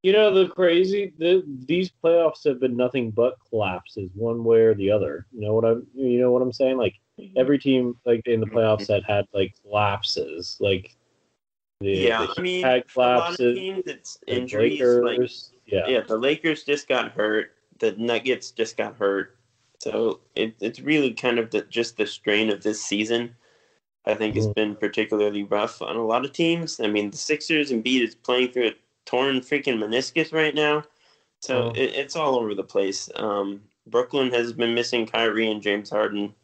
You 0.04 0.14
know 0.14 0.34
the 0.34 0.50
crazy 0.50 1.14
the 1.20 1.44
these 1.68 1.92
playoffs 2.04 2.44
have 2.46 2.60
been 2.60 2.76
nothing 2.76 3.12
but 3.12 3.38
collapses, 3.48 4.10
one 4.16 4.44
way 4.44 4.62
or 4.62 4.74
the 4.74 4.90
other. 4.90 5.28
You 5.32 5.42
know 5.42 5.54
what 5.54 5.64
I'm 5.64 5.86
you 5.94 6.20
know 6.20 6.32
what 6.32 6.42
I'm 6.42 6.52
saying? 6.52 6.78
Like 6.78 6.96
every 7.38 7.60
team 7.60 7.96
like 8.04 8.26
in 8.26 8.40
the 8.40 8.48
playoffs 8.48 8.88
that 8.88 9.04
had 9.04 9.28
like 9.32 9.54
collapses, 9.62 10.58
like 10.60 10.96
the, 11.82 11.92
Yeah, 11.92 12.26
the 12.26 12.34
I 12.36 12.42
mean, 12.42 12.64
had 12.64 12.90
for 12.90 13.04
a 13.04 13.08
lot 13.08 13.18
of 13.32 13.38
collapses, 13.38 13.58
teams, 13.60 13.84
it's 13.86 14.18
injuries. 14.26 14.82
Like 14.82 15.04
Lakers, 15.20 15.52
yeah. 15.68 15.88
yeah, 15.88 16.02
the 16.02 16.18
Lakers 16.18 16.64
just 16.64 16.88
got 16.88 17.12
hurt. 17.12 17.52
The 17.78 17.92
Nuggets 17.94 18.50
just 18.50 18.78
got 18.78 18.96
hurt. 18.98 19.38
So 19.82 20.20
it, 20.36 20.54
it's 20.60 20.80
really 20.80 21.12
kind 21.12 21.40
of 21.40 21.50
the, 21.50 21.64
just 21.64 21.98
the 21.98 22.06
strain 22.06 22.52
of 22.52 22.62
this 22.62 22.84
season. 22.86 23.36
I 24.06 24.14
think 24.14 24.36
it's 24.36 24.46
Mhm. 24.46 24.54
been 24.54 24.76
particularly 24.76 25.42
rough 25.42 25.82
on 25.82 25.96
a 25.96 26.06
lot 26.06 26.24
of 26.24 26.34
teams. 26.34 26.80
I 26.80 26.86
mean, 26.86 27.10
the 27.10 27.18
Sixers 27.18 27.72
and 27.72 27.84
Beat 27.84 28.04
is 28.04 28.14
playing 28.14 28.52
through 28.52 28.68
a 28.68 28.76
torn 29.06 29.40
freaking 29.40 29.80
meniscus 29.80 30.32
right 30.32 30.54
now. 30.54 30.84
So 31.40 31.72
Mhm. 31.72 31.78
it, 31.78 31.96
it's 31.96 32.16
all 32.16 32.36
over 32.38 32.54
the 32.54 32.64
place. 32.64 33.10
Um, 33.16 33.64
Brooklyn 33.88 34.32
has 34.32 34.54
been 34.54 34.76
missing 34.76 35.08
Kyrie 35.08 35.50
and 35.50 35.64
James 35.64 35.90
Harden. 35.90 36.36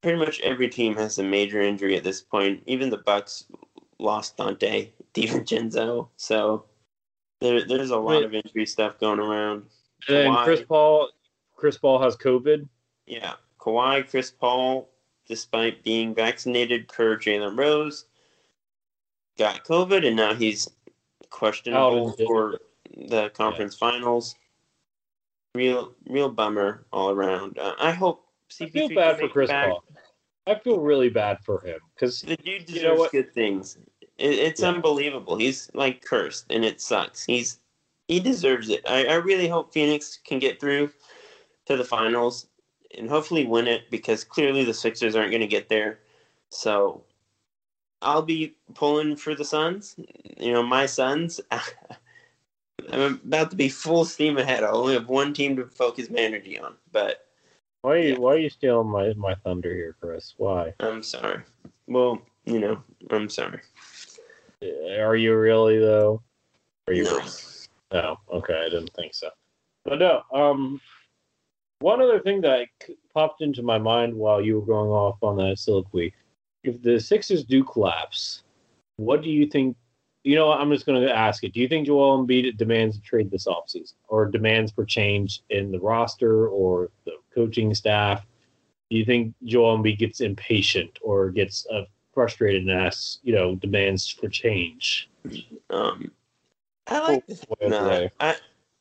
Pretty 0.00 0.18
much 0.18 0.40
every 0.40 0.70
team 0.70 0.94
has 0.94 1.18
a 1.18 1.22
major 1.22 1.60
injury 1.60 1.96
at 1.96 2.04
this 2.04 2.22
point. 2.22 2.62
Even 2.64 2.88
the 2.88 2.96
Bucks 2.96 3.44
lost 3.98 4.38
Donte 4.38 4.88
DiVincenzo. 5.14 6.08
So 6.16 6.64
there, 7.42 7.62
there's 7.66 7.90
a 7.90 7.98
lot 7.98 8.22
of 8.22 8.32
injury 8.32 8.64
stuff 8.64 8.98
going 8.98 9.20
around. 9.20 9.66
And 10.08 10.34
Kawhi. 10.34 10.44
Chris 10.44 10.62
Paul 10.62 11.10
Chris 11.54 11.78
Paul 11.78 12.00
has 12.00 12.16
COVID. 12.16 12.68
Yeah, 13.06 13.34
Kawhi, 13.60 14.08
Chris 14.08 14.30
Paul, 14.30 14.90
despite 15.26 15.82
being 15.82 16.14
vaccinated, 16.14 16.88
per 16.88 17.16
Jalen 17.16 17.58
Rose 17.58 18.06
got 19.38 19.64
COVID, 19.64 20.06
and 20.06 20.16
now 20.16 20.34
he's 20.34 20.68
questionable 21.30 22.12
for 22.26 22.58
the 22.96 23.30
conference 23.30 23.74
finals. 23.74 24.34
Real, 25.54 25.92
real 26.08 26.28
bummer 26.30 26.84
all 26.92 27.10
around. 27.10 27.58
Uh, 27.58 27.74
I 27.78 27.92
hope 27.92 28.26
CP3 28.50 28.66
I 28.66 28.70
feel 28.70 28.88
bad 28.94 29.18
for 29.20 29.28
Chris 29.28 29.50
back. 29.50 29.68
Paul. 29.68 29.84
I 30.46 30.54
feel 30.56 30.78
really 30.80 31.08
bad 31.08 31.38
for 31.44 31.60
him 31.60 31.78
because 31.94 32.20
The 32.22 32.36
dude 32.36 32.66
deserves 32.66 32.82
You 32.82 32.88
know 32.88 33.08
good 33.10 33.32
things. 33.32 33.78
It, 34.18 34.34
it's 34.34 34.60
Yeah. 34.60 34.68
unbelievable. 34.70 35.36
He's 35.36 35.70
like 35.74 36.04
cursed, 36.04 36.46
and 36.50 36.64
it 36.64 36.80
sucks. 36.80 37.24
He's 37.24 37.60
he 38.08 38.20
deserves 38.20 38.68
it. 38.68 38.82
I, 38.86 39.06
I 39.06 39.14
really 39.14 39.48
hope 39.48 39.72
Phoenix 39.72 40.18
can 40.26 40.38
get 40.38 40.60
through 40.60 40.90
to 41.66 41.76
the 41.76 41.84
finals 41.84 42.46
and 42.96 43.08
hopefully 43.08 43.44
win 43.46 43.66
it 43.66 43.90
because 43.90 44.24
clearly 44.24 44.64
the 44.64 44.74
Sixers 44.74 45.16
aren't 45.16 45.30
going 45.30 45.40
to 45.40 45.46
get 45.46 45.68
there. 45.68 46.00
So 46.50 47.04
I'll 48.02 48.22
be 48.22 48.54
pulling 48.74 49.16
for 49.16 49.34
the 49.34 49.44
Suns. 49.44 49.96
You 50.38 50.52
know, 50.52 50.62
my 50.62 50.86
Suns. 50.86 51.40
I'm 52.92 53.20
about 53.24 53.50
to 53.50 53.56
be 53.56 53.68
full 53.68 54.04
steam 54.04 54.36
ahead. 54.36 54.62
I 54.62 54.68
only 54.68 54.94
have 54.94 55.08
one 55.08 55.32
team 55.32 55.56
to 55.56 55.66
focus 55.66 56.10
my 56.10 56.18
energy 56.20 56.58
on, 56.58 56.74
but 56.92 57.26
why 57.82 57.92
are 57.92 57.98
you 57.98 58.08
Yeah. 58.12 58.18
why 58.18 58.34
are 58.34 58.38
you 58.38 58.50
stealing 58.50 58.88
my 58.88 59.12
my 59.14 59.34
thunder 59.36 59.74
here, 59.74 59.96
Chris? 60.00 60.34
Why? 60.36 60.74
I'm 60.80 61.02
sorry. 61.02 61.42
Well, 61.86 62.20
you 62.44 62.58
know, 62.58 62.82
I'm 63.10 63.28
sorry. 63.30 63.60
Are 64.98 65.16
you 65.16 65.36
really 65.36 65.78
though? 65.78 66.22
Are 66.88 66.94
you? 66.94 67.04
No. 67.04 67.16
really? 67.16 67.30
Oh, 67.92 68.16
okay. 68.32 68.58
I 68.66 68.68
didn't 68.68 68.92
think 68.94 69.14
so. 69.14 69.30
But 69.84 69.98
no. 69.98 70.22
Um, 70.32 70.80
one 71.80 72.00
other 72.00 72.20
thing 72.20 72.40
that 72.42 72.68
c- 72.84 72.96
popped 73.12 73.42
into 73.42 73.62
my 73.62 73.78
mind 73.78 74.14
while 74.14 74.40
you 74.40 74.58
were 74.58 74.66
going 74.66 74.90
off 74.90 75.22
on 75.22 75.36
that 75.36 75.58
soliloquy: 75.58 76.14
if 76.62 76.82
the 76.82 76.98
Sixers 76.98 77.44
do 77.44 77.64
collapse, 77.64 78.42
what 78.96 79.22
do 79.22 79.30
you 79.30 79.46
think? 79.46 79.76
You 80.22 80.36
know, 80.36 80.46
what, 80.46 80.60
I'm 80.60 80.70
just 80.70 80.86
going 80.86 81.02
to 81.02 81.14
ask 81.14 81.44
it. 81.44 81.52
Do 81.52 81.60
you 81.60 81.68
think 81.68 81.86
Joel 81.86 82.24
Embiid 82.24 82.56
demands 82.56 82.96
a 82.96 83.00
trade 83.00 83.30
this 83.30 83.46
offseason, 83.46 83.94
or 84.08 84.26
demands 84.26 84.72
for 84.72 84.84
change 84.84 85.42
in 85.50 85.70
the 85.70 85.78
roster 85.78 86.48
or 86.48 86.90
the 87.04 87.12
coaching 87.34 87.74
staff? 87.74 88.24
Do 88.90 88.96
you 88.96 89.04
think 89.04 89.34
Joel 89.44 89.78
Embiid 89.78 89.98
gets 89.98 90.20
impatient 90.20 90.98
or 91.02 91.30
gets 91.30 91.66
uh, 91.70 91.84
frustrated 92.14 92.62
and 92.62 92.70
asks, 92.70 93.18
you 93.22 93.34
know, 93.34 93.56
demands 93.56 94.08
for 94.08 94.28
change? 94.28 95.10
Um, 95.68 96.10
I 96.86 97.00
like 97.00 97.26
this. 97.26 97.44
Way 97.60 97.68
No. 97.68 98.08
I, 98.20 98.36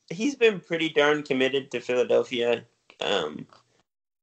he's 0.09 0.35
been 0.35 0.59
pretty 0.59 0.89
darn 0.89 1.23
committed 1.23 1.71
to 1.71 1.79
Philadelphia. 1.79 2.63
Um, 3.03 3.45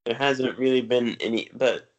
there 0.04 0.14
hasn't 0.14 0.58
really 0.58 0.80
been 0.80 1.16
any, 1.20 1.48
but 1.52 1.90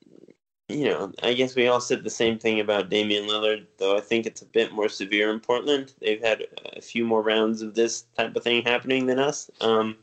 you 0.67 0.85
know, 0.85 1.11
I 1.21 1.33
guess 1.33 1.55
we 1.55 1.67
all 1.67 1.81
said 1.81 2.03
the 2.03 2.09
same 2.09 2.39
thing 2.39 2.59
about 2.59 2.89
Damian 2.89 3.27
Lillard, 3.27 3.65
though 3.77 3.97
I 3.97 4.01
think 4.01 4.25
it's 4.25 4.41
a 4.41 4.45
bit 4.45 4.71
more 4.71 4.89
severe 4.89 5.31
in 5.31 5.39
Portland. 5.39 5.93
They've 5.99 6.21
had 6.21 6.45
a 6.75 6.81
few 6.81 7.05
more 7.05 7.21
rounds 7.21 7.61
of 7.61 7.75
this 7.75 8.03
type 8.17 8.35
of 8.35 8.43
thing 8.43 8.63
happening 8.63 9.05
than 9.05 9.19
us. 9.19 9.51
Um, 9.59 9.97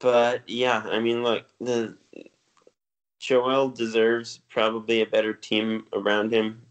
but 0.00 0.42
yeah, 0.48 0.82
I 0.86 0.98
mean, 0.98 1.22
look, 1.22 1.46
the 1.60 1.96
Joel 3.20 3.68
deserves 3.68 4.40
probably 4.48 5.02
a 5.02 5.06
better 5.06 5.32
team 5.32 5.86
around 5.92 6.32
him. 6.32 6.62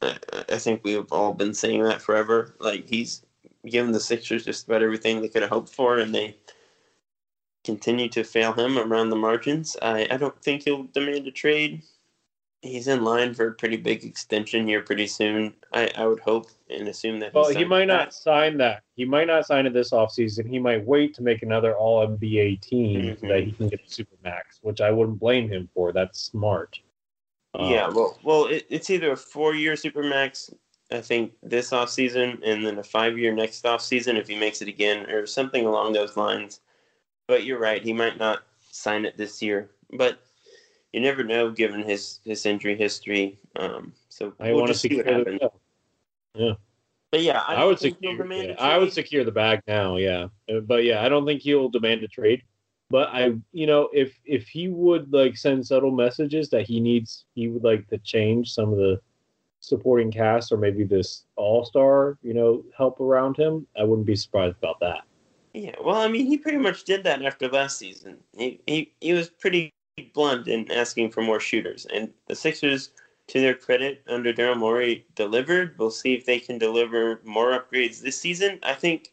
I, 0.00 0.16
I 0.50 0.58
think 0.58 0.82
we've 0.84 1.10
all 1.12 1.32
been 1.32 1.54
saying 1.54 1.82
that 1.84 2.02
forever. 2.02 2.54
Like 2.60 2.86
he's 2.86 3.22
given 3.66 3.92
the 3.92 4.00
Sixers 4.00 4.44
just 4.44 4.66
about 4.66 4.82
everything 4.82 5.20
they 5.20 5.28
could 5.28 5.42
have 5.42 5.50
hoped 5.50 5.70
for, 5.70 5.98
and 5.98 6.14
they 6.14 6.36
continue 7.64 8.08
to 8.08 8.24
fail 8.24 8.52
him 8.52 8.78
around 8.78 9.10
the 9.10 9.16
margins. 9.16 9.76
I, 9.82 10.06
I 10.10 10.16
don't 10.16 10.40
think 10.42 10.64
he'll 10.64 10.84
demand 10.84 11.26
a 11.26 11.30
trade. 11.30 11.82
He's 12.60 12.86
in 12.86 13.02
line 13.02 13.34
for 13.34 13.48
a 13.48 13.52
pretty 13.54 13.76
big 13.76 14.04
extension 14.04 14.68
here 14.68 14.82
pretty 14.82 15.08
soon. 15.08 15.52
I, 15.72 15.90
I 15.96 16.06
would 16.06 16.20
hope 16.20 16.48
and 16.70 16.86
assume 16.86 17.18
that. 17.18 17.34
Well, 17.34 17.48
he 17.50 17.64
might 17.64 17.86
not 17.86 18.10
that. 18.10 18.14
sign 18.14 18.56
that. 18.58 18.82
He 18.94 19.04
might 19.04 19.26
not 19.26 19.46
sign 19.46 19.66
it 19.66 19.72
this 19.72 19.90
offseason. 19.90 20.48
He 20.48 20.60
might 20.60 20.86
wait 20.86 21.12
to 21.14 21.22
make 21.22 21.42
another 21.42 21.76
All 21.76 22.06
NBA 22.06 22.60
team 22.60 23.16
so 23.16 23.26
Mhm. 23.26 23.28
that 23.28 23.42
he 23.44 23.52
can 23.52 23.68
get 23.68 23.80
a 23.84 23.90
super 23.90 24.14
max, 24.22 24.60
which 24.62 24.80
I 24.80 24.92
wouldn't 24.92 25.18
blame 25.18 25.48
him 25.48 25.68
for. 25.74 25.92
That's 25.92 26.20
smart. 26.20 26.78
Yeah, 27.58 27.86
Um, 27.88 27.94
well, 27.94 28.18
well, 28.22 28.44
it, 28.46 28.64
it's 28.70 28.90
either 28.90 29.12
a 29.12 29.16
four-year 29.16 29.76
super 29.76 30.02
max. 30.02 30.50
I 30.90 31.00
think, 31.00 31.32
this 31.42 31.70
offseason, 31.70 32.38
and 32.44 32.66
then 32.66 32.78
a 32.78 32.82
five-year 32.82 33.34
next 33.34 33.64
offseason 33.64 34.16
if 34.18 34.28
he 34.28 34.36
makes 34.36 34.60
it 34.60 34.68
again, 34.68 35.08
or 35.10 35.26
something 35.26 35.64
along 35.64 35.94
those 35.94 36.16
lines. 36.18 36.60
But 37.32 37.46
you're 37.46 37.58
right; 37.58 37.82
he 37.82 37.94
might 37.94 38.18
not 38.18 38.42
sign 38.72 39.06
it 39.06 39.16
this 39.16 39.40
year, 39.40 39.70
but 39.94 40.20
you 40.92 41.00
never 41.00 41.24
know, 41.24 41.50
given 41.50 41.82
his 41.82 42.20
his 42.26 42.44
injury 42.44 42.76
history. 42.76 43.38
Um, 43.56 43.94
so 44.10 44.34
I 44.38 44.48
we'll 44.48 44.56
want 44.58 44.68
to 44.68 44.74
see 44.74 44.94
what 44.98 45.06
happens. 45.06 45.40
the. 46.34 46.58
But 47.10 47.22
yeah, 47.22 47.42
I, 47.48 47.54
I, 47.54 47.64
would 47.64 47.78
secure. 47.78 48.32
yeah, 48.34 48.54
I 48.58 48.76
would 48.76 48.92
secure 48.92 49.24
the 49.24 49.32
bag 49.32 49.62
now. 49.66 49.96
Yeah, 49.96 50.28
Uh, 50.46 50.60
but 50.60 50.84
yeah, 50.84 51.02
I 51.02 51.08
don't 51.08 51.24
think 51.24 51.40
he'll 51.40 51.70
demand 51.70 52.02
a 52.02 52.08
trade. 52.08 52.42
But 52.90 53.08
I, 53.08 53.32
you 53.52 53.66
know, 53.66 53.88
if 53.94 54.12
if 54.26 54.46
he 54.46 54.68
would 54.68 55.10
like 55.10 55.38
send 55.38 55.66
subtle 55.66 55.90
messages 55.90 56.50
that 56.50 56.66
he 56.66 56.80
needs, 56.80 57.24
he 57.34 57.48
would 57.48 57.64
like 57.64 57.88
to 57.88 57.96
change 57.96 58.52
some 58.52 58.72
of 58.72 58.76
the 58.76 59.00
supporting 59.60 60.10
cast 60.10 60.52
or 60.52 60.58
maybe 60.58 60.84
this 60.84 61.24
all 61.36 61.64
star, 61.64 62.18
you 62.22 62.34
know, 62.34 62.62
help 62.76 63.00
around 63.00 63.38
him. 63.38 63.66
I 63.74 63.84
wouldn't 63.84 64.06
be 64.06 64.16
surprised 64.16 64.58
about 64.58 64.80
that. 64.80 65.04
Yeah, 65.54 65.74
well, 65.82 65.96
I 65.96 66.08
mean, 66.08 66.26
he 66.26 66.38
pretty 66.38 66.58
much 66.58 66.84
did 66.84 67.04
that 67.04 67.22
after 67.22 67.48
last 67.48 67.78
season. 67.78 68.18
He 68.36 68.60
he, 68.66 68.92
he 69.00 69.12
was 69.12 69.28
pretty 69.28 69.72
blunt 70.14 70.48
in 70.48 70.70
asking 70.72 71.10
for 71.10 71.22
more 71.22 71.40
shooters, 71.40 71.86
and 71.92 72.12
the 72.26 72.34
Sixers, 72.34 72.90
to 73.28 73.40
their 73.40 73.54
credit, 73.54 74.02
under 74.08 74.32
Daryl 74.32 74.56
Morey, 74.56 75.06
delivered. 75.14 75.78
We'll 75.78 75.90
see 75.90 76.14
if 76.14 76.24
they 76.24 76.38
can 76.40 76.58
deliver 76.58 77.20
more 77.24 77.50
upgrades 77.58 78.00
this 78.00 78.18
season. 78.18 78.60
I 78.62 78.72
think, 78.74 79.12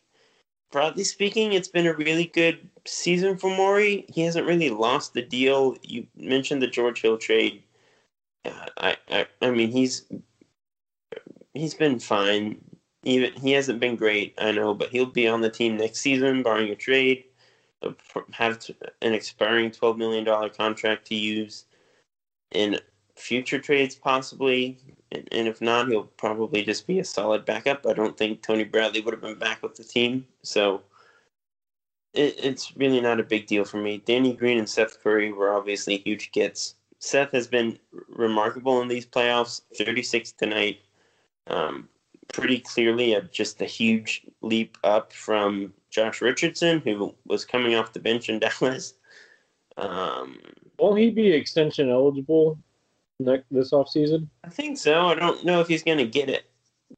broadly 0.71 1.03
speaking, 1.03 1.53
it's 1.53 1.67
been 1.67 1.87
a 1.87 1.93
really 1.93 2.25
good 2.27 2.69
season 2.85 3.37
for 3.37 3.49
Morey. 3.55 4.05
He 4.07 4.21
hasn't 4.21 4.47
really 4.47 4.69
lost 4.69 5.13
the 5.13 5.21
deal. 5.21 5.75
You 5.83 6.07
mentioned 6.15 6.61
the 6.61 6.67
George 6.67 7.01
Hill 7.01 7.17
trade. 7.17 7.63
Uh, 8.45 8.67
I, 8.77 8.97
I 9.09 9.27
I 9.41 9.51
mean, 9.51 9.71
he's 9.71 10.05
he's 11.53 11.73
been 11.73 11.99
fine 11.99 12.61
even 13.03 13.33
he 13.33 13.51
hasn't 13.51 13.79
been 13.79 13.95
great, 13.95 14.33
I 14.37 14.51
know, 14.51 14.73
but 14.73 14.89
he'll 14.89 15.05
be 15.05 15.27
on 15.27 15.41
the 15.41 15.49
team 15.49 15.77
next 15.77 16.01
season, 16.01 16.43
barring 16.43 16.69
a 16.69 16.75
trade. 16.75 17.25
Have 18.31 18.59
an 19.01 19.13
expiring 19.13 19.71
twelve 19.71 19.97
million 19.97 20.25
dollar 20.25 20.49
contract 20.49 21.07
to 21.07 21.15
use 21.15 21.65
in 22.51 22.79
future 23.15 23.59
trades, 23.59 23.95
possibly. 23.95 24.77
And, 25.11 25.27
and 25.31 25.47
if 25.47 25.61
not, 25.61 25.87
he'll 25.87 26.03
probably 26.03 26.63
just 26.63 26.85
be 26.87 26.99
a 26.99 27.05
solid 27.05 27.45
backup. 27.45 27.85
I 27.87 27.93
don't 27.93 28.17
think 28.17 28.41
Tony 28.41 28.63
Bradley 28.65 29.01
would 29.01 29.13
have 29.13 29.21
been 29.21 29.39
back 29.39 29.63
with 29.63 29.75
the 29.75 29.83
team, 29.83 30.27
so 30.43 30.81
it, 32.13 32.35
it's 32.43 32.75
really 32.75 32.99
not 32.99 33.19
a 33.19 33.23
big 33.23 33.47
deal 33.47 33.63
for 33.63 33.77
me. 33.77 34.01
Danny 34.05 34.33
Green 34.33 34.57
and 34.57 34.69
Seth 34.69 35.01
Curry 35.01 35.31
were 35.31 35.55
obviously 35.55 35.97
huge 35.97 36.31
gets. 36.31 36.75
Seth 36.99 37.31
has 37.31 37.47
been 37.47 37.79
remarkable 38.09 38.81
in 38.81 38.87
these 38.87 39.05
playoffs. 39.05 39.61
36 39.77 40.33
tonight. 40.33 40.79
Um, 41.47 41.87
pretty 42.33 42.59
clearly 42.59 43.13
a, 43.13 43.21
just 43.21 43.61
a 43.61 43.65
huge 43.65 44.23
leap 44.41 44.77
up 44.83 45.11
from 45.13 45.73
Josh 45.89 46.21
Richardson, 46.21 46.79
who 46.81 47.13
was 47.25 47.45
coming 47.45 47.75
off 47.75 47.93
the 47.93 47.99
bench 47.99 48.29
in 48.29 48.39
Dallas. 48.59 48.93
Um, 49.77 50.39
Won't 50.77 50.99
he 50.99 51.09
be 51.09 51.31
extension 51.31 51.89
eligible 51.89 52.57
next 53.19 53.45
this 53.51 53.71
offseason? 53.71 54.27
I 54.43 54.49
think 54.49 54.77
so. 54.77 55.07
I 55.07 55.15
don't 55.15 55.43
know 55.45 55.61
if 55.61 55.67
he's 55.67 55.83
going 55.83 55.97
to 55.99 56.07
get 56.07 56.29
it. 56.29 56.45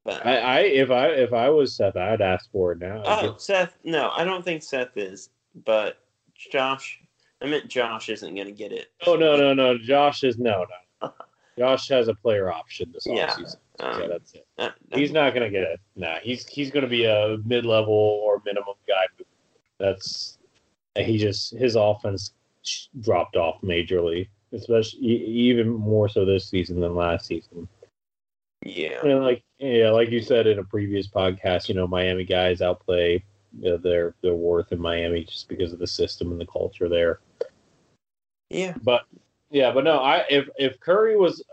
But 0.05 0.25
I, 0.25 0.37
I 0.37 0.59
if 0.61 0.89
I 0.89 1.07
if 1.07 1.33
I 1.33 1.49
was 1.49 1.75
Seth, 1.75 1.97
I'd 1.97 2.21
ask 2.21 2.49
for 2.51 2.71
it 2.71 2.79
now. 2.79 3.03
oh, 3.05 3.35
Seth, 3.37 3.75
no, 3.83 4.11
I 4.15 4.23
don't 4.23 4.43
think 4.43 4.63
Seth 4.63 4.95
is. 4.95 5.29
But 5.65 5.99
Josh, 6.33 7.01
I 7.41 7.45
meant 7.47 7.67
Josh 7.67 8.07
isn't 8.07 8.33
going 8.33 8.47
to 8.47 8.53
get 8.53 8.71
it. 8.71 8.91
Oh 9.05 9.15
no 9.15 9.35
no 9.35 9.53
no! 9.53 9.77
Josh 9.77 10.23
is 10.23 10.37
no 10.37 10.65
no. 11.01 11.11
Josh 11.57 11.89
has 11.89 12.07
a 12.07 12.13
player 12.15 12.51
option 12.51 12.89
this 12.93 13.05
Yeah, 13.05 13.27
offseason. 13.31 13.57
Um, 13.81 14.01
yeah, 14.01 14.07
that's 14.07 14.33
it. 14.33 14.45
Uh, 14.57 14.69
He's 14.93 15.11
not 15.11 15.33
gonna 15.33 15.49
get 15.49 15.63
it. 15.63 15.79
Nah, 15.95 16.17
he's 16.21 16.47
he's 16.47 16.71
gonna 16.71 16.87
be 16.87 17.05
a 17.05 17.37
mid 17.45 17.65
level 17.65 17.93
or 17.93 18.41
minimum 18.45 18.75
guy. 18.87 19.23
That's 19.79 20.37
he 20.95 21.17
just 21.17 21.55
his 21.55 21.75
offense 21.75 22.33
dropped 22.99 23.35
off 23.35 23.61
majorly, 23.61 24.29
especially 24.53 25.01
even 25.01 25.69
more 25.69 26.07
so 26.07 26.25
this 26.25 26.47
season 26.47 26.79
than 26.79 26.95
last 26.95 27.25
season. 27.25 27.67
yeah. 28.63 29.01
And 29.03 29.23
like 29.23 29.43
yeah, 29.57 29.89
like 29.89 30.09
you 30.09 30.21
said 30.21 30.47
in 30.47 30.59
a 30.59 30.63
previous 30.63 31.07
podcast, 31.07 31.67
you 31.67 31.75
know, 31.75 31.87
Miami 31.87 32.23
guys 32.23 32.61
outplay 32.61 33.23
you 33.59 33.71
know, 33.71 33.77
their 33.77 34.15
their 34.21 34.35
worth 34.35 34.71
in 34.71 34.79
Miami 34.79 35.23
just 35.23 35.49
because 35.49 35.73
of 35.73 35.79
the 35.79 35.87
system 35.87 36.31
and 36.31 36.39
the 36.39 36.45
culture 36.45 36.87
there. 36.87 37.19
Yeah. 38.49 38.75
But 38.83 39.05
yeah, 39.49 39.71
but 39.71 39.83
no, 39.83 39.99
I 39.99 40.25
if 40.29 40.47
if 40.57 40.79
Curry 40.79 41.17
was 41.17 41.43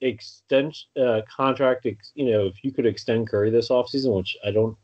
extension 0.00 0.88
uh, 1.00 1.22
contract, 1.34 1.86
ex, 1.86 2.12
you 2.14 2.30
know, 2.30 2.46
if 2.46 2.62
you 2.62 2.72
could 2.72 2.86
extend 2.86 3.28
Curry 3.28 3.50
this 3.50 3.68
offseason, 3.68 4.16
which 4.16 4.36
I 4.44 4.50
don't. 4.50 4.76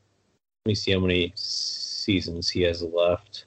Let 0.64 0.70
me 0.70 0.74
see 0.74 0.92
how 0.92 1.00
many 1.00 1.32
seasons 1.34 2.48
he 2.48 2.62
has 2.62 2.82
left. 2.82 3.44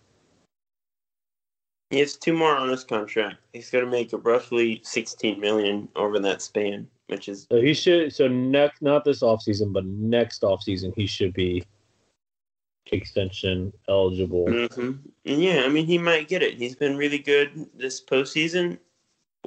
He 1.90 2.00
has 2.00 2.16
two 2.18 2.34
more 2.34 2.56
on 2.56 2.70
his 2.70 2.84
contract. 2.84 3.38
He's 3.54 3.72
going 3.72 3.86
to 3.86 3.90
make 3.90 4.12
roughly 4.12 4.82
16 4.84 5.40
million 5.40 5.88
over 5.96 6.20
that 6.20 6.42
span, 6.42 6.88
which 7.08 7.30
is 7.30 7.48
So 7.52 7.62
he 7.62 7.74
should. 7.74 8.14
So 8.14 8.28
next, 8.28 8.82
not 8.82 9.04
this 9.04 9.22
offseason, 9.22 9.72
but 9.74 9.86
next 9.86 10.42
offseason, 10.42 10.94
he 10.96 11.08
should 11.08 11.34
be 11.34 11.64
extension 12.92 13.74
eligible. 13.90 14.46
hmm 14.48 14.92
And 15.26 15.42
yeah, 15.42 15.64
I 15.66 15.70
mean, 15.70 15.86
he 15.86 15.98
might 15.98 16.28
get 16.28 16.44
it. 16.44 16.56
He's 16.56 16.76
been 16.76 16.98
really 16.98 17.20
good 17.20 17.68
this 17.76 18.04
postseason. 18.04 18.80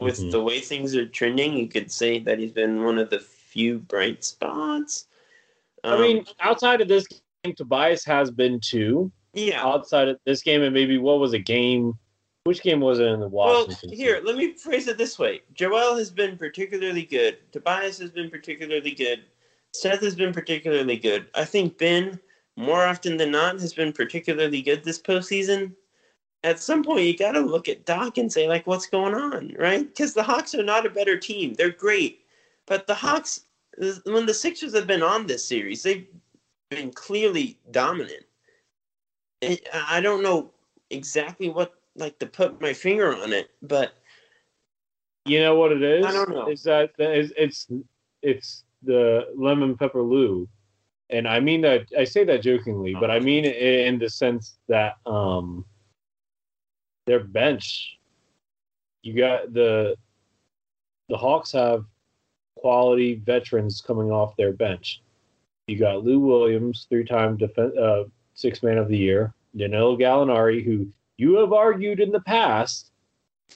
With 0.00 0.18
Mhm. 0.18 0.30
the 0.30 0.42
way 0.42 0.60
things 0.60 0.96
are 0.96 1.06
trending, 1.06 1.54
you 1.54 1.68
could 1.68 1.90
say 1.90 2.18
that 2.20 2.38
he's 2.38 2.52
been 2.52 2.84
one 2.84 2.98
of 2.98 3.10
the 3.10 3.20
few 3.20 3.78
bright 3.78 4.24
spots. 4.24 5.06
I 5.84 6.00
mean, 6.00 6.26
outside 6.40 6.80
of 6.80 6.88
this 6.88 7.06
game, 7.44 7.54
Tobias 7.54 8.04
has 8.04 8.30
been 8.30 8.60
too. 8.60 9.10
yeah. 9.32 9.64
Outside 9.64 10.08
of 10.08 10.18
this 10.26 10.42
game, 10.42 10.62
and 10.62 10.74
maybe 10.74 10.98
what 10.98 11.20
was 11.20 11.32
a 11.32 11.38
game? 11.38 11.94
Which 12.44 12.62
game 12.62 12.80
was 12.80 12.98
it 12.98 13.04
in 13.06 13.20
the 13.20 13.28
watch? 13.28 13.48
Well, 13.48 13.66
Washington? 13.68 13.92
here, 13.96 14.20
let 14.24 14.36
me 14.36 14.54
phrase 14.54 14.88
it 14.88 14.98
this 14.98 15.18
way. 15.18 15.42
Joel 15.54 15.96
has 15.96 16.10
been 16.10 16.36
particularly 16.36 17.04
good. 17.04 17.38
Tobias 17.52 17.98
has 17.98 18.10
been 18.10 18.30
particularly 18.30 18.90
good. 18.92 19.24
Seth 19.72 20.00
has 20.00 20.16
been 20.16 20.32
particularly 20.32 20.96
good. 20.96 21.26
I 21.34 21.44
think 21.44 21.78
Ben, 21.78 22.18
more 22.56 22.84
often 22.84 23.18
than 23.18 23.30
not, 23.30 23.60
has 23.60 23.72
been 23.72 23.92
particularly 23.92 24.62
good 24.62 24.82
this 24.82 25.00
postseason. 25.00 25.74
At 26.42 26.60
some 26.60 26.82
point, 26.82 27.04
you 27.04 27.16
got 27.16 27.32
to 27.32 27.40
look 27.40 27.68
at 27.68 27.84
Doc 27.84 28.16
and 28.16 28.32
say, 28.32 28.48
like, 28.48 28.66
what's 28.66 28.86
going 28.86 29.14
on, 29.14 29.54
right? 29.58 29.86
Because 29.86 30.14
the 30.14 30.22
Hawks 30.22 30.54
are 30.54 30.62
not 30.62 30.86
a 30.86 30.90
better 30.90 31.18
team. 31.18 31.54
They're 31.54 31.70
great. 31.70 32.24
But 32.66 32.86
the 32.86 32.94
Hawks, 32.94 33.42
when 34.04 34.26
the 34.26 34.34
Sixers 34.34 34.74
have 34.74 34.86
been 34.86 35.02
on 35.02 35.26
this 35.26 35.44
series, 35.44 35.82
they've 35.82 36.06
been 36.70 36.92
clearly 36.92 37.58
dominant. 37.72 38.24
It, 39.42 39.68
I 39.74 40.00
don't 40.00 40.22
know 40.22 40.50
exactly 40.90 41.48
what 41.48 41.74
like 41.96 42.18
to 42.20 42.26
put 42.26 42.60
my 42.60 42.72
finger 42.72 43.14
on 43.14 43.32
it, 43.32 43.50
but 43.62 43.94
You 45.26 45.40
know 45.40 45.56
what 45.56 45.72
it 45.72 45.82
is? 45.82 46.06
I 46.06 46.12
don't 46.12 46.30
know. 46.30 46.48
Is 46.48 46.62
that 46.62 46.92
is 46.98 47.32
it's 47.36 47.68
it's 48.22 48.64
the 48.82 49.26
lemon 49.36 49.76
pepper 49.76 50.02
Lou, 50.02 50.48
and 51.10 51.28
I 51.28 51.40
mean 51.40 51.60
that 51.62 51.86
I 51.98 52.04
say 52.04 52.24
that 52.24 52.42
jokingly, 52.42 52.94
but 52.94 53.10
I 53.10 53.18
mean 53.18 53.44
it 53.44 53.56
in 53.56 53.98
the 53.98 54.08
sense 54.08 54.58
that 54.68 54.96
um 55.06 55.64
their 57.10 57.24
bench. 57.24 57.98
You 59.02 59.14
got 59.16 59.52
the 59.52 59.96
the 61.08 61.16
Hawks 61.16 61.50
have 61.52 61.84
quality 62.56 63.16
veterans 63.16 63.82
coming 63.84 64.12
off 64.12 64.36
their 64.36 64.52
bench. 64.52 65.02
You 65.66 65.76
got 65.76 66.04
Lou 66.04 66.20
Williams, 66.20 66.86
three-time 66.88 67.36
defen 67.36 67.76
uh, 67.76 68.04
six 68.34 68.62
man 68.62 68.78
of 68.78 68.88
the 68.88 68.96
year. 68.96 69.34
Danilo 69.56 69.96
Gallinari, 69.96 70.64
who 70.64 70.86
you 71.16 71.34
have 71.34 71.52
argued 71.52 71.98
in 71.98 72.12
the 72.12 72.20
past 72.20 72.92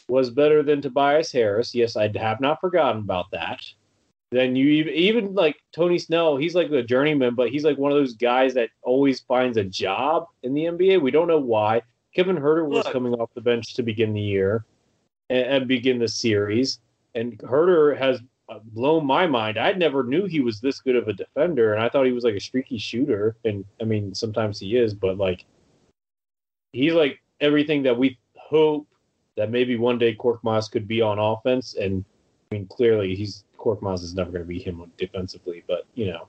was 0.09 0.31
better 0.31 0.65
than 0.65 0.83
Tobias 0.83 1.31
Harris. 1.31 1.75
Yes, 1.75 1.95
I 1.95 2.11
have 2.19 2.41
not 2.41 2.61
forgotten 2.61 3.03
about 3.03 3.31
that. 3.31 3.61
Then 4.33 4.57
you 4.57 4.67
even, 4.67 4.95
even 4.95 5.35
like 5.35 5.57
Tony 5.73 6.01
Snell, 6.01 6.37
he's 6.37 6.57
like 6.57 6.71
the 6.71 6.83
journeyman, 6.83 7.37
but 7.37 7.51
he's 7.51 7.65
like 7.65 7.79
one 7.79 7.93
of 7.93 7.99
those 7.99 8.15
guys 8.15 8.55
that 8.55 8.71
always 8.83 9.21
finds 9.21 9.57
a 9.57 9.63
job 9.63 10.27
in 10.43 10.55
the 10.55 10.65
NBA. 10.65 11.01
We 11.01 11.13
don't 11.13 11.29
know 11.29 11.39
why. 11.39 11.83
Kevin 12.15 12.37
Huerter 12.37 12.67
was 12.67 12.85
Look. 12.85 12.93
coming 12.93 13.15
off 13.15 13.35
the 13.35 13.41
bench 13.41 13.75
to 13.75 13.83
begin 13.83 14.13
the 14.13 14.21
year 14.21 14.65
and, 15.31 15.47
and 15.47 15.69
begin 15.69 15.99
the 15.99 16.09
series, 16.09 16.79
and 17.15 17.39
Huerter 17.39 17.97
has 17.97 18.21
uh, 18.49 18.59
blown 18.63 19.07
my 19.07 19.27
mind. 19.27 19.59
I 19.59 19.73
never 19.73 20.05
knew 20.05 20.27
he 20.27 20.41
was 20.41 20.61
this 20.61 20.81
good 20.81 20.97
of 20.97 21.09
a 21.09 21.13
defender, 21.13 21.75
and 21.75 21.83
I 21.83 21.89
thought 21.89 22.07
he 22.07 22.13
was 22.13 22.25
like 22.25 22.35
a 22.35 22.41
streaky 22.41 22.79
shooter. 22.79 23.37
And 23.45 23.65
I 23.81 23.85
mean, 23.85 24.15
sometimes 24.15 24.61
he 24.61 24.77
is, 24.77 24.95
but 24.95 25.19
like 25.19 25.45
he's 26.73 26.93
like 26.93 27.21
everything 27.41 27.83
that 27.85 27.97
we 27.97 28.19
hope 28.37 28.87
that 29.37 29.51
maybe 29.51 29.77
one 29.77 29.99
day 29.99 30.15
Korkmaz 30.15 30.71
could 30.71 30.87
be 30.87 31.01
on 31.01 31.19
offense. 31.19 31.75
And 31.75 32.05
I 32.51 32.57
mean, 32.57 32.67
clearly 32.67 33.15
he's 33.15 33.45
Korkmaz 33.59 34.03
is 34.03 34.15
never 34.15 34.31
going 34.31 34.43
to 34.43 34.49
be 34.49 34.61
him 34.61 34.91
defensively, 34.99 35.65
but 35.67 35.87
you 35.95 36.07
know, 36.07 36.29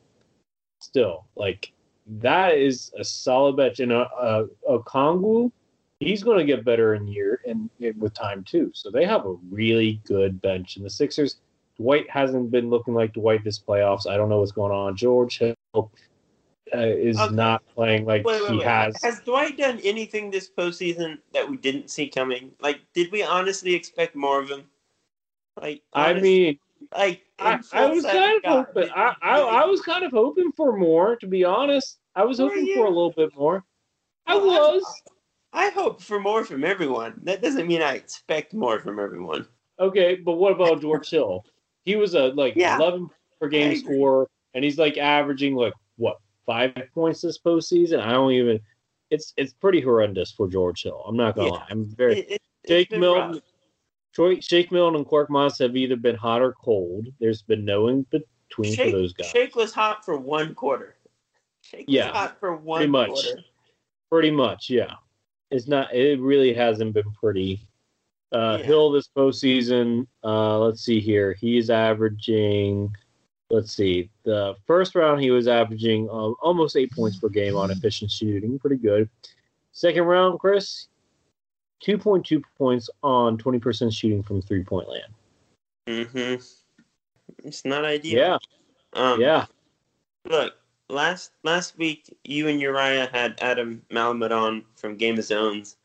still 0.79 1.25
like 1.35 1.71
that 2.07 2.57
is 2.57 2.91
a 2.97 3.03
solid 3.03 3.57
bench. 3.57 3.79
And 3.79 3.91
a, 3.91 4.09
a, 4.15 4.45
Okongwu, 4.69 5.51
he's 5.99 6.23
going 6.23 6.37
to 6.39 6.45
get 6.45 6.65
better 6.65 6.95
in 6.95 7.07
year 7.07 7.41
and, 7.45 7.69
with 7.97 8.13
time 8.13 8.43
too. 8.43 8.71
So 8.73 8.91
they 8.91 9.05
have 9.05 9.25
a 9.25 9.35
really 9.49 10.01
good 10.05 10.41
bench. 10.41 10.77
And 10.77 10.85
the 10.85 10.89
Sixers, 10.89 11.37
Dwight 11.77 12.09
hasn't 12.09 12.51
been 12.51 12.69
looking 12.69 12.93
like 12.93 13.13
Dwight 13.13 13.43
this 13.43 13.59
playoffs. 13.59 14.07
I 14.07 14.17
don't 14.17 14.29
know 14.29 14.39
what's 14.39 14.51
going 14.51 14.71
on. 14.71 14.95
George 14.95 15.39
Hill 15.39 15.55
uh, 15.75 16.77
is 16.77 17.19
Okay. 17.19 17.35
not 17.35 17.63
playing 17.73 18.05
like 18.05 18.25
wait, 18.25 18.41
wait, 18.41 18.51
he 18.51 18.57
wait. 18.59 18.67
has. 18.67 19.01
Has 19.03 19.19
Dwight 19.21 19.57
done 19.57 19.79
anything 19.83 20.31
this 20.31 20.49
postseason 20.49 21.19
that 21.33 21.49
we 21.49 21.57
didn't 21.57 21.89
see 21.89 22.07
coming? 22.07 22.51
Like, 22.59 22.81
did 22.93 23.11
we 23.11 23.23
honestly 23.23 23.73
expect 23.73 24.15
more 24.15 24.41
of 24.41 24.49
him? 24.49 24.63
Like, 25.61 25.83
I 25.93 26.13
mean, 26.13 26.59
like 26.93 27.23
I, 27.39 27.59
I 27.71 27.85
was 27.85 28.03
kind 28.05 28.37
of 28.37 28.43
God, 28.43 28.65
hoping. 28.65 28.89
I, 28.93 29.13
I, 29.21 29.39
I 29.39 29.65
was 29.65 29.81
kind 29.81 30.03
of 30.03 30.11
hoping 30.11 30.51
for 30.51 30.75
more. 30.77 31.15
To 31.17 31.27
be 31.27 31.43
honest, 31.45 31.99
I 32.15 32.25
was 32.25 32.39
hoping 32.39 32.73
for 32.75 32.85
a 32.85 32.89
little 32.89 33.13
bit 33.13 33.35
more. 33.35 33.63
I- 34.27 34.35
was 34.35 34.83
I 35.55 35.69
hope 35.69 36.01
for 36.01 36.19
more 36.19 36.43
from 36.43 36.63
everyone. 36.63 37.19
That 37.23 37.41
doesn't 37.41 37.67
mean 37.67 37.81
I 37.81 37.93
expect 37.95 38.53
more 38.53 38.79
from 38.79 38.99
everyone. 38.99 39.47
okay, 39.79 40.15
but 40.15 40.33
what 40.33 40.51
about 40.51 40.81
George 40.81 41.09
Hill? 41.09 41.45
He 41.85 41.95
was 41.95 42.13
a 42.13 42.27
like 42.27 42.55
Yeah. 42.55 42.77
11 42.77 43.09
per 43.39 43.47
game 43.47 43.75
scorer, 43.77 44.27
and 44.53 44.63
he's 44.63 44.77
like 44.77 44.97
averaging 44.97 45.55
like 45.55 45.73
what 45.97 46.17
five 46.45 46.73
points 46.93 47.21
this 47.21 47.39
postseason. 47.39 47.99
I 48.01 48.11
don't 48.11 48.31
even. 48.33 48.59
It's 49.11 49.33
it's 49.37 49.53
pretty 49.53 49.81
horrendous 49.81 50.31
for 50.31 50.47
George 50.47 50.83
Hill. 50.83 51.03
I'm 51.07 51.15
not 51.15 51.35
gonna 51.35 51.47
Yeah. 51.47 51.53
lie. 51.53 51.67
I'm 51.69 51.85
very 51.85 52.19
It- 52.19 52.31
it- 52.31 52.41
Jake 52.67 52.91
Milton, 52.91 53.31
rough. 53.33 53.41
Troy, 54.13 54.39
Shake 54.39 54.71
Milton 54.71 54.95
and 54.97 55.05
Korkmaz 55.05 55.59
have 55.59 55.75
either 55.77 55.95
been 55.95 56.15
hot 56.15 56.41
or 56.41 56.53
cold. 56.53 57.07
There's 57.19 57.43
been 57.43 57.63
no 57.63 57.87
in 57.89 58.01
between 58.09 58.73
Shake, 58.73 58.91
for 58.91 58.97
those 58.97 59.13
guys. 59.13 59.27
Shake 59.29 59.55
was 59.55 59.71
hot 59.73 60.03
for 60.03 60.17
one 60.17 60.55
quarter. 60.55 60.95
Shake 61.61 61.85
Yeah, 61.87 62.07
was 62.07 62.15
hot 62.15 62.39
for 62.39 62.55
one 62.55 62.79
pretty 62.79 62.91
much. 62.91 63.09
quarter. 63.09 63.43
Pretty 64.09 64.31
much, 64.31 64.69
yeah. 64.69 64.95
It's 65.51 65.67
not. 65.67 65.93
It 65.93 66.19
really 66.19 66.53
hasn't 66.53 66.93
been 66.93 67.11
pretty. 67.13 67.61
Uh, 68.31 68.57
Yeah. 68.59 68.65
Hill 68.65 68.91
this 68.91 69.07
postseason. 69.15 70.07
Uh, 70.23 70.59
let's 70.59 70.81
see 70.81 70.99
here. 70.99 71.33
He's 71.33 71.69
averaging. 71.69 72.93
Let's 73.51 73.71
see. 73.73 74.09
The 74.23 74.55
first 74.65 74.95
round 74.95 75.21
he 75.21 75.29
was 75.31 75.47
averaging 75.47 76.09
uh, 76.09 76.31
almost 76.41 76.75
eight 76.75 76.91
points 76.91 77.17
per 77.17 77.29
game 77.29 77.55
on 77.55 77.69
efficient 77.71 78.09
shooting. 78.11 78.57
Pretty 78.57 78.77
good. 78.77 79.07
Second 79.71 80.03
round, 80.03 80.39
Chris, 80.39 80.87
two 81.79 81.97
point 81.97 82.25
two 82.25 82.41
points 82.57 82.89
on 83.03 83.37
twenty 83.37 83.59
percent 83.59 83.93
shooting 83.93 84.23
from 84.23 84.41
three 84.41 84.63
point 84.63 84.89
land. 84.89 85.13
Mm-hmm. 85.87 86.41
It's 87.47 87.63
not 87.65 87.85
ideal. 87.85 88.17
Yeah, 88.17 88.37
Um, 88.93 89.21
yeah. 89.21 89.45
Look, 90.27 90.55
last 90.89 91.31
last 91.43 91.77
week 91.77 92.15
you 92.23 92.47
and 92.47 92.59
Uriah 92.59 93.09
had 93.11 93.37
Adam 93.41 93.81
Malamud 93.91 94.31
on 94.31 94.63
from 94.75 94.95
Game 94.97 95.17
of 95.17 95.25
Zones. 95.25 95.77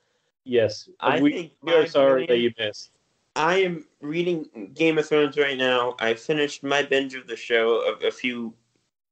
Yes, 0.45 0.89
I 1.01 1.21
we, 1.21 1.33
think 1.33 1.53
we 1.63 1.73
are 1.75 1.87
sorry 1.87 2.27
that 2.27 2.39
you 2.39 2.53
missed. 2.59 2.91
I 3.37 3.59
am 3.59 3.87
reading 4.01 4.71
Game 4.75 4.99
of 4.99 5.09
Thrones 5.09 5.37
right 5.37 5.57
now. 5.57 5.95
I 6.01 6.15
finished 6.15 6.63
my 6.65 6.83
binge 6.83 7.15
of 7.15 7.27
the 7.27 7.37
show 7.37 7.97
a, 8.03 8.09
a 8.09 8.11
few, 8.11 8.53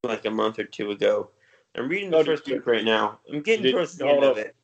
like 0.03 0.25
a 0.25 0.31
month 0.31 0.59
or 0.59 0.65
two 0.65 0.91
ago. 0.91 1.29
I'm 1.75 1.87
reading 1.87 2.09
the 2.09 2.17
Oh, 2.17 2.23
first 2.23 2.45
book 2.45 2.65
right 2.67 2.83
now. 2.83 3.19
I'm 3.31 3.41
getting 3.41 3.63
did- 3.63 3.71
towards 3.73 3.95
the 3.97 4.07
end 4.07 4.23
of 4.23 4.37
it. 4.37 4.55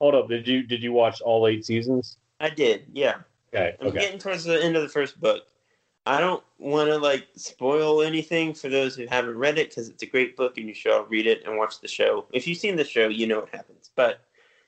Hold 0.00 0.14
up, 0.14 0.28
did 0.28 0.46
you 0.46 0.62
did 0.62 0.80
you 0.82 0.92
watch 0.92 1.20
all 1.20 1.48
eight 1.48 1.66
seasons? 1.66 2.18
I 2.38 2.50
did, 2.50 2.86
yeah. 2.92 3.16
Okay, 3.52 3.74
I'm 3.80 3.88
okay. 3.88 3.98
getting 3.98 4.18
towards 4.20 4.44
the 4.44 4.62
end 4.62 4.76
of 4.76 4.82
the 4.82 4.88
first 4.88 5.20
book. 5.20 5.48
I 6.08 6.20
don't 6.20 6.42
want 6.58 6.88
to 6.88 6.96
like 6.96 7.28
spoil 7.36 8.00
anything 8.00 8.54
for 8.54 8.70
those 8.70 8.96
who 8.96 9.06
haven't 9.06 9.36
read 9.36 9.58
it 9.58 9.68
because 9.68 9.90
it's 9.90 10.02
a 10.02 10.06
great 10.06 10.38
book 10.38 10.56
and 10.56 10.66
you 10.66 10.72
should 10.72 10.90
all 10.92 11.04
read 11.04 11.26
it 11.26 11.42
and 11.44 11.58
watch 11.58 11.80
the 11.82 11.88
show. 11.88 12.24
If 12.32 12.46
you've 12.48 12.56
seen 12.56 12.76
the 12.76 12.84
show, 12.84 13.08
you 13.08 13.26
know 13.26 13.40
what 13.40 13.50
happens. 13.50 13.90
But, 13.94 14.20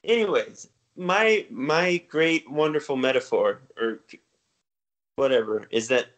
anyways, 0.05 0.68
my 0.97 1.47
my 1.51 1.97
great 2.11 2.49
wonderful 2.51 2.97
metaphor 2.97 3.62
or 3.80 4.01
whatever 5.16 5.66
is 5.70 5.88
that 5.88 6.09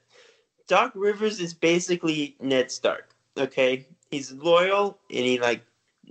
Doc 0.66 0.90
Rivers 0.96 1.38
is 1.38 1.54
basically 1.54 2.34
Ned 2.40 2.70
Stark. 2.72 3.14
Okay, 3.38 3.86
he's 4.10 4.32
loyal 4.32 4.98
and 5.08 5.20
he 5.24 5.38
like 5.38 5.62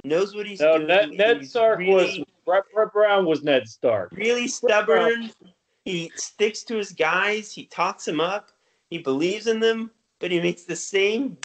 knows 0.05 0.33
what 0.33 0.45
he's 0.45 0.61
No, 0.61 0.77
doing. 0.77 0.87
Ned, 0.87 1.11
Ned 1.11 1.45
Stark 1.45 1.79
really- 1.79 1.93
was 1.93 2.25
Brett, 2.45 2.63
Brown 2.93 3.25
was 3.25 3.43
Ned 3.43 3.67
Stark. 3.67 4.11
really 4.13 4.47
stubborn. 4.47 5.31
He 5.83 6.11
sticks 6.15 6.63
to 6.63 6.77
his 6.77 6.91
guys. 6.93 7.51
He 7.51 7.65
talks 7.65 8.05
them 8.05 8.21
up. 8.21 8.50
He 8.91 8.99
believes 8.99 9.47
in 9.47 9.61
them, 9.61 9.89
but 10.19 10.31
he 10.31 10.41
makes 10.41 10.63
the 10.63 10.75
same 10.75 11.37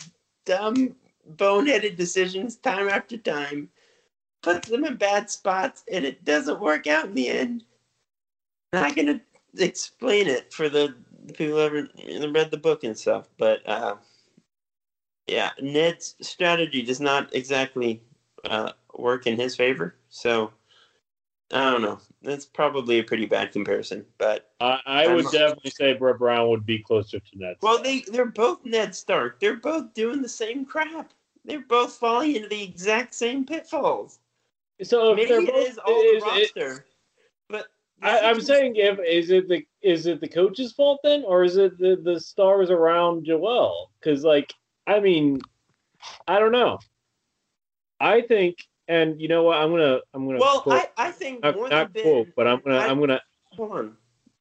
dumb, 0.45 0.97
boneheaded 1.37 1.97
decisions 1.97 2.57
time 2.57 2.89
after 2.89 3.17
time. 3.17 3.71
Puts 4.43 4.69
them 4.69 4.85
in 4.85 4.97
bad 4.97 5.31
spots, 5.31 5.85
and 5.91 6.05
it 6.05 6.25
doesn't 6.25 6.61
work 6.61 6.87
out 6.87 7.07
in 7.07 7.15
the 7.15 7.29
end. 7.29 7.65
I'm 8.73 8.83
Not 8.83 8.97
gonna 8.97 9.21
explain 9.59 10.27
it 10.27 10.53
for 10.53 10.69
the 10.69 10.95
people 11.35 11.69
who 11.69 12.33
read 12.33 12.51
the 12.51 12.59
book 12.59 12.85
and 12.85 12.99
stuff, 12.99 13.29
but 13.39 13.67
uh, 13.69 13.97
yeah, 15.29 15.51
Ned's 15.61 16.17
strategy 16.21 16.83
does 16.83 17.01
not 17.01 17.35
exactly 17.35 18.03
uh, 18.45 18.73
work 18.99 19.27
in 19.27 19.39
his 19.39 19.57
favor. 19.57 19.97
So 20.09 20.53
I 21.53 21.71
don't 21.71 21.83
know. 21.83 22.01
That's 22.27 22.45
probably 22.45 22.99
a 22.99 23.05
pretty 23.05 23.25
bad 23.27 23.53
comparison, 23.53 24.05
but 24.19 24.51
I, 24.61 24.81
I 24.85 25.07
would 25.15 25.27
I'm- 25.27 25.33
definitely 25.33 25.71
say 25.71 25.93
Brett 25.95 26.19
Brown 26.19 26.49
would 26.49 26.67
be 26.67 26.81
closer 26.83 27.21
to 27.21 27.39
Ned. 27.39 27.57
well, 27.63 27.81
they 27.83 28.01
they're 28.01 28.27
both 28.27 28.65
Ned 28.65 28.95
Stark. 28.97 29.39
They're 29.41 29.57
both 29.57 29.95
doing 29.95 30.21
the 30.23 30.29
same 30.29 30.65
crap. 30.65 31.13
They're 31.45 31.61
both 31.61 31.95
falling 31.95 32.35
into 32.35 32.49
the 32.49 32.63
exact 32.63 33.15
same 33.15 33.47
pitfalls. 33.47 34.19
so 34.83 35.13
if 35.13 35.17
Maybe 35.17 35.29
they're 35.31 35.41
it 35.43 35.47
both, 35.53 35.69
is 35.69 35.79
all 35.79 36.01
is 36.03 36.23
the 36.23 36.29
roster, 36.29 36.87
but 37.49 37.67
I, 38.03 38.19
I'm 38.21 38.41
saying 38.41 38.75
if 38.77 38.99
is 39.07 39.31
it 39.31 39.49
the 39.49 39.65
is 39.81 40.07
it 40.07 40.21
the 40.21 40.29
coach's 40.29 40.73
fault 40.73 41.01
then, 41.05 41.23
or 41.25 41.45
is 41.45 41.57
it 41.57 41.79
the 41.79 41.95
the 42.03 42.19
stars 42.21 42.71
around 42.71 43.25
Joel? 43.25 43.93
Because 44.01 44.25
like 44.25 44.53
I 44.89 44.99
mean, 44.99 45.41
I 46.27 46.41
don't 46.41 46.53
know. 46.53 46.79
I 48.01 48.21
think, 48.21 48.57
and 48.89 49.21
you 49.21 49.29
know 49.29 49.43
what? 49.45 49.59
I'm 49.59 49.71
gonna 49.71 50.01
I'm 50.15 50.27
gonna 50.27 50.39
Well, 50.39 50.61
quote, 50.61 50.83
I, 50.97 51.09
I 51.09 51.11
think 51.11 51.43
not, 51.43 51.55
more 51.57 51.69
not 51.69 51.93
than 51.93 52.03
quote, 52.03 52.29
but 52.37 52.47
I'm 52.47 52.61
gonna 52.61 52.77
I- 52.77 52.87
I'm 52.87 53.01
gonna 53.01 53.21
hold 53.53 53.73
on. 53.73 53.97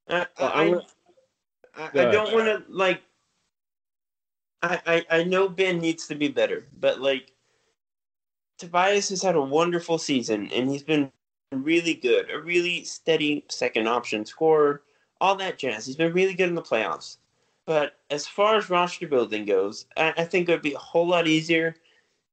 I, 0.08 0.26
I, 0.38 0.46
I'm 0.62 0.70
gonna- 0.70 0.86
I, 1.76 1.88
I 1.88 2.10
don't 2.10 2.32
want 2.32 2.46
to 2.46 2.62
like. 2.68 3.02
I, 4.62 4.80
I 4.86 5.06
I 5.18 5.24
know 5.24 5.48
Ben 5.48 5.78
needs 5.78 6.06
to 6.06 6.14
be 6.14 6.28
better, 6.28 6.64
but 6.80 7.00
like, 7.00 7.32
Tobias 8.58 9.10
has 9.10 9.22
had 9.22 9.36
a 9.36 9.40
wonderful 9.40 9.98
season, 9.98 10.50
and 10.52 10.70
he's 10.70 10.82
been 10.82 11.12
really 11.52 11.94
good, 11.94 12.30
a 12.30 12.40
really 12.40 12.82
steady 12.84 13.44
second 13.50 13.86
option 13.88 14.24
scorer, 14.24 14.82
all 15.20 15.36
that 15.36 15.58
jazz. 15.58 15.84
He's 15.86 15.96
been 15.96 16.14
really 16.14 16.34
good 16.34 16.48
in 16.48 16.54
the 16.54 16.62
playoffs. 16.62 17.18
But 17.66 17.98
as 18.10 18.26
far 18.26 18.56
as 18.56 18.70
roster 18.70 19.08
building 19.08 19.44
goes, 19.44 19.86
I, 19.96 20.14
I 20.16 20.24
think 20.24 20.48
it 20.48 20.52
would 20.52 20.62
be 20.62 20.74
a 20.74 20.78
whole 20.78 21.06
lot 21.06 21.26
easier 21.26 21.74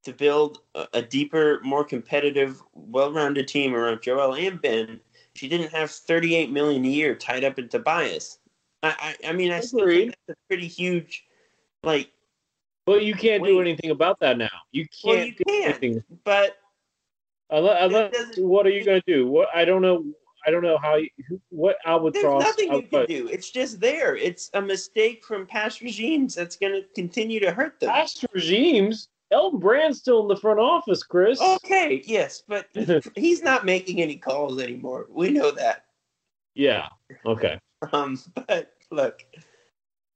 to 0.04 0.14
build 0.14 0.60
a, 0.76 0.88
a 0.94 1.02
deeper, 1.02 1.60
more 1.64 1.84
competitive, 1.84 2.62
well-rounded 2.74 3.48
team 3.48 3.74
around 3.76 4.02
Joel 4.02 4.36
and 4.36 4.62
Ben 4.62 5.00
She 5.36 5.48
didn't 5.48 5.72
have 5.72 5.90
38 5.92 6.52
million 6.52 6.84
a 6.86 6.88
year 6.90 7.16
tied 7.16 7.44
up 7.44 7.58
in 7.60 7.70
Tobias. 7.70 8.40
I, 8.84 9.16
I, 9.24 9.30
I 9.30 9.34
mean, 9.34 9.52
I 9.52 9.62
still 9.62 9.88
think 9.88 10.16
that's 10.28 10.38
a 10.38 10.48
pretty 10.50 10.68
huge, 10.68 11.24
like, 11.84 12.12
But 12.86 13.04
you 13.06 13.14
can't 13.16 13.44
do 13.44 13.62
anything 13.62 13.92
about 13.92 14.20
that 14.20 14.38
now. 14.38 14.50
You 14.72 14.86
can't 15.04 15.28
you 15.30 15.34
do 15.36 15.44
can. 15.48 15.64
anything. 15.70 16.04
but 16.24 16.58
Unless, 17.50 17.84
unless- 17.86 18.12
doesn't- 18.12 18.46
what 18.48 18.66
are 18.66 18.72
you 18.72 18.84
going 18.84 19.02
to 19.06 19.12
do? 19.12 19.28
What 19.28 19.48
I 19.56 19.64
don't 19.66 19.82
know. 19.82 20.06
I 20.46 20.52
don't 20.52 20.62
know 20.64 20.78
how. 20.78 20.96
You, 20.96 21.08
what 21.50 21.78
there's 21.86 21.94
albatross? 21.94 22.44
nothing 22.44 22.74
you 22.74 22.82
can 22.82 23.06
do. 23.06 23.30
It's 23.30 23.50
just 23.50 23.80
there. 23.80 24.18
It's 24.18 24.50
a 24.56 24.62
mistake 24.62 25.24
from 25.24 25.46
past 25.46 25.80
regimes 25.80 26.36
that's 26.36 26.58
going 26.58 26.74
to 26.74 26.82
continue 26.96 27.40
to 27.40 27.52
hurt 27.54 27.80
them. 27.80 27.90
Past 27.90 28.26
regimes. 28.34 29.08
Elton 29.34 29.60
Brand's 29.60 30.00
still 30.00 30.22
in 30.22 30.28
the 30.28 30.38
front 30.38 30.60
office, 30.60 31.04
Chris. 31.04 31.42
Okay, 31.42 32.02
yes, 32.06 32.44
but 32.48 32.68
he's 33.16 33.42
not 33.42 33.66
making 33.66 34.02
any 34.02 34.16
calls 34.16 34.62
anymore. 34.62 35.08
We 35.10 35.30
know 35.30 35.52
that. 35.52 35.86
yeah. 36.56 36.88
Okay. 37.26 37.60
Um, 37.92 38.18
but 38.48 38.74
look, 38.92 39.26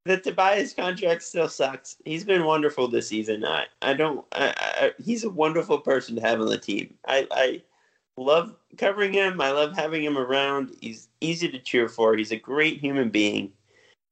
the 0.05 0.17
Tobias 0.17 0.73
contract 0.73 1.23
still 1.23 1.49
sucks. 1.49 1.97
He's 2.05 2.23
been 2.23 2.45
wonderful 2.45 2.87
this 2.87 3.09
season. 3.09 3.43
I, 3.43 3.65
I 3.81 3.93
don't. 3.93 4.25
I, 4.31 4.53
I, 4.57 4.91
he's 5.03 5.25
a 5.25 5.29
wonderful 5.29 5.79
person 5.79 6.15
to 6.15 6.21
have 6.21 6.39
on 6.39 6.47
the 6.47 6.57
team. 6.57 6.93
I, 7.07 7.27
I 7.31 7.61
love 8.15 8.55
covering 8.77 9.13
him. 9.13 9.41
I 9.41 9.51
love 9.51 9.75
having 9.75 10.03
him 10.03 10.17
around. 10.17 10.75
He's 10.81 11.09
easy 11.19 11.49
to 11.49 11.59
cheer 11.59 11.89
for. 11.89 12.15
He's 12.15 12.31
a 12.31 12.37
great 12.37 12.79
human 12.79 13.09
being. 13.09 13.51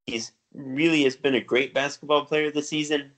He's 0.06 0.34
really 0.54 1.04
has 1.04 1.16
been 1.16 1.36
a 1.36 1.42
great 1.42 1.74
basketball 1.74 2.26
player 2.26 2.52
this 2.52 2.70
season. 2.70 3.12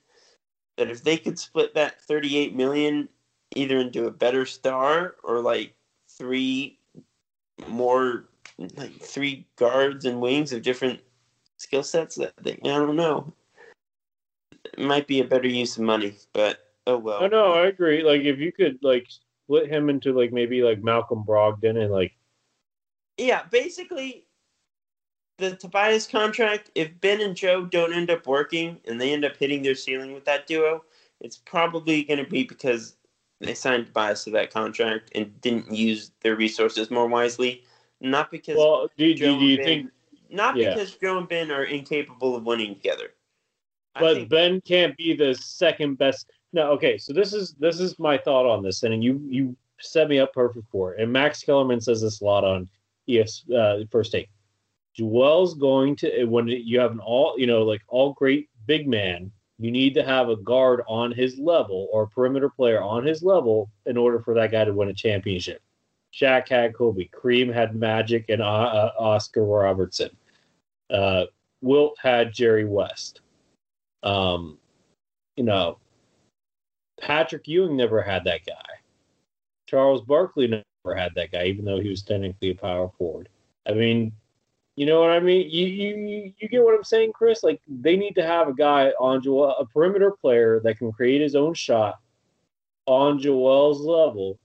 That 0.78 0.90
if 0.90 1.04
they 1.04 1.18
could 1.18 1.40
split 1.40 1.74
that 1.74 2.02
thirty-eight 2.02 2.56
million 2.56 3.10
either 3.56 3.80
into 3.80 4.06
a 4.06 4.12
better 4.12 4.46
star 4.46 5.16
or 5.24 5.40
like 5.40 5.74
three 6.08 6.80
more 7.68 8.26
like 8.76 8.94
three 9.02 9.48
guards 9.56 10.06
and 10.06 10.22
wings 10.22 10.54
of 10.54 10.62
different 10.62 11.00
skill 11.58 11.84
sets 11.84 12.16
that 12.16 12.34
they, 12.42 12.54
I 12.54 12.78
don't 12.78 12.96
know. 12.96 13.34
It 14.74 14.80
might 14.80 15.08
be 15.08 15.22
a 15.22 15.26
better 15.26 15.48
use 15.48 15.78
of 15.78 15.84
money, 15.84 16.16
but 16.34 16.60
oh 16.86 16.98
well. 16.98 17.24
I 17.24 17.28
know. 17.28 17.54
I 17.54 17.68
agree. 17.68 18.04
Like 18.04 18.22
if 18.22 18.38
you 18.38 18.52
could 18.52 18.78
like 18.84 19.08
split 19.10 19.70
him 19.70 19.90
into 19.90 20.14
like 20.14 20.32
maybe 20.32 20.62
like 20.62 20.84
Malcolm 20.84 21.24
Brogdon 21.28 21.82
and 21.82 21.92
like 21.92 22.14
Yeah, 23.18 23.44
basically 23.50 24.27
the 25.38 25.56
Tobias 25.56 26.08
contract, 26.08 26.72
if 26.76 27.00
Ben 27.00 27.22
and 27.22 27.36
Joe 27.36 27.66
don't 27.66 27.94
end 27.94 28.10
up 28.10 28.26
working 28.26 28.80
and 28.86 29.00
they 29.00 29.14
end 29.14 29.24
up 29.24 29.38
hitting 29.38 29.62
their 29.62 29.76
ceiling 29.76 30.14
with 30.14 30.26
that 30.26 30.48
duo, 30.48 30.84
it's 31.22 31.38
probably 31.38 32.04
going 32.04 32.24
to 32.24 32.30
be 32.30 32.44
because 32.44 32.96
they 33.40 33.54
signed 33.54 33.88
Tobias 33.88 34.24
to 34.24 34.32
that 34.32 34.52
contract 34.52 35.12
and 35.16 35.40
didn't 35.42 35.72
use 35.72 36.12
their 36.22 36.36
resources 36.36 36.90
more 36.90 37.08
wisely. 37.08 37.64
Not 38.02 38.32
because 38.32 38.58
well, 38.58 38.90
do, 38.98 39.14
Joe 39.14 39.34
do, 39.34 39.40
do 39.40 39.46
you 39.46 39.58
and 39.58 39.66
think? 39.66 39.84
Ben, 39.84 40.38
not 40.38 40.56
yeah. 40.56 40.74
because 40.74 40.96
Joe 40.96 41.18
and 41.20 41.28
Ben 41.28 41.52
are 41.52 41.64
incapable 41.64 42.36
of 42.36 42.44
winning 42.44 42.76
together. 42.76 43.14
But 44.00 44.16
think- 44.16 44.30
Ben 44.30 44.62
can't 44.62 44.96
be 44.98 45.16
the 45.16 45.34
second 45.36 45.98
best. 45.98 46.30
No. 46.54 46.72
Okay. 46.72 46.98
So 46.98 47.14
this 47.14 47.34
is 47.34 47.54
this 47.54 47.80
is 47.80 47.98
my 47.98 48.18
thought 48.18 48.46
on 48.46 48.64
this, 48.64 48.84
and 48.84 49.04
you 49.04 49.20
you 49.28 49.56
set 49.80 50.10
me 50.10 50.20
up 50.20 50.34
perfect 50.34 50.70
for 50.72 50.94
it. 50.94 51.02
And 51.02 51.12
Max 51.12 51.44
Kellerman 51.44 51.82
says 51.82 52.02
this 52.02 52.22
a 52.22 52.26
lot 52.26 52.44
on 52.44 52.70
ES 53.10 53.50
uh, 53.50 53.80
First 53.90 54.12
Take. 54.12 54.30
Joel's 54.98 55.54
going 55.54 55.96
to 55.98 56.26
when 56.26 56.48
you 56.48 56.80
have 56.80 56.92
an 56.92 57.00
all 57.00 57.36
you 57.38 57.48
know 57.48 57.64
like 57.64 57.82
all 57.88 58.14
great 58.14 58.50
big 58.66 58.88
man, 58.88 59.32
you 59.60 59.72
need 59.72 59.94
to 59.94 60.04
have 60.04 60.30
a 60.30 60.38
guard 60.38 60.82
on 60.88 61.12
his 61.12 61.38
level 61.38 61.88
or 61.92 62.04
a 62.04 62.08
perimeter 62.08 62.50
player 62.50 62.82
on 62.82 63.06
his 63.06 63.24
level 63.24 63.70
in 63.86 63.98
order 63.98 64.20
for 64.20 64.34
that 64.34 64.52
guy 64.52 64.66
to 64.66 64.74
win 64.74 64.90
a 64.90 64.94
championship. 64.94 65.62
Shaq 66.14 66.50
had 66.50 66.74
Kobe, 66.74 67.10
Kareem 67.10 67.54
had 67.54 67.76
Magic 67.76 68.26
and 68.30 68.42
uh, 68.42 68.46
uh, 68.46 68.92
Oscar 68.98 69.46
Robertson. 69.46 70.10
Uh, 70.90 71.26
Wilt 71.62 71.98
had 72.02 72.34
Jerry 72.34 72.66
West. 72.66 73.22
Um, 74.04 74.58
you 75.36 75.44
know, 75.44 75.78
Patrick 77.00 77.48
Ewing 77.48 77.76
never 77.78 78.02
had 78.02 78.24
that 78.24 78.46
guy. 78.46 78.54
Charles 79.68 80.02
Barkley 80.02 80.48
never 80.48 80.96
had 80.96 81.14
that 81.16 81.32
guy, 81.32 81.46
even 81.46 81.66
though 81.66 81.80
he 81.80 81.90
was 81.90 82.02
technically 82.02 82.52
a 82.52 82.56
power 82.56 82.90
forward. 82.98 83.30
I 83.68 83.74
mean, 83.74 84.14
you 84.78 84.86
know 84.86 85.02
what 85.02 85.10
I 85.10 85.20
mean? 85.20 85.50
You 85.50 85.66
you 85.66 86.34
you- 86.38 86.48
get 86.50 86.64
what 86.64 86.76
I'm 86.76 86.84
saying, 86.84 87.12
Chris? 87.12 87.44
Like 87.44 87.60
they 87.68 87.98
need 87.98 88.14
to 88.14 88.24
have 88.24 88.48
a 88.48 88.54
guy 88.54 88.92
on 89.00 89.24
Joel, 89.24 89.56
a 89.58 89.66
perimeter 89.66 90.12
player 90.12 90.62
that 90.64 90.78
can 90.78 90.92
create 90.92 91.20
his 91.20 91.36
own 91.36 91.56
shot 91.56 91.96
on 92.86 93.20
Joel's 93.20 93.82
level, 93.82 94.38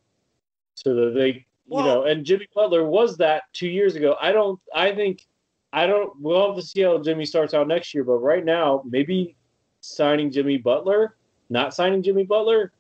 so 0.75 0.95
that 0.95 1.15
they, 1.15 1.45
you 1.69 1.83
know. 1.85 2.05
And 2.05 2.25
Jimmy 2.25 2.49
Butler 2.55 2.85
was 2.85 3.19
that 3.19 3.43
two 3.53 3.69
years 3.69 3.95
ago. 3.95 4.17
I 4.23 4.33
don't. 4.33 4.59
I 4.75 4.95
think. 4.95 5.27
I 5.75 5.87
don't. 5.87 6.19
We'll 6.19 6.47
have 6.47 6.57
to 6.57 6.63
see 6.63 6.81
how 6.81 6.97
Jimmy 7.03 7.27
starts 7.27 7.53
out 7.53 7.69
next 7.69 7.93
year. 7.93 8.03
But 8.03 8.17
right 8.17 8.45
now, 8.45 8.83
maybe 8.89 9.37
signing 9.83 10.31
Jimmy 10.31 10.57
Butler, 10.57 11.15
not 11.51 11.75
signing 11.75 12.03
Jimmy 12.03 12.25
Butler, 12.25 12.73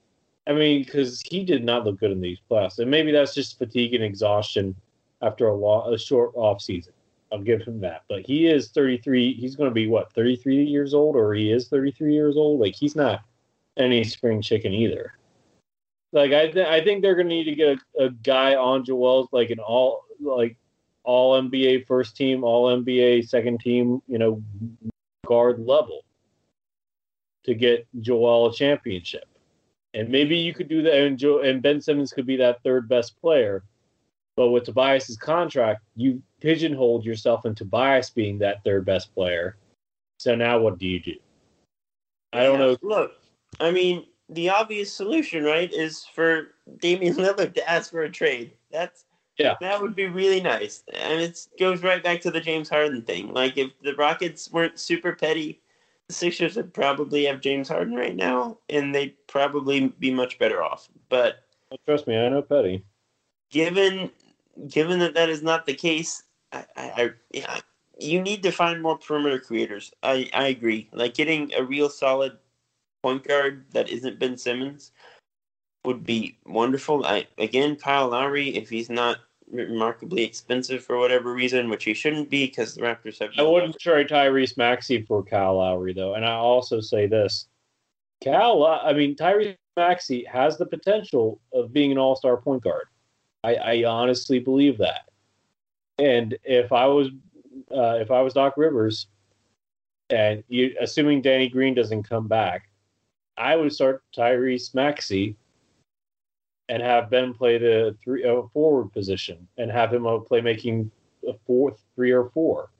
I 0.46 0.54
mean, 0.54 0.84
because 0.84 1.20
he 1.20 1.44
did 1.44 1.64
not 1.64 1.84
look 1.84 2.00
good 2.00 2.12
in 2.12 2.20
these 2.22 2.38
playoffs, 2.50 2.78
and 2.78 2.90
maybe 2.90 3.12
that's 3.12 3.34
just 3.34 3.58
fatigue 3.58 3.92
and 3.92 4.02
exhaustion 4.02 4.74
after 5.20 5.48
a 5.48 5.54
long, 5.54 5.92
a 5.92 5.98
short 5.98 6.32
off 6.34 6.62
season. 6.62 6.94
I'll 7.32 7.40
give 7.40 7.62
him 7.62 7.80
that. 7.80 8.02
But 8.08 8.26
he 8.26 8.46
is 8.46 8.68
33. 8.68 9.34
He's 9.34 9.56
going 9.56 9.70
to 9.70 9.74
be 9.74 9.88
what 9.88 10.12
33 10.12 10.64
years 10.64 10.92
old, 10.92 11.16
or 11.16 11.32
he 11.34 11.50
is 11.50 11.68
33 11.68 12.14
years 12.14 12.36
old. 12.36 12.60
Like 12.60 12.74
he's 12.74 12.94
not 12.94 13.22
any 13.76 14.04
spring 14.04 14.42
chicken 14.42 14.72
either. 14.72 15.14
Like 16.12 16.32
I, 16.32 16.48
th- 16.48 16.66
I 16.66 16.84
think 16.84 17.00
they're 17.00 17.14
going 17.14 17.28
to 17.28 17.34
need 17.34 17.44
to 17.44 17.54
get 17.54 17.78
a, 17.98 18.04
a 18.04 18.10
guy 18.10 18.54
on 18.54 18.84
Joel's 18.84 19.28
like 19.32 19.50
an 19.50 19.60
all 19.60 20.04
like 20.20 20.56
all 21.04 21.40
NBA 21.40 21.86
first 21.86 22.16
team, 22.16 22.44
all 22.44 22.76
NBA 22.76 23.28
second 23.28 23.60
team, 23.60 24.02
you 24.06 24.18
know, 24.18 24.42
guard 25.26 25.58
level 25.58 26.04
to 27.44 27.54
get 27.54 27.86
Joel 28.00 28.50
a 28.50 28.54
championship. 28.54 29.24
And 29.94 30.08
maybe 30.08 30.36
you 30.36 30.54
could 30.54 30.68
do 30.68 30.82
that, 30.82 30.94
and, 30.94 31.18
Joe, 31.18 31.40
and 31.40 31.62
Ben 31.62 31.80
Simmons 31.80 32.12
could 32.12 32.26
be 32.26 32.36
that 32.36 32.62
third 32.62 32.88
best 32.88 33.20
player. 33.20 33.64
But 34.36 34.50
with 34.50 34.64
Tobias's 34.64 35.18
contract, 35.18 35.82
you 35.96 36.22
pigeonholed 36.42 37.04
yourself 37.04 37.46
into 37.46 37.64
Bias 37.64 38.10
being 38.10 38.38
that 38.38 38.64
third 38.64 38.84
best 38.84 39.14
player. 39.14 39.56
So 40.18 40.34
now 40.34 40.58
what 40.58 40.78
do 40.78 40.86
you 40.86 41.00
do? 41.00 41.14
I 42.32 42.42
don't 42.42 42.58
Yeah, 42.58 42.66
know. 42.66 42.76
Look, 42.82 43.12
I 43.60 43.70
mean, 43.70 44.06
the 44.28 44.48
obvious 44.50 44.92
solution, 44.92 45.44
right, 45.44 45.72
is 45.72 46.04
for 46.14 46.48
Damian 46.78 47.14
Lillard 47.16 47.54
to 47.54 47.70
ask 47.70 47.90
for 47.90 48.02
a 48.02 48.10
trade. 48.10 48.52
That's 48.70 49.04
Yeah. 49.38 49.54
that 49.60 49.80
would 49.80 49.94
be 49.94 50.06
really 50.06 50.40
nice, 50.40 50.82
and 50.92 51.20
it 51.20 51.38
goes 51.58 51.82
right 51.82 52.02
back 52.02 52.20
to 52.22 52.30
the 52.30 52.40
James 52.40 52.68
Harden 52.68 53.02
thing. 53.02 53.32
Like, 53.32 53.56
if 53.56 53.70
the 53.82 53.94
Rockets 53.94 54.50
weren't 54.50 54.78
super 54.78 55.14
petty, 55.14 55.60
the 56.08 56.14
Sixers 56.14 56.56
would 56.56 56.74
probably 56.74 57.24
have 57.26 57.40
James 57.40 57.68
Harden 57.68 57.94
right 57.94 58.16
now, 58.16 58.58
and 58.68 58.94
they'd 58.94 59.14
probably 59.28 59.88
be 59.88 60.10
much 60.10 60.38
better 60.38 60.62
off. 60.62 60.88
But 61.08 61.44
Trust 61.86 62.06
me, 62.06 62.16
I 62.16 62.28
know 62.28 62.42
Petty. 62.42 62.84
given 63.50 64.10
given 64.68 64.98
that 64.98 65.14
that 65.14 65.30
is 65.30 65.42
not 65.42 65.64
the 65.66 65.74
case, 65.74 66.22
I, 66.52 66.64
I, 66.76 66.82
I 66.96 67.10
yeah, 67.32 67.60
you 67.98 68.20
need 68.20 68.42
to 68.42 68.50
find 68.50 68.82
more 68.82 68.98
perimeter 68.98 69.38
creators. 69.38 69.92
I, 70.02 70.28
I 70.34 70.48
agree. 70.48 70.88
Like 70.92 71.14
getting 71.14 71.52
a 71.54 71.64
real 71.64 71.88
solid 71.88 72.36
point 73.02 73.26
guard 73.26 73.64
that 73.72 73.88
isn't 73.90 74.18
Ben 74.18 74.36
Simmons 74.36 74.92
would 75.84 76.04
be 76.04 76.38
wonderful. 76.46 77.04
I 77.04 77.26
again, 77.38 77.76
Kyle 77.76 78.08
Lowry, 78.08 78.50
if 78.56 78.68
he's 78.68 78.90
not 78.90 79.18
remarkably 79.50 80.22
expensive 80.22 80.84
for 80.84 80.98
whatever 80.98 81.32
reason, 81.32 81.68
which 81.68 81.84
he 81.84 81.94
shouldn't 81.94 82.30
be 82.30 82.46
because 82.46 82.74
the 82.74 82.82
Raptors 82.82 83.18
have. 83.20 83.30
I 83.36 83.42
wouldn't 83.42 83.78
trade 83.78 84.08
Tyrese 84.08 84.56
Maxey 84.56 85.02
for 85.02 85.22
Kyle 85.22 85.58
Lowry 85.58 85.92
though, 85.92 86.14
and 86.14 86.24
I 86.24 86.32
also 86.32 86.80
say 86.80 87.06
this: 87.06 87.48
Cal, 88.20 88.60
Low- 88.60 88.80
I 88.82 88.92
mean 88.92 89.14
Tyrese 89.16 89.56
Maxey 89.76 90.24
has 90.24 90.58
the 90.58 90.66
potential 90.66 91.40
of 91.52 91.72
being 91.72 91.92
an 91.92 91.98
All-Star 91.98 92.36
point 92.36 92.62
guard. 92.62 92.86
I, 93.44 93.54
I 93.54 93.84
honestly 93.84 94.38
believe 94.38 94.78
that. 94.78 95.08
And 95.98 96.36
if 96.44 96.72
I 96.72 96.86
was, 96.86 97.08
uh, 97.70 97.98
if 98.00 98.10
I 98.10 98.20
was 98.22 98.34
Doc 98.34 98.54
Rivers, 98.56 99.06
and 100.10 100.42
you 100.48 100.74
assuming 100.80 101.22
Danny 101.22 101.48
Green 101.48 101.74
doesn't 101.74 102.02
come 102.04 102.28
back, 102.28 102.68
I 103.36 103.56
would 103.56 103.72
start 103.72 104.02
Tyrese 104.16 104.74
Maxey 104.74 105.36
and 106.68 106.82
have 106.82 107.10
Ben 107.10 107.34
play 107.34 107.58
the 107.58 107.96
three 108.02 108.24
uh, 108.24 108.42
forward 108.52 108.92
position 108.92 109.46
and 109.58 109.70
have 109.70 109.92
him 109.92 110.06
uh, 110.06 110.18
play 110.18 110.40
making 110.40 110.90
a 111.28 111.34
fourth, 111.46 111.82
three 111.94 112.12
or 112.12 112.30
four 112.30 112.70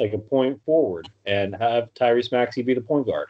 like 0.00 0.12
a 0.12 0.18
point 0.18 0.60
forward 0.64 1.08
and 1.24 1.54
have 1.56 1.92
Tyrese 1.94 2.32
Maxey 2.32 2.62
be 2.62 2.74
the 2.74 2.80
point 2.80 3.06
guard. 3.06 3.28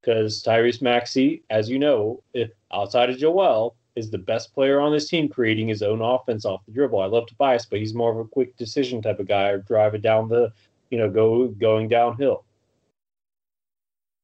Because 0.00 0.42
Tyrese 0.42 0.80
Maxey, 0.80 1.42
as 1.50 1.68
you 1.68 1.78
know, 1.78 2.22
if 2.32 2.50
outside 2.72 3.10
of 3.10 3.18
Joel, 3.18 3.76
is 4.00 4.10
the 4.10 4.18
best 4.18 4.52
player 4.52 4.80
on 4.80 4.92
this 4.92 5.08
team 5.08 5.28
creating 5.28 5.68
his 5.68 5.82
own 5.82 6.00
offense 6.00 6.44
off 6.44 6.64
the 6.66 6.72
dribble. 6.72 7.00
I 7.00 7.06
love 7.06 7.26
Tobias, 7.26 7.66
but 7.66 7.78
he's 7.78 7.94
more 7.94 8.10
of 8.10 8.18
a 8.18 8.28
quick 8.28 8.56
decision 8.56 9.00
type 9.00 9.20
of 9.20 9.28
guy 9.28 9.50
or 9.50 9.58
drive 9.58 9.94
it 9.94 10.02
down 10.02 10.28
the, 10.28 10.52
you 10.90 10.98
know, 10.98 11.08
go 11.08 11.48
going 11.48 11.88
downhill. 11.88 12.44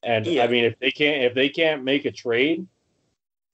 And 0.03 0.27
Yeah. 0.27 0.45
I 0.45 0.49
mean, 0.49 0.64
if 0.64 0.79
they 0.79 0.91
can't 0.91 1.22
if 1.22 1.35
they 1.35 1.49
can't 1.49 1.85
make 1.85 2.05
a 2.05 2.11
trade, 2.11 2.66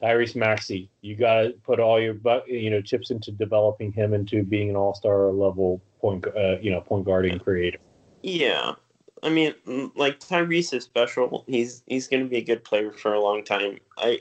Tyrese 0.02 0.34
Maxey, 0.36 0.90
you 1.00 1.14
got 1.16 1.42
to 1.42 1.50
put 1.64 1.78
all 1.78 2.00
your 2.00 2.14
bu- 2.14 2.46
you 2.46 2.70
know 2.70 2.80
chips 2.80 3.10
into 3.10 3.32
developing 3.32 3.92
him 3.92 4.14
into 4.14 4.42
being 4.42 4.70
an 4.70 4.76
all 4.76 4.94
star 4.94 5.30
level 5.30 5.82
point 6.00 6.24
uh, 6.36 6.58
you 6.60 6.70
know 6.70 6.80
point 6.80 7.04
guarding 7.04 7.38
creator. 7.38 7.78
Yeah. 8.22 8.74
I 9.22 9.30
mean, 9.30 9.54
mm, 9.66 9.92
like 9.94 10.18
Tyrese 10.18 10.74
is 10.74 10.84
special. 10.84 11.44
He's 11.46 11.82
he's 11.86 12.08
going 12.08 12.22
to 12.22 12.28
be 12.28 12.38
a 12.38 12.44
good 12.44 12.64
player 12.64 12.92
for 12.92 13.14
a 13.14 13.20
long 13.20 13.44
time. 13.44 13.78
I 13.96 14.20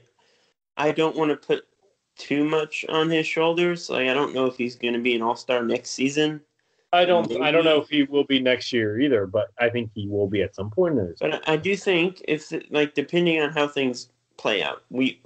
I 0.78 0.92
don't 0.92 1.16
want 1.16 1.32
to 1.32 1.38
put 1.38 1.66
too 2.22 2.44
much 2.44 2.86
on 2.88 3.10
his 3.10 3.26
shoulders. 3.26 3.90
Like 3.90 4.08
I 4.08 4.14
don't 4.14 4.34
know 4.34 4.46
if 4.46 4.56
he's 4.56 4.76
going 4.76 4.94
to 4.94 5.00
be 5.00 5.16
an 5.16 5.22
All 5.22 5.36
Star 5.36 5.64
next 5.64 5.92
season. 5.92 6.42
I 6.94 7.06
don't. 7.06 7.42
I 7.42 7.52
don't 7.52 7.66
know 7.66 7.82
if 7.82 7.90
he 7.90 8.04
will 8.04 8.26
be 8.26 8.40
next 8.40 8.72
year 8.72 9.00
either, 9.00 9.26
but 9.26 9.52
I 9.58 9.70
think 9.70 9.92
he 9.96 10.08
will 10.08 10.28
be 10.28 10.42
at 10.42 10.56
some 10.56 10.70
point 10.70 11.00
in 11.00 11.08
his. 11.08 11.20
But 11.20 11.48
I 11.50 11.56
do 11.58 11.76
think 11.76 12.22
if 12.28 12.52
like 12.70 12.94
depending 12.94 13.42
on 13.42 13.52
how 13.52 13.68
things 13.68 14.10
play 14.38 14.62
out, 14.62 14.84
we 14.90 15.22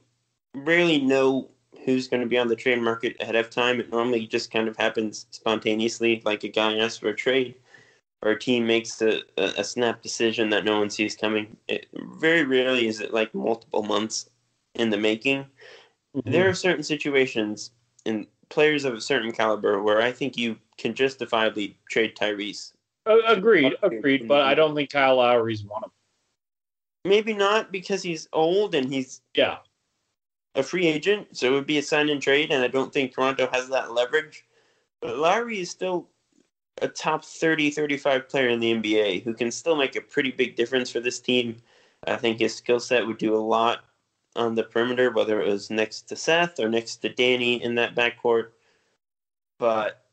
rarely 0.54 1.02
know 1.02 1.50
who's 1.84 2.08
going 2.08 2.22
to 2.22 2.30
be 2.30 2.38
on 2.38 2.48
the 2.48 2.56
trade 2.56 2.82
market 2.82 3.16
ahead 3.20 3.36
of 3.36 3.50
time. 3.50 3.80
It 3.80 3.92
normally 3.92 4.26
just 4.28 4.52
kind 4.52 4.68
of 4.68 4.78
happens 4.78 5.26
spontaneously, 5.32 6.22
like 6.24 6.44
a 6.44 6.50
guy 6.50 6.78
asks 6.78 7.00
for 7.00 7.10
a 7.10 7.16
trade, 7.16 7.56
or 8.22 8.32
a 8.32 8.40
team 8.40 8.66
makes 8.66 9.02
a, 9.02 9.22
a, 9.38 9.54
a 9.58 9.64
snap 9.64 10.02
decision 10.02 10.50
that 10.52 10.66
no 10.66 10.80
one 10.80 10.90
sees 10.90 11.16
coming. 11.16 11.58
It, 11.68 11.88
very 12.20 12.44
rarely 12.44 12.88
is 12.88 13.02
it 13.02 13.14
like 13.14 13.34
multiple 13.34 13.84
months 13.84 14.30
in 14.76 14.92
the 14.92 14.98
making. 14.98 15.46
There 16.24 16.48
are 16.48 16.54
certain 16.54 16.84
situations 16.84 17.72
and 18.06 18.28
players 18.50 18.86
of 18.86 18.94
a 18.94 19.02
certain 19.02 19.32
caliber 19.32 19.82
where 19.82 20.02
I 20.02 20.12
think 20.12 20.38
you 20.38 20.58
can 20.78 20.94
justifiably 20.94 21.78
trade 21.90 22.16
Tyrese. 22.16 22.74
Uh, 23.06 23.18
agreed, 23.28 23.74
agreed. 23.84 24.28
But 24.28 24.42
I 24.42 24.54
don't 24.54 24.76
think 24.76 24.92
Kyle 24.92 25.18
Lowry's 25.18 25.64
one 25.64 25.84
of 25.84 25.90
them. 25.90 27.12
Maybe 27.12 27.34
not 27.34 27.72
because 27.72 28.02
he's 28.02 28.28
old 28.34 28.74
and 28.74 28.92
he's 28.92 29.22
Yeah, 29.36 29.58
a 30.56 30.64
free 30.64 30.88
agent, 30.88 31.38
so 31.38 31.48
it 31.48 31.52
would 31.52 31.68
be 31.68 31.78
a 31.78 31.84
sign 31.84 32.10
and 32.10 32.22
trade, 32.22 32.52
and 32.52 32.64
I 32.64 32.68
don't 32.68 32.92
think 32.92 33.14
Toronto 33.14 33.48
has 33.52 33.70
that 33.70 33.92
leverage. 33.92 34.46
But 35.02 35.18
Lowry 35.18 35.60
is 35.60 35.70
still 35.70 36.08
a 36.82 36.88
top 36.88 37.24
30, 37.24 37.70
35 37.70 38.28
player 38.28 38.50
in 38.50 38.60
the 38.60 38.74
NBA 38.74 39.24
who 39.24 39.34
can 39.34 39.52
still 39.52 39.76
make 39.76 39.96
a 39.96 40.02
pretty 40.02 40.32
big 40.32 40.56
difference 40.56 40.90
for 40.90 41.00
this 41.00 41.20
team. 41.20 41.58
I 42.08 42.16
think 42.16 42.40
his 42.40 42.56
skill 42.56 42.80
set 42.80 43.06
would 43.06 43.18
do 43.18 43.36
a 43.36 43.38
lot 43.38 43.84
on 44.36 44.56
the 44.56 44.64
perimeter, 44.64 45.12
whether 45.12 45.42
it 45.42 45.48
was 45.48 45.70
next 45.70 46.04
to 46.10 46.16
Seth 46.16 46.60
or 46.60 46.70
next 46.70 46.98
to 46.98 47.10
Danny 47.10 47.64
in 47.64 47.76
that 47.76 47.96
backcourt. 47.96 48.50
But 49.58 50.06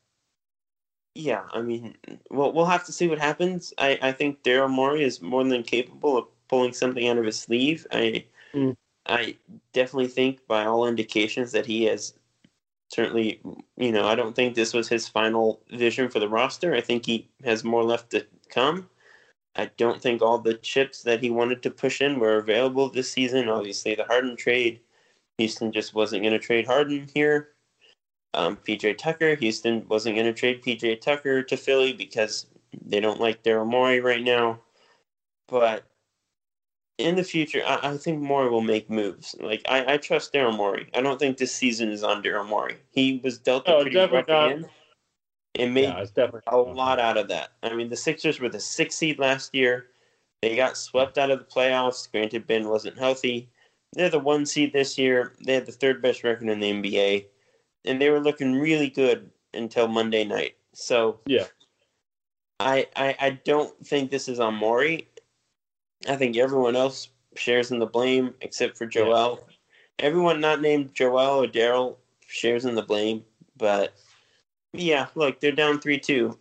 yeah, 1.15 1.43
I 1.53 1.61
mean, 1.61 1.95
we'll, 2.31 2.53
we'll 2.53 2.65
have 2.65 2.85
to 2.85 2.91
see 2.91 3.07
what 3.07 3.19
happens. 3.19 3.73
I, 3.77 3.99
I 4.01 4.11
think 4.11 4.43
Daryl 4.43 4.69
Morey 4.69 5.03
is 5.03 5.21
more 5.21 5.43
than 5.43 5.63
capable 5.63 6.17
of 6.17 6.25
pulling 6.47 6.73
something 6.73 7.07
out 7.07 7.17
of 7.17 7.25
his 7.25 7.39
sleeve. 7.39 7.85
I 7.91 8.25
Mm. 8.53 8.75
I 9.05 9.35
definitely 9.73 10.07
think, 10.07 10.45
by 10.47 10.65
all 10.65 10.87
indications, 10.87 11.51
that 11.51 11.65
he 11.65 11.83
has 11.85 12.13
certainly, 12.89 13.41
you 13.75 13.91
know, 13.91 14.07
I 14.07 14.15
don't 14.15 14.35
think 14.35 14.55
this 14.55 14.73
was 14.73 14.87
his 14.87 15.07
final 15.07 15.61
vision 15.71 16.09
for 16.09 16.19
the 16.19 16.29
roster. 16.29 16.73
I 16.73 16.81
think 16.81 17.05
he 17.05 17.27
has 17.43 17.63
more 17.63 17.83
left 17.83 18.11
to 18.11 18.25
come. 18.49 18.89
I 19.55 19.69
don't 19.77 20.01
think 20.01 20.21
all 20.21 20.39
the 20.39 20.55
chips 20.55 21.03
that 21.03 21.21
he 21.21 21.29
wanted 21.29 21.61
to 21.63 21.71
push 21.71 22.01
in 22.01 22.19
were 22.19 22.37
available 22.37 22.89
this 22.89 23.11
season. 23.11 23.49
Obviously, 23.49 23.93
the 23.95 24.05
Harden 24.05 24.35
trade, 24.35 24.79
Houston 25.37 25.71
just 25.71 25.93
wasn't 25.93 26.23
going 26.23 26.33
to 26.33 26.39
trade 26.39 26.65
Harden 26.65 27.07
here. 27.13 27.49
Um, 28.33 28.57
PJ 28.57 28.97
Tucker, 28.97 29.35
Houston 29.35 29.87
wasn't 29.87 30.15
going 30.15 30.25
to 30.25 30.33
trade 30.33 30.63
PJ 30.63 31.01
Tucker 31.01 31.43
to 31.43 31.55
Philly 31.55 31.93
because 31.93 32.47
they 32.83 32.99
don't 32.99 33.21
like 33.21 33.43
Daryl 33.43 33.67
Morey 33.67 33.99
right 33.99 34.23
now. 34.23 34.59
But 35.47 35.83
in 36.97 37.15
the 37.15 37.23
future, 37.23 37.61
I, 37.65 37.91
I 37.91 37.97
think 37.97 38.21
Morey 38.21 38.49
will 38.49 38.61
make 38.61 38.89
moves. 38.89 39.35
Like 39.39 39.61
I, 39.69 39.93
I 39.93 39.97
trust 39.97 40.33
Daryl 40.33 40.55
Morey. 40.55 40.89
I 40.95 41.01
don't 41.01 41.19
think 41.19 41.37
this 41.37 41.53
season 41.53 41.91
is 41.91 42.03
on 42.03 42.23
Daryl 42.23 42.47
Morey. 42.47 42.77
He 42.91 43.21
was 43.23 43.37
dealt 43.37 43.67
a 43.67 43.71
No, 43.71 43.81
pretty 43.83 43.97
rough 43.97 44.27
hand 44.27 44.65
and 45.55 45.73
made 45.73 45.83
yeah, 45.83 45.99
it's 45.99 46.11
definitely 46.11 46.41
a 46.47 46.57
lot 46.57 46.99
out 46.99 47.17
of 47.17 47.27
that. 47.27 47.51
I 47.61 47.73
mean, 47.75 47.89
the 47.89 47.95
Sixers 47.95 48.39
were 48.39 48.49
the 48.49 48.59
sixth 48.59 48.97
seed 48.97 49.19
last 49.19 49.53
year. 49.53 49.87
They 50.41 50.55
got 50.55 50.77
swept 50.77 51.17
out 51.17 51.31
of 51.31 51.39
the 51.39 51.45
playoffs. 51.45 52.11
Granted, 52.11 52.47
Ben 52.47 52.67
wasn't 52.67 52.97
healthy. 52.97 53.49
They're 53.93 54.09
the 54.09 54.19
one 54.19 54.45
seed 54.45 54.73
this 54.73 54.97
year. 54.97 55.33
They 55.45 55.53
had 55.53 55.65
the 55.65 55.71
third 55.71 56.01
best 56.01 56.23
record 56.23 56.49
in 56.49 56.59
the 56.59 56.71
NBA, 56.71 57.25
and 57.85 58.01
they 58.01 58.09
were 58.09 58.19
looking 58.19 58.59
really 58.59 58.89
good 58.89 59.29
until 59.53 59.87
Monday 59.87 60.23
night. 60.23 60.55
So 60.73 61.19
Yeah. 61.25 61.45
I 62.59 62.87
I, 62.95 63.15
I 63.19 63.29
don't 63.45 63.73
think 63.85 64.09
this 64.09 64.27
is 64.27 64.39
on 64.39 64.55
Morey. 64.55 65.07
I 66.07 66.15
think 66.15 66.35
everyone 66.35 66.75
else 66.75 67.09
shares 67.35 67.71
in 67.71 67.79
the 67.79 67.85
blame 67.85 68.33
except 68.41 68.77
for 68.77 68.85
Joel. 68.85 69.47
Everyone 69.99 70.41
not 70.41 70.61
named 70.61 70.93
Joel 70.93 71.43
or 71.43 71.47
Daryl 71.47 71.97
shares 72.27 72.65
in 72.65 72.75
the 72.75 72.81
blame, 72.81 73.23
but 73.57 73.93
yeah, 74.73 75.07
look, 75.15 75.39
they're 75.39 75.51
down 75.51 75.79
three 75.79 75.99
two. 75.99 76.37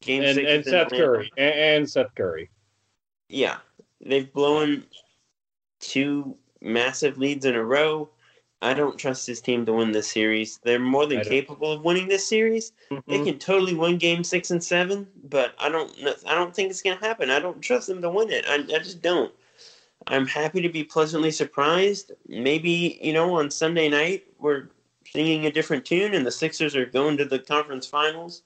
Game 0.00 0.22
and 0.22 0.34
six 0.34 0.48
and 0.48 0.60
is 0.60 0.66
in 0.66 0.72
Seth 0.72 0.86
Atlanta. 0.86 1.04
Curry 1.04 1.32
and, 1.36 1.54
and 1.54 1.90
Seth 1.90 2.14
Curry. 2.14 2.50
Yeah, 3.28 3.58
they've 4.04 4.32
blown 4.32 4.84
two 5.80 6.36
massive 6.60 7.18
leads 7.18 7.44
in 7.44 7.54
a 7.54 7.64
row. 7.64 8.08
I 8.62 8.72
don't 8.72 8.98
trust 8.98 9.26
this 9.26 9.40
team 9.40 9.66
to 9.66 9.72
win 9.74 9.92
this 9.92 10.10
series. 10.10 10.58
They're 10.64 10.78
more 10.78 11.06
than 11.06 11.22
capable 11.22 11.72
of 11.72 11.84
winning 11.84 12.08
this 12.08 12.26
series. 12.26 12.72
Mm-hmm. 12.90 13.10
They 13.10 13.22
can 13.22 13.38
totally 13.38 13.74
win 13.74 13.98
game 13.98 14.24
six 14.24 14.50
and 14.50 14.64
seven, 14.64 15.06
but 15.24 15.54
I 15.58 15.68
don't. 15.68 15.92
I 16.26 16.34
don't 16.34 16.54
think 16.54 16.70
it's 16.70 16.82
gonna 16.82 16.96
happen. 16.96 17.30
I 17.30 17.38
don't 17.38 17.60
trust 17.60 17.86
them 17.86 18.00
to 18.02 18.08
win 18.08 18.30
it. 18.30 18.46
I, 18.48 18.54
I 18.54 18.78
just 18.78 19.02
don't. 19.02 19.32
I'm 20.06 20.26
happy 20.26 20.62
to 20.62 20.68
be 20.68 20.84
pleasantly 20.84 21.30
surprised. 21.30 22.12
Maybe 22.28 22.98
you 23.02 23.12
know 23.12 23.34
on 23.34 23.50
Sunday 23.50 23.88
night 23.88 24.24
we're 24.38 24.68
singing 25.12 25.46
a 25.46 25.52
different 25.52 25.84
tune 25.84 26.14
and 26.14 26.26
the 26.26 26.32
Sixers 26.32 26.76
are 26.76 26.86
going 26.86 27.16
to 27.16 27.24
the 27.24 27.38
conference 27.38 27.86
finals. 27.86 28.42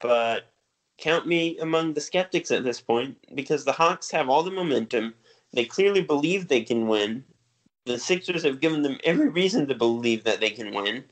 But 0.00 0.50
count 0.98 1.26
me 1.26 1.58
among 1.58 1.94
the 1.94 2.00
skeptics 2.00 2.50
at 2.50 2.64
this 2.64 2.80
point 2.80 3.16
because 3.34 3.64
the 3.64 3.72
Hawks 3.72 4.10
have 4.10 4.28
all 4.28 4.42
the 4.42 4.50
momentum. 4.50 5.14
They 5.52 5.64
clearly 5.64 6.02
believe 6.02 6.48
they 6.48 6.62
can 6.62 6.88
win. 6.88 7.24
The 7.86 7.98
Sixers 7.98 8.42
have 8.44 8.60
given 8.60 8.82
them 8.82 8.98
every 9.04 9.28
reason 9.28 9.66
to 9.68 9.74
believe 9.74 10.24
that 10.24 10.40
they 10.40 10.50
can 10.50 10.74
win. 10.74 11.04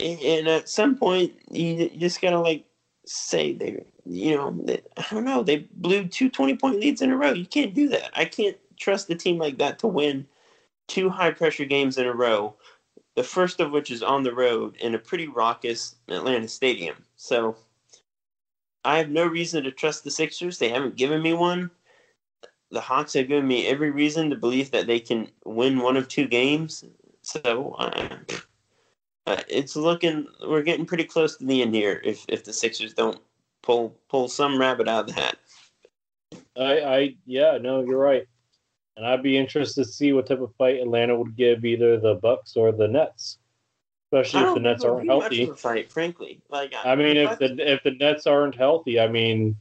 And 0.00 0.48
at 0.48 0.68
some 0.68 0.96
point, 0.96 1.32
you 1.50 1.90
just 1.90 2.20
gotta 2.20 2.40
like 2.40 2.64
say 3.06 3.52
they, 3.52 3.84
you 4.04 4.36
know, 4.36 4.56
they, 4.64 4.80
I 4.96 5.04
don't 5.10 5.24
know, 5.24 5.42
they 5.42 5.68
blew 5.72 6.06
two 6.06 6.28
20 6.28 6.56
point 6.56 6.80
leads 6.80 7.02
in 7.02 7.10
a 7.10 7.16
row. 7.16 7.32
You 7.32 7.46
can't 7.46 7.74
do 7.74 7.88
that. 7.88 8.10
I 8.14 8.24
can't 8.24 8.56
trust 8.76 9.10
a 9.10 9.14
team 9.14 9.38
like 9.38 9.58
that 9.58 9.78
to 9.80 9.86
win 9.86 10.26
two 10.88 11.08
high 11.08 11.30
pressure 11.30 11.64
games 11.64 11.98
in 11.98 12.06
a 12.06 12.12
row. 12.12 12.54
The 13.14 13.22
first 13.22 13.60
of 13.60 13.72
which 13.72 13.90
is 13.90 14.02
on 14.02 14.22
the 14.22 14.34
road 14.34 14.76
in 14.76 14.94
a 14.94 14.98
pretty 14.98 15.28
raucous 15.28 15.96
Atlanta 16.08 16.48
stadium. 16.48 16.96
So 17.16 17.56
I 18.84 18.98
have 18.98 19.10
no 19.10 19.26
reason 19.26 19.64
to 19.64 19.70
trust 19.70 20.04
the 20.04 20.10
Sixers. 20.10 20.58
They 20.58 20.70
haven't 20.70 20.96
given 20.96 21.22
me 21.22 21.34
one. 21.34 21.70
The 22.70 22.80
Hawks 22.80 23.12
have 23.12 23.28
given 23.28 23.46
me 23.46 23.66
every 23.66 23.90
reason 23.90 24.30
to 24.30 24.36
believe 24.36 24.70
that 24.70 24.86
they 24.86 24.98
can 24.98 25.28
win 25.44 25.78
one 25.78 25.96
of 25.96 26.08
two 26.08 26.26
games. 26.26 26.84
So 27.20 27.76
uh, 27.78 29.36
it's 29.48 29.76
looking 29.76 30.26
we're 30.46 30.62
getting 30.62 30.86
pretty 30.86 31.04
close 31.04 31.36
to 31.36 31.44
the 31.44 31.62
end 31.62 31.74
here. 31.74 32.00
If 32.02 32.24
if 32.28 32.44
the 32.44 32.52
Sixers 32.52 32.94
don't 32.94 33.20
pull 33.62 33.96
pull 34.08 34.28
some 34.28 34.58
rabbit 34.58 34.88
out 34.88 35.08
of 35.08 35.14
the 35.14 35.20
hat. 35.20 35.36
I 36.56 36.80
I 36.80 37.14
yeah 37.26 37.58
no 37.60 37.84
you're 37.84 37.98
right, 37.98 38.26
and 38.96 39.06
I'd 39.06 39.22
be 39.22 39.38
interested 39.38 39.84
to 39.84 39.90
see 39.90 40.12
what 40.12 40.26
type 40.26 40.40
of 40.40 40.54
fight 40.56 40.80
Atlanta 40.80 41.16
would 41.16 41.36
give 41.36 41.64
either 41.64 41.98
the 41.98 42.14
Bucks 42.14 42.56
or 42.56 42.72
the 42.72 42.88
Nets 42.88 43.38
especially 44.12 44.48
if 44.48 44.54
the 44.54 44.60
Nets 44.60 44.84
aren't 44.84 45.08
healthy. 45.08 45.46
fight, 45.56 45.90
frankly. 45.90 46.40
Like 46.50 46.74
I 46.84 46.94
mean, 46.94 47.16
if 47.16 47.38
the 47.38 47.72
if 47.72 47.82
the 47.82 47.92
Nets 47.92 48.26
aren't 48.26 48.54
healthy, 48.54 49.00
I 49.00 49.08
mean, 49.08 49.56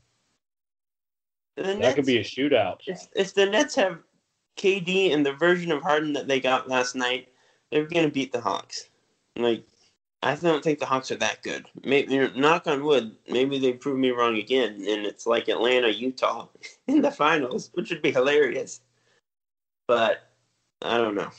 that 1.56 1.80
Nets, 1.80 1.96
could 1.96 2.06
be 2.06 2.18
a 2.18 2.24
shootout. 2.24 2.80
If, 2.86 3.08
if 3.16 3.34
the 3.34 3.46
Nets 3.46 3.76
have 3.76 4.00
KD 4.58 5.14
and 5.14 5.26
the 5.26 5.34
version 5.34 5.72
of 5.72 5.82
Harden 5.82 6.14
that 6.14 6.28
they 6.28 6.40
got 6.40 6.68
last 6.68 6.96
night, 6.96 7.30
they're 7.72 7.86
going 7.86 8.06
to 8.06 8.12
beat 8.12 8.32
the 8.32 8.42
Hawks. 8.42 8.90
Like, 9.38 9.64
I 10.22 10.36
don't 10.36 10.64
think 10.64 10.80
the 10.80 10.86
Hawks 10.86 11.12
are 11.12 11.18
that 11.18 11.42
good. 11.42 11.66
Maybe, 11.84 12.30
knock 12.36 12.68
on 12.68 12.84
wood, 12.84 13.16
maybe 13.30 13.58
they 13.58 13.74
prove 13.74 13.98
me 13.98 14.12
wrong 14.12 14.38
again, 14.38 14.86
and 14.88 15.06
it's 15.06 15.26
like 15.26 15.48
Atlanta, 15.48 15.90
Utah 15.90 16.48
in 16.88 17.02
the 17.02 17.12
finals, 17.12 17.72
which 17.74 17.90
would 17.90 18.02
be 18.02 18.12
hilarious. 18.12 18.82
But 19.92 20.22
I 20.82 20.98
don't 20.98 21.16
know. 21.16 21.30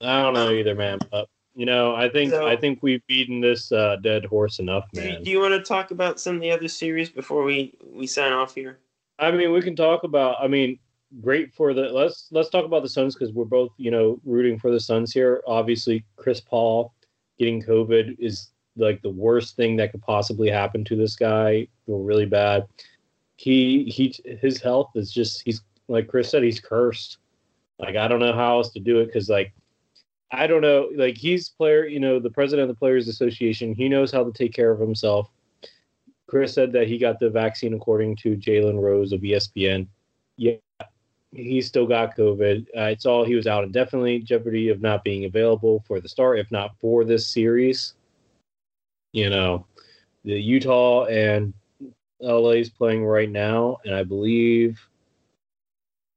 I 0.00 0.22
don't 0.22 0.32
know 0.32 0.50
either, 0.50 0.74
man. 0.74 0.98
But 1.10 1.28
you 1.54 1.66
know, 1.66 1.94
I 1.94 2.08
think 2.08 2.32
so, 2.32 2.46
I 2.46 2.56
think 2.56 2.78
we've 2.80 3.06
beaten 3.06 3.42
this 3.42 3.70
uh, 3.70 3.96
dead 3.96 4.24
horse 4.24 4.60
enough, 4.60 4.86
man. 4.94 5.18
Do, 5.18 5.24
do 5.24 5.30
you 5.30 5.40
want 5.40 5.52
to 5.52 5.60
talk 5.60 5.90
about 5.90 6.18
some 6.18 6.36
of 6.36 6.40
the 6.40 6.50
other 6.50 6.68
series 6.68 7.10
before 7.10 7.44
we 7.44 7.74
we 7.84 8.06
sign 8.06 8.32
off 8.32 8.54
here? 8.54 8.78
I 9.18 9.30
mean, 9.30 9.52
we 9.52 9.60
can 9.60 9.76
talk 9.76 10.04
about. 10.04 10.36
I 10.40 10.48
mean, 10.48 10.78
great 11.20 11.52
for 11.52 11.74
the 11.74 11.90
let's 11.90 12.28
let's 12.30 12.48
talk 12.48 12.64
about 12.64 12.82
the 12.82 12.88
Suns 12.88 13.14
because 13.14 13.34
we're 13.34 13.44
both 13.44 13.72
you 13.76 13.90
know 13.90 14.18
rooting 14.24 14.58
for 14.58 14.70
the 14.70 14.80
Suns 14.80 15.12
here. 15.12 15.42
Obviously, 15.46 16.02
Chris 16.16 16.40
Paul 16.40 16.94
getting 17.38 17.62
COVID 17.62 18.16
is 18.18 18.52
like 18.78 19.02
the 19.02 19.10
worst 19.10 19.54
thing 19.56 19.76
that 19.76 19.92
could 19.92 20.00
possibly 20.00 20.48
happen 20.48 20.82
to 20.84 20.96
this 20.96 21.14
guy. 21.14 21.68
Feel 21.84 21.98
really 21.98 22.24
bad. 22.24 22.64
He 23.36 23.84
he 23.84 24.14
his 24.40 24.62
health 24.62 24.92
is 24.94 25.12
just 25.12 25.42
he's 25.44 25.60
like 25.88 26.08
Chris 26.08 26.30
said 26.30 26.42
he's 26.42 26.58
cursed. 26.58 27.18
Like 27.80 27.96
I 27.96 28.06
don't 28.08 28.20
know 28.20 28.32
how 28.32 28.58
else 28.58 28.70
to 28.70 28.80
do 28.80 29.00
it 29.00 29.06
because 29.06 29.28
like 29.28 29.52
I 30.30 30.46
don't 30.46 30.62
know. 30.62 30.90
Like 30.94 31.16
he's 31.16 31.48
player, 31.48 31.86
you 31.86 31.98
know, 31.98 32.20
the 32.20 32.30
president 32.30 32.68
of 32.68 32.74
the 32.74 32.78
Players 32.78 33.08
Association. 33.08 33.74
He 33.74 33.88
knows 33.88 34.12
how 34.12 34.22
to 34.22 34.32
take 34.32 34.52
care 34.52 34.70
of 34.70 34.78
himself. 34.78 35.30
Chris 36.28 36.54
said 36.54 36.72
that 36.72 36.86
he 36.86 36.98
got 36.98 37.18
the 37.18 37.28
vaccine 37.28 37.74
according 37.74 38.16
to 38.16 38.36
Jalen 38.36 38.80
Rose 38.80 39.12
of 39.12 39.22
ESPN. 39.22 39.88
Yeah, 40.36 40.54
he 41.32 41.60
still 41.60 41.86
got 41.86 42.16
COVID. 42.16 42.66
Uh, 42.76 42.82
it's 42.82 43.06
all 43.06 43.24
he 43.24 43.34
was 43.34 43.48
out 43.48 43.64
indefinitely, 43.64 44.20
jeopardy 44.20 44.68
of 44.68 44.80
not 44.80 45.02
being 45.02 45.24
available 45.24 45.82
for 45.88 46.00
the 46.00 46.08
start, 46.08 46.38
if 46.38 46.50
not 46.52 46.78
for 46.80 47.04
this 47.04 47.26
series. 47.26 47.94
You 49.12 49.30
know, 49.30 49.66
the 50.24 50.40
Utah 50.40 51.06
and 51.06 51.52
LA 52.20 52.50
is 52.50 52.70
playing 52.70 53.04
right 53.04 53.30
now, 53.30 53.78
and 53.84 53.94
I 53.94 54.04
believe 54.04 54.80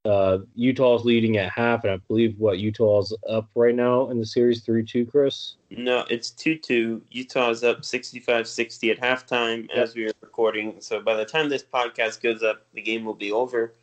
uh, 0.06 0.39
Utah's 0.56 1.06
leading 1.06 1.38
at 1.38 1.51
half, 1.51 1.84
and 1.84 1.93
I 1.93 1.97
believe 2.08 2.38
what 2.38 2.60
Utah's 2.60 3.16
up 3.30 3.49
right 3.56 3.76
now 3.76 4.10
in 4.10 4.20
the 4.20 4.26
series 4.26 4.62
three 4.62 4.84
two. 4.84 5.06
Chris. 5.06 5.56
No, 5.72 6.06
it's 6.10 6.30
two 6.30 6.58
two. 6.58 7.01
Utah's 7.10 7.64
up 7.64 7.82
65-60 7.82 8.91
at 8.91 8.99
halftime 8.99 9.68
yep. 9.70 9.78
as 9.78 9.95
we 9.95 10.06
are 10.06 10.12
recording. 10.22 10.76
So 10.80 11.01
by 11.01 11.16
the 11.16 11.26
time 11.26 11.49
this 11.49 11.64
podcast 11.64 12.22
goes 12.22 12.43
up, 12.43 12.66
the 12.74 12.82
game 12.82 13.06
will 13.06 13.14
be 13.14 13.32
over. 13.32 13.74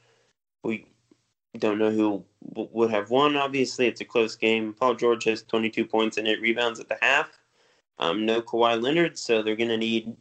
We 0.62 0.87
don't 1.59 1.79
know 1.79 1.91
who 1.91 2.25
would 2.55 2.91
have 2.91 3.11
won. 3.11 3.37
Obviously, 3.37 3.87
it's 3.87 4.03
a 4.03 4.05
close 4.05 4.37
game. 4.37 4.75
Paul 4.75 4.95
George 4.95 5.25
has 5.25 5.43
twenty 5.43 5.71
two 5.71 5.87
points 5.87 6.18
and 6.18 6.29
eight 6.29 6.43
rebounds 6.43 6.81
at 6.81 6.89
the 6.89 6.99
half. 7.01 7.31
Um, 7.99 8.25
no 8.25 8.41
Kawhi 8.41 8.81
Leonard, 8.81 9.18
so 9.18 9.43
they're 9.43 9.57
going 9.57 9.68
to 9.68 9.77
need 9.77 10.16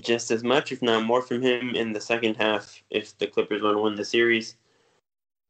just 0.00 0.30
as 0.30 0.44
much, 0.44 0.72
if 0.72 0.82
not 0.82 1.04
more, 1.04 1.22
from 1.22 1.42
him 1.42 1.74
in 1.74 1.92
the 1.92 2.00
second 2.00 2.36
half 2.36 2.82
if 2.90 3.16
the 3.18 3.26
Clippers 3.26 3.62
want 3.62 3.76
to 3.76 3.82
win 3.82 3.94
the 3.94 4.04
series. 4.04 4.56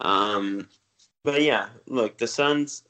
Um, 0.00 0.68
but 1.24 1.42
yeah, 1.42 1.68
look, 1.86 2.18
the 2.18 2.26
Suns. 2.26 2.84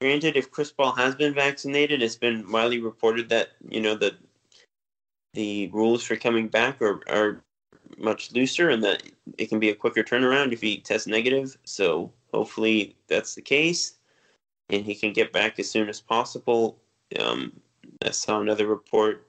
Granted, 0.00 0.36
if 0.36 0.50
Chris 0.50 0.70
Paul 0.70 0.92
has 0.92 1.14
been 1.14 1.32
vaccinated, 1.32 2.02
it's 2.02 2.16
been 2.16 2.50
widely 2.52 2.80
reported 2.80 3.28
that 3.30 3.50
you 3.68 3.80
know 3.80 3.94
the 3.94 4.14
the 5.34 5.68
rules 5.68 6.02
for 6.02 6.16
coming 6.16 6.48
back 6.48 6.80
are, 6.80 7.00
are 7.08 7.42
much 7.98 8.32
looser 8.32 8.70
and 8.70 8.82
that 8.82 9.02
it 9.38 9.48
can 9.48 9.58
be 9.58 9.70
a 9.70 9.74
quicker 9.74 10.02
turnaround 10.02 10.52
if 10.52 10.60
he 10.60 10.78
tests 10.78 11.06
negative. 11.06 11.56
So 11.64 12.12
hopefully 12.32 12.96
that's 13.08 13.34
the 13.34 13.42
case, 13.42 13.98
and 14.70 14.84
he 14.84 14.94
can 14.94 15.12
get 15.12 15.32
back 15.32 15.58
as 15.58 15.70
soon 15.70 15.88
as 15.88 16.00
possible. 16.00 16.78
Um, 17.18 17.52
I 18.04 18.10
saw 18.10 18.40
another 18.40 18.66
report 18.66 19.26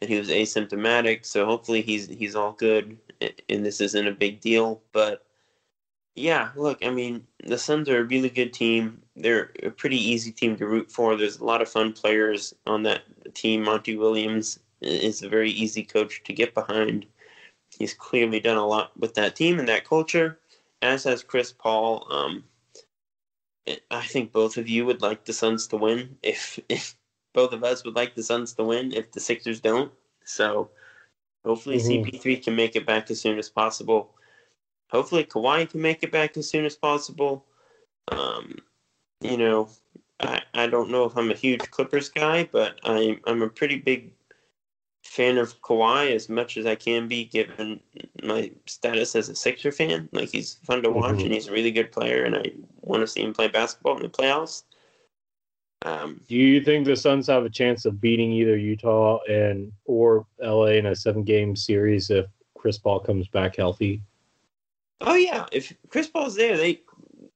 that 0.00 0.08
he 0.08 0.18
was 0.18 0.28
asymptomatic, 0.28 1.26
so 1.26 1.44
hopefully 1.44 1.82
he's 1.82 2.08
he's 2.08 2.34
all 2.34 2.52
good, 2.52 2.96
and 3.48 3.64
this 3.64 3.80
isn't 3.80 4.06
a 4.06 4.12
big 4.12 4.40
deal. 4.40 4.80
But 4.92 5.24
yeah, 6.18 6.50
look, 6.56 6.84
I 6.84 6.90
mean, 6.90 7.26
the 7.44 7.58
Suns 7.58 7.88
are 7.88 8.00
a 8.00 8.04
really 8.04 8.28
good 8.28 8.52
team. 8.52 9.00
They're 9.16 9.50
a 9.62 9.70
pretty 9.70 9.96
easy 9.96 10.32
team 10.32 10.56
to 10.56 10.66
root 10.66 10.90
for. 10.90 11.16
There's 11.16 11.38
a 11.38 11.44
lot 11.44 11.62
of 11.62 11.68
fun 11.68 11.92
players 11.92 12.54
on 12.66 12.82
that 12.82 13.02
team. 13.34 13.62
Monty 13.62 13.96
Williams 13.96 14.58
is 14.80 15.22
a 15.22 15.28
very 15.28 15.50
easy 15.50 15.82
coach 15.82 16.22
to 16.24 16.32
get 16.32 16.54
behind. 16.54 17.06
He's 17.76 17.94
clearly 17.94 18.40
done 18.40 18.56
a 18.56 18.66
lot 18.66 18.98
with 18.98 19.14
that 19.14 19.36
team 19.36 19.58
and 19.58 19.68
that 19.68 19.88
culture, 19.88 20.38
as 20.82 21.04
has 21.04 21.22
Chris 21.22 21.52
Paul. 21.52 22.06
Um, 22.10 22.44
I 23.90 24.02
think 24.02 24.32
both 24.32 24.56
of 24.56 24.68
you 24.68 24.86
would 24.86 25.02
like 25.02 25.24
the 25.24 25.32
Suns 25.32 25.66
to 25.68 25.76
win. 25.76 26.16
If 26.22 26.58
if 26.68 26.96
both 27.34 27.52
of 27.52 27.62
us 27.62 27.84
would 27.84 27.94
like 27.94 28.14
the 28.14 28.22
Suns 28.22 28.54
to 28.54 28.64
win, 28.64 28.92
if 28.92 29.12
the 29.12 29.20
Sixers 29.20 29.60
don't, 29.60 29.92
so 30.24 30.70
hopefully 31.44 31.78
mm-hmm. 31.78 32.08
CP3 32.08 32.42
can 32.42 32.56
make 32.56 32.74
it 32.74 32.86
back 32.86 33.10
as 33.10 33.20
soon 33.20 33.38
as 33.38 33.48
possible 33.48 34.14
hopefully 34.90 35.24
Kawhi 35.24 35.68
can 35.68 35.80
make 35.80 36.02
it 36.02 36.12
back 36.12 36.36
as 36.36 36.48
soon 36.48 36.64
as 36.64 36.76
possible. 36.76 37.44
Um, 38.10 38.56
you 39.20 39.36
know, 39.36 39.68
I, 40.20 40.42
I 40.54 40.66
don't 40.66 40.90
know 40.90 41.04
if 41.04 41.16
I'm 41.16 41.30
a 41.30 41.34
huge 41.34 41.70
Clippers 41.70 42.08
guy, 42.08 42.48
but 42.50 42.78
I'm 42.84 43.20
I'm 43.26 43.42
a 43.42 43.48
pretty 43.48 43.76
big 43.76 44.12
fan 45.04 45.38
of 45.38 45.60
Kawhi 45.62 46.14
as 46.14 46.28
much 46.28 46.56
as 46.56 46.66
I 46.66 46.74
can 46.74 47.08
be, 47.08 47.24
given 47.24 47.80
my 48.22 48.50
status 48.66 49.16
as 49.16 49.28
a 49.28 49.34
Sixer 49.34 49.72
fan. 49.72 50.08
Like 50.12 50.30
he's 50.30 50.54
fun 50.64 50.82
to 50.82 50.90
watch, 50.90 51.16
mm-hmm. 51.16 51.24
and 51.26 51.32
he's 51.34 51.48
a 51.48 51.52
really 51.52 51.70
good 51.72 51.92
player, 51.92 52.24
and 52.24 52.36
I 52.36 52.52
want 52.82 53.02
to 53.02 53.06
see 53.06 53.22
him 53.22 53.32
play 53.32 53.48
basketball 53.48 53.96
in 53.96 54.02
the 54.02 54.08
playoffs. 54.08 54.64
Um, 55.84 56.20
Do 56.28 56.34
you 56.34 56.60
think 56.60 56.86
the 56.86 56.96
Suns 56.96 57.28
have 57.28 57.44
a 57.44 57.50
chance 57.50 57.84
of 57.84 58.00
beating 58.00 58.32
either 58.32 58.56
Utah 58.56 59.20
and 59.28 59.70
or 59.84 60.26
LA 60.40 60.78
in 60.78 60.86
a 60.86 60.96
seven 60.96 61.22
game 61.22 61.54
series 61.54 62.10
if 62.10 62.26
Chris 62.56 62.78
Paul 62.78 63.00
comes 63.00 63.28
back 63.28 63.56
healthy? 63.56 64.02
Oh 65.00 65.14
yeah, 65.14 65.46
if 65.52 65.72
Chris 65.88 66.08
Paul's 66.08 66.34
there, 66.34 66.56
they 66.56 66.80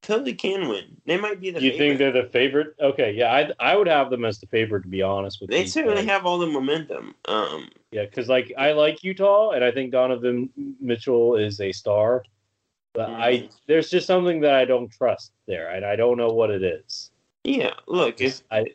totally 0.01 0.33
can 0.33 0.67
win. 0.67 0.97
They 1.05 1.17
might 1.17 1.39
be 1.39 1.49
the. 1.49 1.61
You 1.61 1.71
favorite. 1.71 1.77
think 1.77 1.97
they're 1.99 2.23
the 2.23 2.29
favorite? 2.29 2.75
Okay, 2.79 3.13
yeah, 3.13 3.31
I 3.33 3.71
I 3.73 3.75
would 3.75 3.87
have 3.87 4.09
them 4.09 4.25
as 4.25 4.39
the 4.39 4.47
favorite 4.47 4.83
to 4.83 4.89
be 4.89 5.01
honest 5.01 5.39
with 5.41 5.49
you. 5.49 5.57
They 5.57 5.65
certainly 5.65 6.05
have 6.05 6.25
all 6.25 6.37
the 6.37 6.47
momentum. 6.47 7.15
Um, 7.27 7.69
yeah, 7.91 8.05
because 8.05 8.27
like 8.27 8.53
I 8.57 8.73
like 8.73 9.03
Utah, 9.03 9.51
and 9.51 9.63
I 9.63 9.71
think 9.71 9.91
Donovan 9.91 10.49
Mitchell 10.81 11.35
is 11.35 11.61
a 11.61 11.71
star, 11.71 12.23
but 12.93 13.09
mm-hmm. 13.09 13.21
I 13.21 13.49
there's 13.67 13.89
just 13.89 14.07
something 14.07 14.41
that 14.41 14.55
I 14.55 14.65
don't 14.65 14.91
trust 14.91 15.31
there, 15.47 15.69
and 15.69 15.85
I 15.85 15.95
don't 15.95 16.17
know 16.17 16.29
what 16.29 16.51
it 16.51 16.63
is. 16.63 17.11
Yeah, 17.45 17.73
look, 17.87 18.21
if 18.21 18.41
I, 18.51 18.67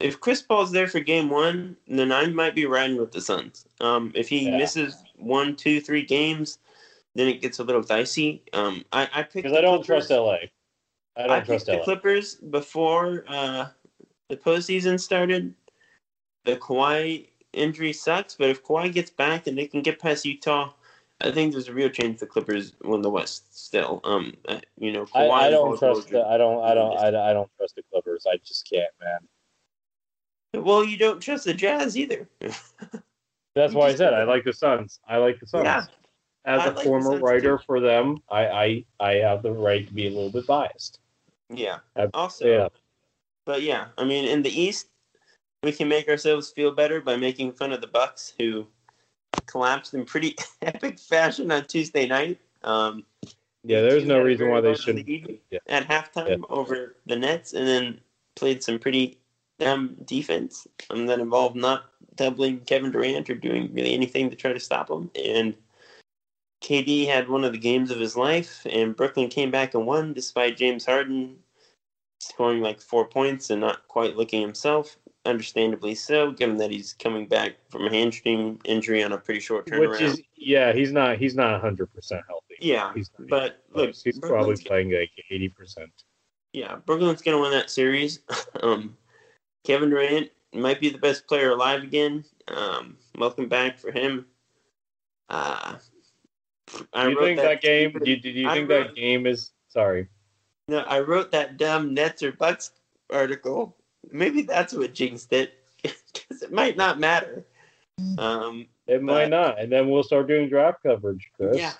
if 0.00 0.20
Chris 0.20 0.42
Paul's 0.42 0.70
there 0.70 0.86
for 0.86 1.00
game 1.00 1.28
one, 1.28 1.76
then 1.88 2.12
I 2.12 2.26
might 2.26 2.54
be 2.54 2.66
riding 2.66 2.96
with 2.96 3.10
the 3.12 3.20
Suns. 3.20 3.66
Um, 3.80 4.12
if 4.14 4.28
he 4.28 4.46
Yeah. 4.46 4.58
misses 4.58 5.02
one, 5.16 5.56
two, 5.56 5.80
three 5.80 6.04
games, 6.04 6.58
then 7.14 7.28
it 7.28 7.40
gets 7.40 7.58
a 7.58 7.64
little 7.64 7.82
dicey. 7.82 8.42
Um, 8.52 8.84
I, 8.92 9.08
I 9.12 9.22
picked 9.22 9.34
because 9.34 9.52
I 9.56 9.60
don't 9.60 9.84
Clippers. 9.84 10.08
trust 10.08 10.10
LA. 10.10 10.36
I 11.16 11.26
don't 11.26 11.30
I 11.30 11.40
trust 11.40 11.66
picked 11.66 11.66
the 11.66 11.76
LA. 11.78 11.84
Clippers 11.84 12.34
before 12.36 13.24
uh, 13.28 13.68
the 14.28 14.36
postseason 14.36 14.98
started. 14.98 15.54
The 16.44 16.56
Kawhi 16.56 17.28
injury 17.52 17.92
sucks, 17.92 18.34
but 18.34 18.50
if 18.50 18.62
Kawhi 18.62 18.92
gets 18.92 19.10
back 19.10 19.46
and 19.46 19.56
they 19.56 19.66
can 19.66 19.80
get 19.80 19.98
past 19.98 20.26
Utah, 20.26 20.72
I 21.22 21.30
think 21.30 21.52
there's 21.52 21.68
a 21.68 21.72
real 21.72 21.88
chance 21.88 22.20
the 22.20 22.26
Clippers 22.26 22.74
win 22.82 23.00
the 23.00 23.10
West. 23.10 23.64
Still, 23.64 24.00
um, 24.04 24.34
uh, 24.48 24.58
you 24.78 24.92
know, 24.92 25.06
I, 25.14 25.22
Kawhi 25.22 25.32
I 25.32 25.44
and 25.46 25.52
don't 25.52 25.78
trust. 25.78 26.08
The, 26.10 26.26
I 26.26 26.36
don't. 26.36 26.62
I 26.62 26.74
don't. 26.74 26.98
I, 26.98 27.30
I 27.30 27.32
don't 27.32 27.50
trust 27.56 27.76
the 27.76 27.82
Clippers. 27.90 28.26
I 28.30 28.36
just 28.44 28.68
can't, 28.68 28.92
man. 29.00 29.20
Well, 30.64 30.84
you 30.84 30.96
don't 30.96 31.20
trust 31.20 31.44
the 31.44 31.54
Jazz 31.54 31.96
either. 31.96 32.28
That's 33.54 33.72
why 33.72 33.88
I 33.88 33.94
said 33.94 34.14
I 34.14 34.24
like 34.24 34.44
the 34.44 34.52
Suns. 34.52 35.00
I 35.08 35.16
like 35.18 35.40
the 35.40 35.46
Suns. 35.46 35.64
Yeah. 35.64 35.84
As 36.44 36.60
I 36.60 36.66
a 36.66 36.70
like 36.72 36.84
former 36.84 37.18
writer 37.18 37.56
too. 37.58 37.62
for 37.64 37.80
them, 37.80 38.18
I, 38.30 38.46
I 38.46 38.84
I 39.00 39.12
have 39.14 39.42
the 39.42 39.52
right 39.52 39.86
to 39.86 39.92
be 39.94 40.06
a 40.06 40.10
little 40.10 40.30
bit 40.30 40.46
biased. 40.46 41.00
yeah. 41.48 41.78
I- 41.96 42.08
Also, 42.14 42.46
yeah. 42.46 42.68
but 43.46 43.62
yeah, 43.62 43.86
I 43.98 44.04
mean, 44.04 44.24
in 44.26 44.42
the 44.42 44.50
East, 44.50 44.88
we 45.62 45.72
can 45.72 45.88
make 45.88 46.08
ourselves 46.08 46.50
feel 46.50 46.70
better 46.72 47.00
by 47.00 47.16
making 47.16 47.52
fun 47.52 47.72
of 47.72 47.80
the 47.80 47.86
Bucks, 47.86 48.34
who 48.38 48.66
collapsed 49.46 49.94
in 49.94 50.04
pretty 50.04 50.36
epic 50.62 50.98
fashion 50.98 51.50
on 51.50 51.64
Tuesday 51.66 52.06
night. 52.06 52.38
Um, 52.62 53.04
Yeah, 53.64 53.80
there's 53.80 54.04
no 54.04 54.20
reason 54.22 54.50
why 54.50 54.60
they 54.60 54.74
shouldn't. 54.74 55.06
lead 55.08 55.40
Yeah. 55.50 55.58
At 55.68 55.88
halftime 55.88 56.44
over 56.50 56.96
the 57.06 57.16
Nets, 57.16 57.54
and 57.54 57.66
then 57.66 58.00
played 58.36 58.62
some 58.62 58.78
pretty 58.78 59.18
dumb 59.58 59.96
defense 60.04 60.66
um, 60.90 61.06
that 61.06 61.20
involved 61.20 61.56
not 61.56 61.84
doubling 62.16 62.60
Kevin 62.60 62.90
Durant 62.90 63.30
or 63.30 63.34
doing 63.34 63.72
really 63.72 63.94
anything 63.94 64.28
to 64.28 64.36
try 64.36 64.52
to 64.52 64.60
stop 64.60 64.90
him. 64.90 65.10
And 65.14 65.54
KD 66.64 67.06
had 67.06 67.28
one 67.28 67.44
of 67.44 67.52
the 67.52 67.58
games 67.58 67.90
of 67.90 68.00
his 68.00 68.16
life, 68.16 68.66
and 68.70 68.96
Brooklyn 68.96 69.28
came 69.28 69.50
back 69.50 69.74
and 69.74 69.86
won 69.86 70.14
despite 70.14 70.56
James 70.56 70.86
Harden 70.86 71.36
scoring 72.20 72.62
like 72.62 72.80
four 72.80 73.06
points 73.06 73.50
and 73.50 73.60
not 73.60 73.86
quite 73.86 74.16
looking 74.16 74.40
himself. 74.40 74.96
Understandably 75.26 75.94
so, 75.94 76.32
given 76.32 76.56
that 76.56 76.70
he's 76.70 76.94
coming 76.94 77.26
back 77.26 77.56
from 77.68 77.86
a 77.86 77.90
hamstring 77.90 78.58
injury 78.64 79.02
on 79.02 79.12
a 79.12 79.18
pretty 79.18 79.40
short 79.40 79.66
turnaround. 79.66 79.90
Which 79.90 80.00
is 80.00 80.22
yeah, 80.36 80.72
he's 80.72 80.90
not 80.90 81.18
he's 81.18 81.34
not 81.34 81.52
100 81.52 81.92
percent 81.92 82.22
healthy. 82.26 82.54
yeah, 82.60 82.92
He's 82.94 83.10
but 83.28 83.62
look, 83.74 83.86
close. 83.88 84.02
he's 84.02 84.18
probably 84.18 84.36
Brooklyn's- 84.38 84.62
playing 84.64 84.90
like 84.92 85.10
80 85.30 85.48
percent. 85.50 85.90
Yeah, 86.54 86.76
Brooklyn's 86.76 87.20
gonna 87.20 87.40
win 87.40 87.50
that 87.52 87.68
series. 87.68 88.20
um, 88.62 88.96
Kevin 89.64 89.90
Durant 89.90 90.30
might 90.54 90.80
be 90.80 90.88
the 90.88 90.98
best 90.98 91.26
player 91.26 91.50
alive 91.50 91.82
again. 91.82 92.24
Um, 92.48 92.96
welcome 93.18 93.48
back 93.48 93.78
for 93.78 93.90
him. 93.92 94.26
Uh, 95.28 95.76
I 96.92 97.04
Do 97.04 97.10
you 97.10 97.20
think 97.20 97.40
that, 97.40 97.60
game? 97.60 97.92
Do 97.92 98.10
you, 98.10 98.16
do 98.20 98.30
you 98.30 98.50
think 98.50 98.68
wrote- 98.68 98.88
that 98.88 98.94
game 98.96 99.26
is 99.26 99.50
sorry? 99.68 100.08
No, 100.68 100.78
I 100.80 101.00
wrote 101.00 101.30
that 101.32 101.56
dumb 101.58 101.92
Nets 101.92 102.22
or 102.22 102.32
Bucks 102.32 102.70
article. 103.12 103.76
Maybe 104.10 104.42
that's 104.42 104.72
what 104.72 104.94
jinxed 104.94 105.32
it, 105.32 105.54
because 105.82 106.42
it 106.42 106.52
might 106.52 106.76
not 106.76 106.98
matter. 106.98 107.44
Um, 108.18 108.66
It 108.86 109.02
might 109.02 109.28
not, 109.30 109.58
and 109.60 109.70
then 109.70 109.88
we'll 109.90 110.02
start 110.02 110.26
doing 110.26 110.48
draft 110.48 110.82
coverage, 110.82 111.30
Chris. 111.36 111.56
yeah, 111.58 111.72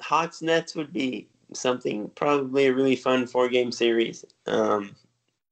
Hawks 0.00 0.40
Nets 0.42 0.74
would 0.74 0.92
be 0.92 1.28
something 1.52 2.08
probably 2.14 2.66
a 2.66 2.72
really 2.74 2.96
fun 2.96 3.26
four 3.26 3.48
game 3.48 3.70
series. 3.72 4.24
Um, 4.46 4.94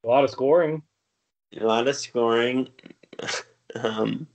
A 0.04 0.06
lot 0.08 0.24
of 0.24 0.30
scoring. 0.30 0.82
a 1.60 1.64
lot 1.64 1.88
of 1.88 1.96
scoring. 1.96 2.68
um, 3.76 4.26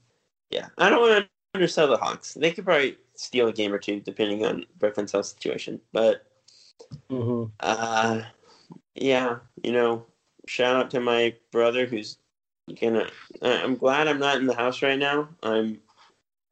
yeah, 0.50 0.68
I 0.78 0.90
don't 0.90 1.00
want 1.00 1.24
to 1.24 1.30
undersell 1.54 1.88
the 1.88 1.96
Hawks. 1.96 2.34
They 2.34 2.50
could 2.52 2.64
probably 2.64 2.96
steal 3.16 3.48
a 3.48 3.52
game 3.52 3.72
or 3.72 3.78
two 3.78 4.00
depending 4.00 4.44
on 4.44 4.66
Brooklyn's 4.78 5.12
health 5.12 5.26
situation. 5.26 5.80
But 5.92 6.26
Mm-hmm. 7.10 7.52
uh, 7.60 8.22
yeah, 8.94 9.38
you 9.62 9.72
know, 9.72 10.06
shout 10.46 10.76
out 10.76 10.90
to 10.92 11.00
my 11.00 11.34
brother 11.52 11.86
who's 11.86 12.18
gonna. 12.80 13.08
I- 13.42 13.62
I'm 13.62 13.76
glad 13.76 14.08
I'm 14.08 14.18
not 14.18 14.36
in 14.36 14.46
the 14.46 14.54
house 14.54 14.82
right 14.82 14.98
now. 14.98 15.28
I'm 15.42 15.80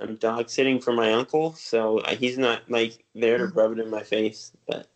I'm 0.01 0.17
dog 0.17 0.51
sitting 0.51 0.81
for 0.81 0.93
my 0.93 1.13
uncle, 1.13 1.55
so 1.55 1.99
uh, 1.99 2.15
he's 2.17 2.39
not 2.39 2.71
like 2.71 3.05
there 3.15 3.39
to 3.39 3.47
rub 3.47 3.73
it 3.73 3.79
in 3.81 3.91
my 3.91 4.03
face, 4.03 4.53
but. 4.67 4.89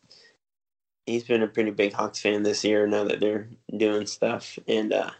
He's 1.06 1.22
been 1.22 1.44
a 1.44 1.46
pretty 1.46 1.70
big 1.70 1.92
Hawks 1.92 2.20
fan 2.20 2.42
this 2.42 2.64
year 2.64 2.84
now 2.88 3.04
that 3.04 3.20
they're 3.20 3.48
doing 3.76 4.06
stuff, 4.06 4.58
and 4.66 4.92
uh, 4.92 5.10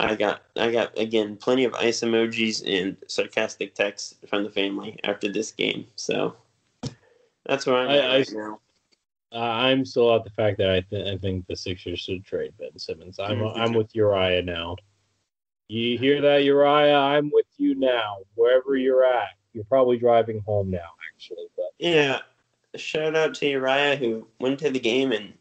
I 0.00 0.14
got 0.14 0.42
I 0.56 0.70
got 0.72 0.96
again 0.98 1.36
plenty 1.36 1.64
of 1.64 1.74
ice 1.74 2.00
emojis 2.00 2.62
and 2.66 2.96
sarcastic 3.06 3.74
texts 3.74 4.14
from 4.28 4.44
the 4.44 4.50
family 4.50 4.98
after 5.04 5.30
this 5.30 5.52
game. 5.52 5.86
So 5.96 6.34
that's 7.46 7.66
where 7.66 7.76
I'm 7.76 7.90
I- 7.90 7.98
at 7.98 8.10
I- 8.10 8.16
right 8.18 8.32
now. 8.32 8.60
Uh, 9.32 9.36
I'm 9.38 9.84
still 9.84 10.12
at 10.16 10.24
the 10.24 10.30
fact 10.30 10.58
that 10.58 10.70
I, 10.70 10.80
th- 10.80 11.06
I 11.06 11.16
think 11.16 11.46
the 11.46 11.54
Sixers 11.54 12.00
should 12.00 12.24
trade 12.24 12.52
Ben 12.58 12.76
Simmons. 12.76 13.20
I'm 13.20 13.38
Mhm. 13.38 13.52
I'm 13.56 13.74
with 13.74 13.94
Uriah 13.94 14.42
now. 14.42 14.74
You 15.68 15.96
hear 15.98 16.20
that, 16.20 16.42
Uriah? 16.42 16.96
I'm 16.96 17.30
with 17.32 17.46
you 17.56 17.76
now. 17.76 18.16
Wherever 18.34 18.76
you're 18.76 19.04
at, 19.04 19.28
you're 19.52 19.62
probably 19.64 19.98
driving 19.98 20.40
home 20.40 20.68
now, 20.70 20.90
actually. 21.14 21.46
But 21.56 21.66
Yeah, 21.78 22.22
shout 22.74 23.14
out 23.14 23.34
to 23.36 23.46
Uriah 23.48 23.94
who 23.94 24.26
went 24.40 24.58
to 24.60 24.70
the 24.70 24.80
game 24.80 25.12
and 25.12 25.32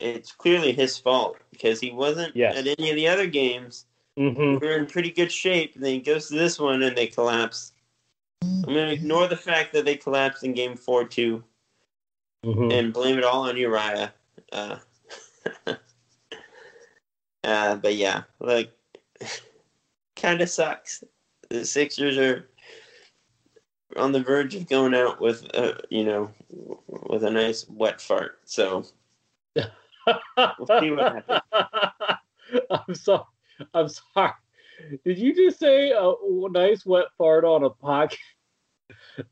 it's 0.00 0.32
clearly 0.32 0.72
his 0.72 0.98
fault 0.98 1.38
because 1.50 1.80
he 1.80 1.90
wasn't 1.90 2.34
Yes. 2.36 2.56
at 2.56 2.66
any 2.66 2.90
of 2.90 2.96
the 2.96 3.08
other 3.08 3.26
games. 3.26 3.86
Mhm. 4.18 4.60
We 4.60 4.68
are 4.68 4.76
in 4.78 4.86
pretty 4.86 5.10
good 5.10 5.32
shape, 5.32 5.74
and 5.74 5.84
then 5.84 5.94
he 5.94 6.00
goes 6.00 6.28
to 6.28 6.34
this 6.34 6.58
one 6.58 6.82
and 6.82 6.96
they 6.96 7.06
collapse. 7.06 7.72
I'm 8.42 8.62
gonna 8.62 8.88
ignore 8.88 9.26
the 9.28 9.36
fact 9.36 9.72
that 9.72 9.84
they 9.84 9.96
collapsed 9.96 10.44
in 10.44 10.52
game 10.52 10.76
four 10.76 11.04
too. 11.06 11.44
Mhm. 12.44 12.70
and 12.74 12.92
blame 12.92 13.16
it 13.16 13.24
all 13.24 13.48
on 13.48 13.56
Uriah. 13.56 14.12
Uh, 14.52 14.76
uh, 17.44 17.76
but 17.76 17.94
yeah, 17.94 18.24
like, 18.38 18.70
kind 20.16 20.42
of 20.42 20.50
sucks. 20.50 21.02
The 21.48 21.64
Sixers 21.64 22.18
are 22.18 22.46
on 23.96 24.12
the 24.12 24.22
verge 24.22 24.54
of 24.54 24.68
going 24.68 24.94
out 24.94 25.20
with, 25.22 25.44
a, 25.54 25.80
you 25.88 26.04
know, 26.04 26.30
with 27.08 27.24
a 27.24 27.30
nice 27.30 27.66
wet 27.68 28.00
fart. 28.00 28.40
So 28.44 28.84
we'll 30.06 30.80
see 30.80 30.90
what 30.90 31.14
happens. 31.14 31.40
I'm 32.70 32.94
sorry. 32.94 33.24
I'm 33.72 33.88
sorry. 33.88 34.32
Did 35.04 35.18
you 35.18 35.34
just 35.34 35.58
say 35.58 35.92
a 35.92 36.12
nice 36.50 36.84
wet 36.84 37.06
fart 37.16 37.44
on 37.44 37.64
a 37.64 37.70
podcast? 37.70 38.16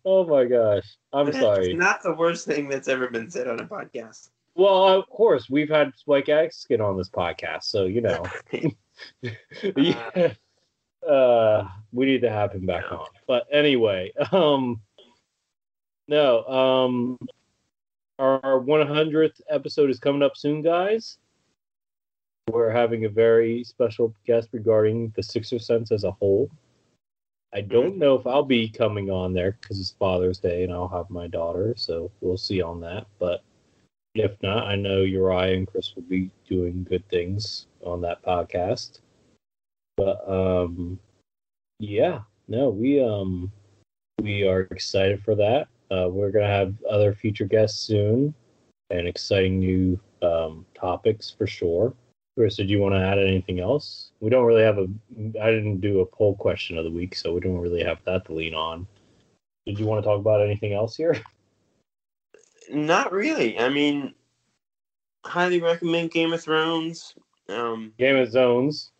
Oh 0.05 0.25
my 0.25 0.45
gosh. 0.45 0.97
I'm 1.12 1.27
That's 1.27 1.39
sorry. 1.39 1.75
not 1.75 2.03
the 2.03 2.14
worst 2.14 2.47
thing 2.47 2.68
that's 2.68 2.89
ever 2.89 3.09
been 3.09 3.31
said 3.31 3.49
on 3.49 3.61
a 3.61 3.64
podcast. 3.64 4.31
Well, 4.55 4.89
of 4.89 5.09
course, 5.09 5.51
we've 5.51 5.68
had 5.68 5.93
Spike 5.97 6.27
Eskin 6.27 6.81
on 6.81 6.97
this 6.97 7.11
podcast, 7.11 7.64
so 7.64 7.85
you 7.85 8.01
know. 8.01 8.25
yeah. 9.77 10.33
Uh, 11.07 11.68
we 11.93 12.07
need 12.07 12.23
to 12.23 12.31
have 12.31 12.53
him 12.53 12.64
back 12.64 12.91
on. 12.93 13.07
But 13.27 13.47
anyway, 13.53 14.12
um, 14.31 14.81
no, 16.09 16.45
um, 16.45 17.18
our 18.18 18.60
100th 18.60 19.40
episode 19.50 19.90
is 19.90 19.98
coming 19.98 20.22
up 20.22 20.36
soon, 20.36 20.62
guys. 20.62 21.18
We're 22.50 22.70
having 22.70 23.04
a 23.04 23.08
very 23.08 23.64
special 23.64 24.14
guest 24.26 24.48
regarding 24.52 25.12
the 25.16 25.22
Sixer 25.22 25.58
Sense 25.58 25.92
as 25.92 26.04
a 26.04 26.10
whole. 26.10 26.50
I 27.54 27.60
don't 27.60 27.98
know 27.98 28.14
if 28.14 28.26
I'll 28.26 28.42
be 28.42 28.68
coming 28.68 29.10
on 29.10 29.34
there 29.34 29.58
because 29.60 29.78
it's 29.78 29.90
Father's 29.98 30.38
Day 30.38 30.64
and 30.64 30.72
I'll 30.72 30.88
have 30.88 31.10
my 31.10 31.26
daughter, 31.26 31.74
so 31.76 32.10
we'll 32.20 32.38
see 32.38 32.62
on 32.62 32.80
that. 32.80 33.06
But 33.18 33.42
if 34.14 34.42
not, 34.42 34.66
I 34.66 34.74
know 34.74 35.02
Uriah 35.02 35.56
and 35.56 35.66
Chris 35.66 35.94
will 35.94 36.02
be 36.02 36.30
doing 36.48 36.84
good 36.84 37.06
things 37.08 37.66
on 37.82 38.00
that 38.02 38.22
podcast. 38.22 39.00
But 39.96 40.26
um 40.28 40.98
yeah, 41.78 42.20
no, 42.48 42.70
we 42.70 43.02
um 43.02 43.52
we 44.20 44.46
are 44.46 44.62
excited 44.70 45.22
for 45.22 45.34
that. 45.34 45.68
Uh 45.93 46.09
we're 46.09 46.30
gonna 46.30 46.47
have 46.47 46.74
other 46.88 47.12
future 47.12 47.45
guests 47.45 47.80
soon 47.80 48.34
and 48.90 49.07
exciting 49.07 49.59
new 49.59 49.99
um 50.22 50.64
topics 50.74 51.30
for 51.36 51.47
sure. 51.47 51.95
Chris, 52.36 52.57
did 52.57 52.70
you 52.70 52.78
want 52.78 52.95
to 52.95 53.01
add 53.01 53.18
anything 53.18 53.61
else? 53.61 54.12
We 54.20 54.30
don't 54.30 54.47
really 54.47 54.62
have 54.62 54.78
a 54.78 54.88
I 55.40 55.51
didn't 55.51 55.80
do 55.80 56.01
a 56.01 56.07
poll 56.07 56.34
question 56.34 56.78
of 56.78 56.84
the 56.84 56.90
week, 56.90 57.14
so 57.14 57.34
we 57.34 57.40
don't 57.40 57.59
really 57.59 57.84
have 57.84 57.99
that 58.05 58.24
to 58.26 58.32
lean 58.32 58.55
on. 58.55 58.86
Did 59.66 59.78
you 59.78 59.86
want 59.86 60.03
to 60.03 60.09
talk 60.09 60.18
about 60.18 60.43
anything 60.43 60.72
else 60.72 60.97
here? 60.97 61.16
Not 62.70 63.12
really. 63.12 63.59
I 63.59 63.68
mean, 63.68 64.14
highly 65.24 65.61
recommend 65.61 66.11
Game 66.11 66.32
of 66.32 66.43
Thrones. 66.43 67.14
Um, 67.49 67.93
Game 67.99 68.16
of 68.16 68.30
Zones. 68.30 68.90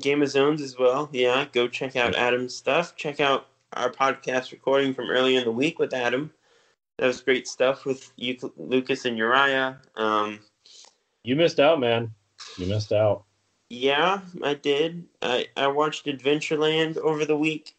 Game 0.00 0.22
of 0.22 0.28
Zones 0.28 0.60
as 0.60 0.78
well. 0.78 1.08
Yeah, 1.12 1.46
go 1.52 1.68
check 1.68 1.96
out 1.96 2.14
Adam's 2.14 2.54
stuff. 2.54 2.96
Check 2.96 3.20
out 3.20 3.48
our 3.72 3.90
podcast 3.90 4.52
recording 4.52 4.94
from 4.94 5.10
earlier 5.10 5.38
in 5.38 5.44
the 5.44 5.50
week 5.52 5.78
with 5.78 5.92
Adam. 5.92 6.32
That 6.98 7.06
was 7.08 7.20
great 7.20 7.46
stuff 7.46 7.84
with 7.84 8.10
you, 8.16 8.36
Lucas 8.56 9.04
and 9.04 9.18
Uriah. 9.18 9.78
Um, 9.96 10.40
You 11.24 11.36
missed 11.36 11.60
out, 11.60 11.78
man. 11.80 12.10
You 12.56 12.66
missed 12.66 12.92
out. 12.92 13.24
Yeah, 13.68 14.20
I 14.42 14.54
did. 14.54 15.04
I 15.22 15.46
I 15.56 15.66
watched 15.66 16.06
Adventureland 16.06 16.96
over 16.98 17.24
the 17.24 17.36
week. 17.36 17.74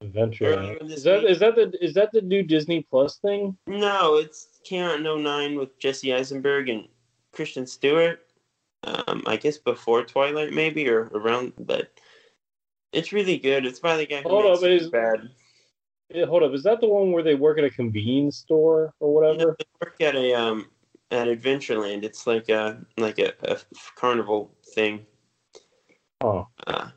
Adventure. 0.00 0.54
Earlier 0.54 0.78
this 0.82 0.98
Is 0.98 1.04
that 1.04 1.22
week. 1.22 1.30
is 1.30 1.38
that 1.40 1.54
the 1.56 1.84
is 1.84 1.94
that 1.94 2.12
the 2.12 2.22
new 2.22 2.42
Disney 2.42 2.82
Plus 2.82 3.16
thing? 3.18 3.56
No, 3.66 4.16
it's 4.16 4.48
Count 4.64 5.02
09 5.02 5.56
with 5.56 5.78
Jesse 5.78 6.12
Eisenberg 6.14 6.68
and 6.68 6.88
Kristen 7.32 7.66
Stewart. 7.66 8.20
Um, 8.84 9.22
I 9.26 9.36
guess 9.36 9.58
before 9.58 10.04
Twilight, 10.04 10.52
maybe 10.52 10.88
or 10.88 11.04
around, 11.14 11.52
but 11.58 11.90
it's 12.96 13.12
really 13.12 13.38
good. 13.38 13.66
It's 13.66 13.78
by 13.80 13.96
the 13.96 14.06
guy 14.06 14.22
who 14.22 14.28
Hold 14.28 14.44
makes 14.44 14.62
up, 14.62 14.68
is- 14.68 14.90
bad. 14.90 15.28
Yeah, 16.08 16.26
hold 16.26 16.44
up. 16.44 16.52
Is 16.52 16.62
that 16.62 16.80
the 16.80 16.86
one 16.86 17.10
where 17.10 17.24
they 17.24 17.34
work 17.34 17.58
at 17.58 17.64
a 17.64 17.70
convenience 17.70 18.36
store 18.38 18.94
or 19.00 19.12
whatever? 19.12 19.56
they 19.58 19.64
work 19.84 20.00
at 20.00 20.14
a 20.14 20.34
um 20.34 20.66
at 21.10 21.26
Adventureland. 21.26 22.04
It's 22.04 22.26
like 22.28 22.48
a 22.48 22.78
like 22.96 23.18
a, 23.18 23.32
a 23.42 23.58
carnival 23.96 24.54
thing. 24.74 25.04
Oh, 26.20 26.46
Uh, 26.66 26.90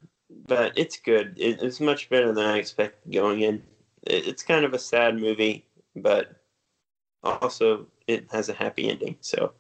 but 0.47 0.77
it's 0.77 0.97
good. 0.99 1.33
It, 1.37 1.61
it's 1.61 1.79
much 1.79 2.07
better 2.09 2.31
than 2.33 2.45
I 2.45 2.57
expected 2.57 3.11
going 3.11 3.41
in. 3.41 3.63
It, 4.03 4.27
it's 4.27 4.43
kind 4.43 4.63
of 4.63 4.73
a 4.75 4.79
sad 4.79 5.17
movie, 5.19 5.65
but 5.95 6.35
also 7.23 7.87
it 8.07 8.27
has 8.31 8.47
a 8.49 8.53
happy 8.53 8.89
ending. 8.89 9.17
So 9.21 9.53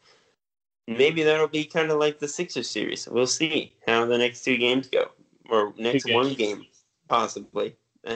maybe 0.87 1.23
that'll 1.23 1.47
be 1.47 1.65
kind 1.65 1.89
of 1.91 1.97
like 1.97 2.19
the 2.19 2.27
Sixers 2.27 2.69
series. 2.69 3.07
We'll 3.07 3.27
see 3.27 3.73
how 3.87 4.05
the 4.05 4.17
next 4.17 4.43
two 4.43 4.57
games 4.57 4.87
go, 4.87 5.09
or 5.51 5.73
next 5.77 6.09
one 6.11 6.33
game, 6.33 6.65
possibly. 7.07 7.75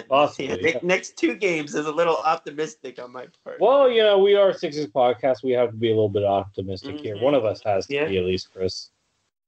Possibly, 0.09 0.47
yeah, 0.63 0.71
yeah. 0.75 0.79
next 0.81 1.17
two 1.17 1.35
games 1.35 1.75
is 1.75 1.85
a 1.85 1.91
little 1.91 2.15
optimistic 2.17 2.99
on 2.99 3.11
my 3.11 3.27
part. 3.43 3.59
well, 3.59 3.89
you 3.89 4.01
know, 4.01 4.17
we 4.17 4.33
are 4.35 4.53
Sixers 4.53 4.87
podcast. 4.87 5.43
We 5.43 5.51
have 5.51 5.71
to 5.71 5.75
be 5.75 5.87
a 5.87 5.93
little 5.93 6.07
bit 6.09 6.23
optimistic 6.23 6.99
here. 7.01 7.17
Mhm. 7.17 7.21
One 7.21 7.35
of 7.35 7.43
us 7.43 7.61
has 7.63 7.87
to 7.87 7.93
Yeah. 7.93 8.05
be, 8.07 8.17
at 8.17 8.23
least, 8.23 8.53
Chris. 8.53 8.91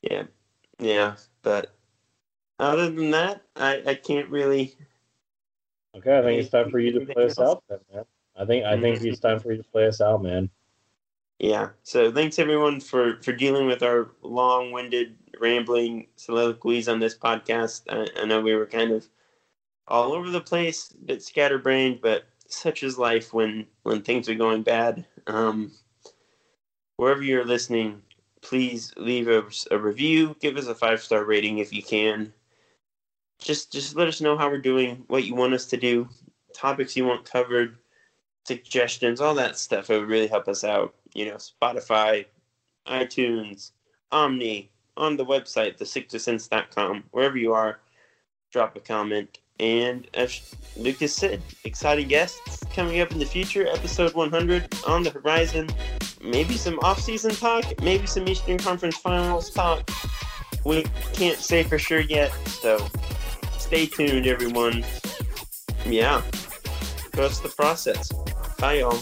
Yeah, 0.02 0.24
yeah, 0.78 1.16
but 1.42 1.72
other 2.60 2.90
than 2.92 3.12
that, 3.12 3.44
I, 3.56 3.82
I 3.88 3.96
can't 3.96 4.30
really. 4.30 4.76
Okay, 5.96 6.18
I 6.18 6.22
think 6.22 6.42
it's 6.42 6.50
time 6.50 6.70
for 6.70 6.80
you 6.80 6.92
to 7.00 7.06
play 7.14 7.24
us 7.26 7.40
out, 7.40 7.64
then, 7.70 7.80
man. 7.94 8.04
I 8.36 8.46
think 8.46 8.66
I 8.66 8.80
think 8.80 9.02
it's 9.02 9.22
time 9.22 9.40
for 9.40 9.54
you 9.54 9.58
to 9.64 9.70
play 9.70 9.88
us 9.88 10.02
out, 10.02 10.22
man. 10.22 10.50
Yeah. 11.40 11.70
So 11.84 12.12
thanks 12.12 12.40
everyone 12.40 12.80
for 12.80 13.22
for 13.22 13.34
dealing 13.34 13.68
with 13.68 13.84
our 13.84 14.12
long-winded, 14.22 15.18
rambling 15.40 16.08
soliloquies 16.16 16.88
on 16.88 17.00
this 17.00 17.18
podcast. 17.18 17.82
I, 17.90 18.22
I 18.22 18.26
know 18.26 18.42
we 18.42 18.56
were 18.56 18.66
kind 18.66 18.92
of 18.92 19.08
all 19.88 20.14
over 20.14 20.30
the 20.30 20.42
place, 20.42 20.92
a 20.92 21.06
bit 21.06 21.24
scatterbrained, 21.24 22.02
but 22.02 22.26
such 22.48 22.84
is 22.84 22.98
life 22.98 23.34
when 23.34 23.68
when 23.84 24.02
things 24.02 24.30
are 24.30 24.36
going 24.36 24.64
bad. 24.64 25.06
Um, 25.28 25.72
wherever 26.98 27.24
you're 27.24 27.46
listening, 27.46 28.02
please 28.42 28.94
leave 28.98 29.28
a, 29.28 29.44
a 29.72 29.78
review, 29.78 30.36
give 30.40 30.58
us 30.58 30.68
a 30.68 30.76
five 30.76 31.02
star 31.02 31.24
rating 31.26 31.60
if 31.60 31.74
you 31.74 31.84
can. 31.84 32.34
Just 33.40 33.72
just 33.72 33.96
let 33.96 34.08
us 34.08 34.22
know 34.22 34.38
how 34.38 34.50
we're 34.50 34.58
doing, 34.60 35.04
what 35.08 35.26
you 35.26 35.36
want 35.36 35.54
us 35.54 35.66
to 35.68 35.78
do, 35.78 36.10
topics 36.54 36.96
you 36.96 37.06
want 37.06 37.30
covered, 37.30 37.78
suggestions, 38.46 39.20
all 39.22 39.36
that 39.36 39.58
stuff. 39.58 39.90
It 39.90 40.00
would 40.00 40.08
really 40.08 40.28
help 40.28 40.48
us 40.48 40.64
out. 40.64 40.94
You 41.14 41.26
know, 41.26 41.36
Spotify, 41.36 42.26
iTunes, 42.88 43.72
Omni, 44.12 44.72
on 44.98 45.18
the 45.18 45.26
website, 45.26 45.78
the 45.78 47.04
wherever 47.12 47.38
you 47.38 47.54
are, 47.54 47.80
drop 48.52 48.76
a 48.76 48.80
comment. 48.80 49.40
And 49.60 50.08
as 50.14 50.54
Lucas 50.76 51.14
said, 51.14 51.42
exciting 51.64 52.08
guests 52.08 52.64
coming 52.74 53.00
up 53.00 53.12
in 53.12 53.20
the 53.20 53.26
future. 53.26 53.68
Episode 53.68 54.14
100 54.14 54.74
on 54.86 55.04
the 55.04 55.10
horizon. 55.10 55.70
Maybe 56.22 56.56
some 56.56 56.80
off-season 56.80 57.32
talk. 57.32 57.64
Maybe 57.82 58.06
some 58.06 58.28
Eastern 58.28 58.58
Conference 58.58 58.98
Finals 58.98 59.50
talk. 59.50 59.90
We 60.66 60.84
can't 61.14 61.38
say 61.38 61.64
for 61.64 61.78
sure 61.78 62.02
yet. 62.02 62.32
So 62.48 62.86
stay 63.58 63.86
tuned, 63.86 64.28
everyone. 64.28 64.84
Yeah, 65.86 66.22
trust 67.14 67.44
the 67.44 67.50
process. 67.50 68.12
Bye, 68.60 68.80
y'all. 68.80 69.00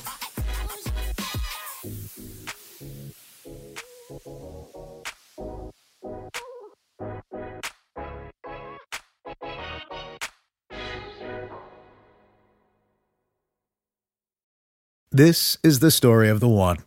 This 15.15 15.57
is 15.61 15.77
the 15.77 15.91
story 15.91 16.27
of 16.27 16.39
the 16.39 16.47
one. 16.47 16.77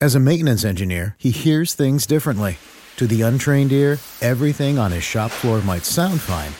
As 0.00 0.16
a 0.16 0.20
maintenance 0.20 0.64
engineer, 0.64 1.14
he 1.18 1.30
hears 1.30 1.72
things 1.72 2.04
differently. 2.04 2.58
To 2.96 3.06
the 3.06 3.22
untrained 3.22 3.70
ear, 3.70 3.98
everything 4.20 4.76
on 4.76 4.90
his 4.90 5.04
shop 5.04 5.30
floor 5.30 5.60
might 5.62 5.84
sound 5.84 6.20
fine, 6.20 6.52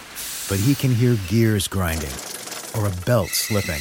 but 0.48 0.64
he 0.64 0.76
can 0.76 0.94
hear 0.94 1.16
gears 1.26 1.66
grinding 1.66 2.12
or 2.78 2.86
a 2.86 3.04
belt 3.04 3.30
slipping. 3.30 3.80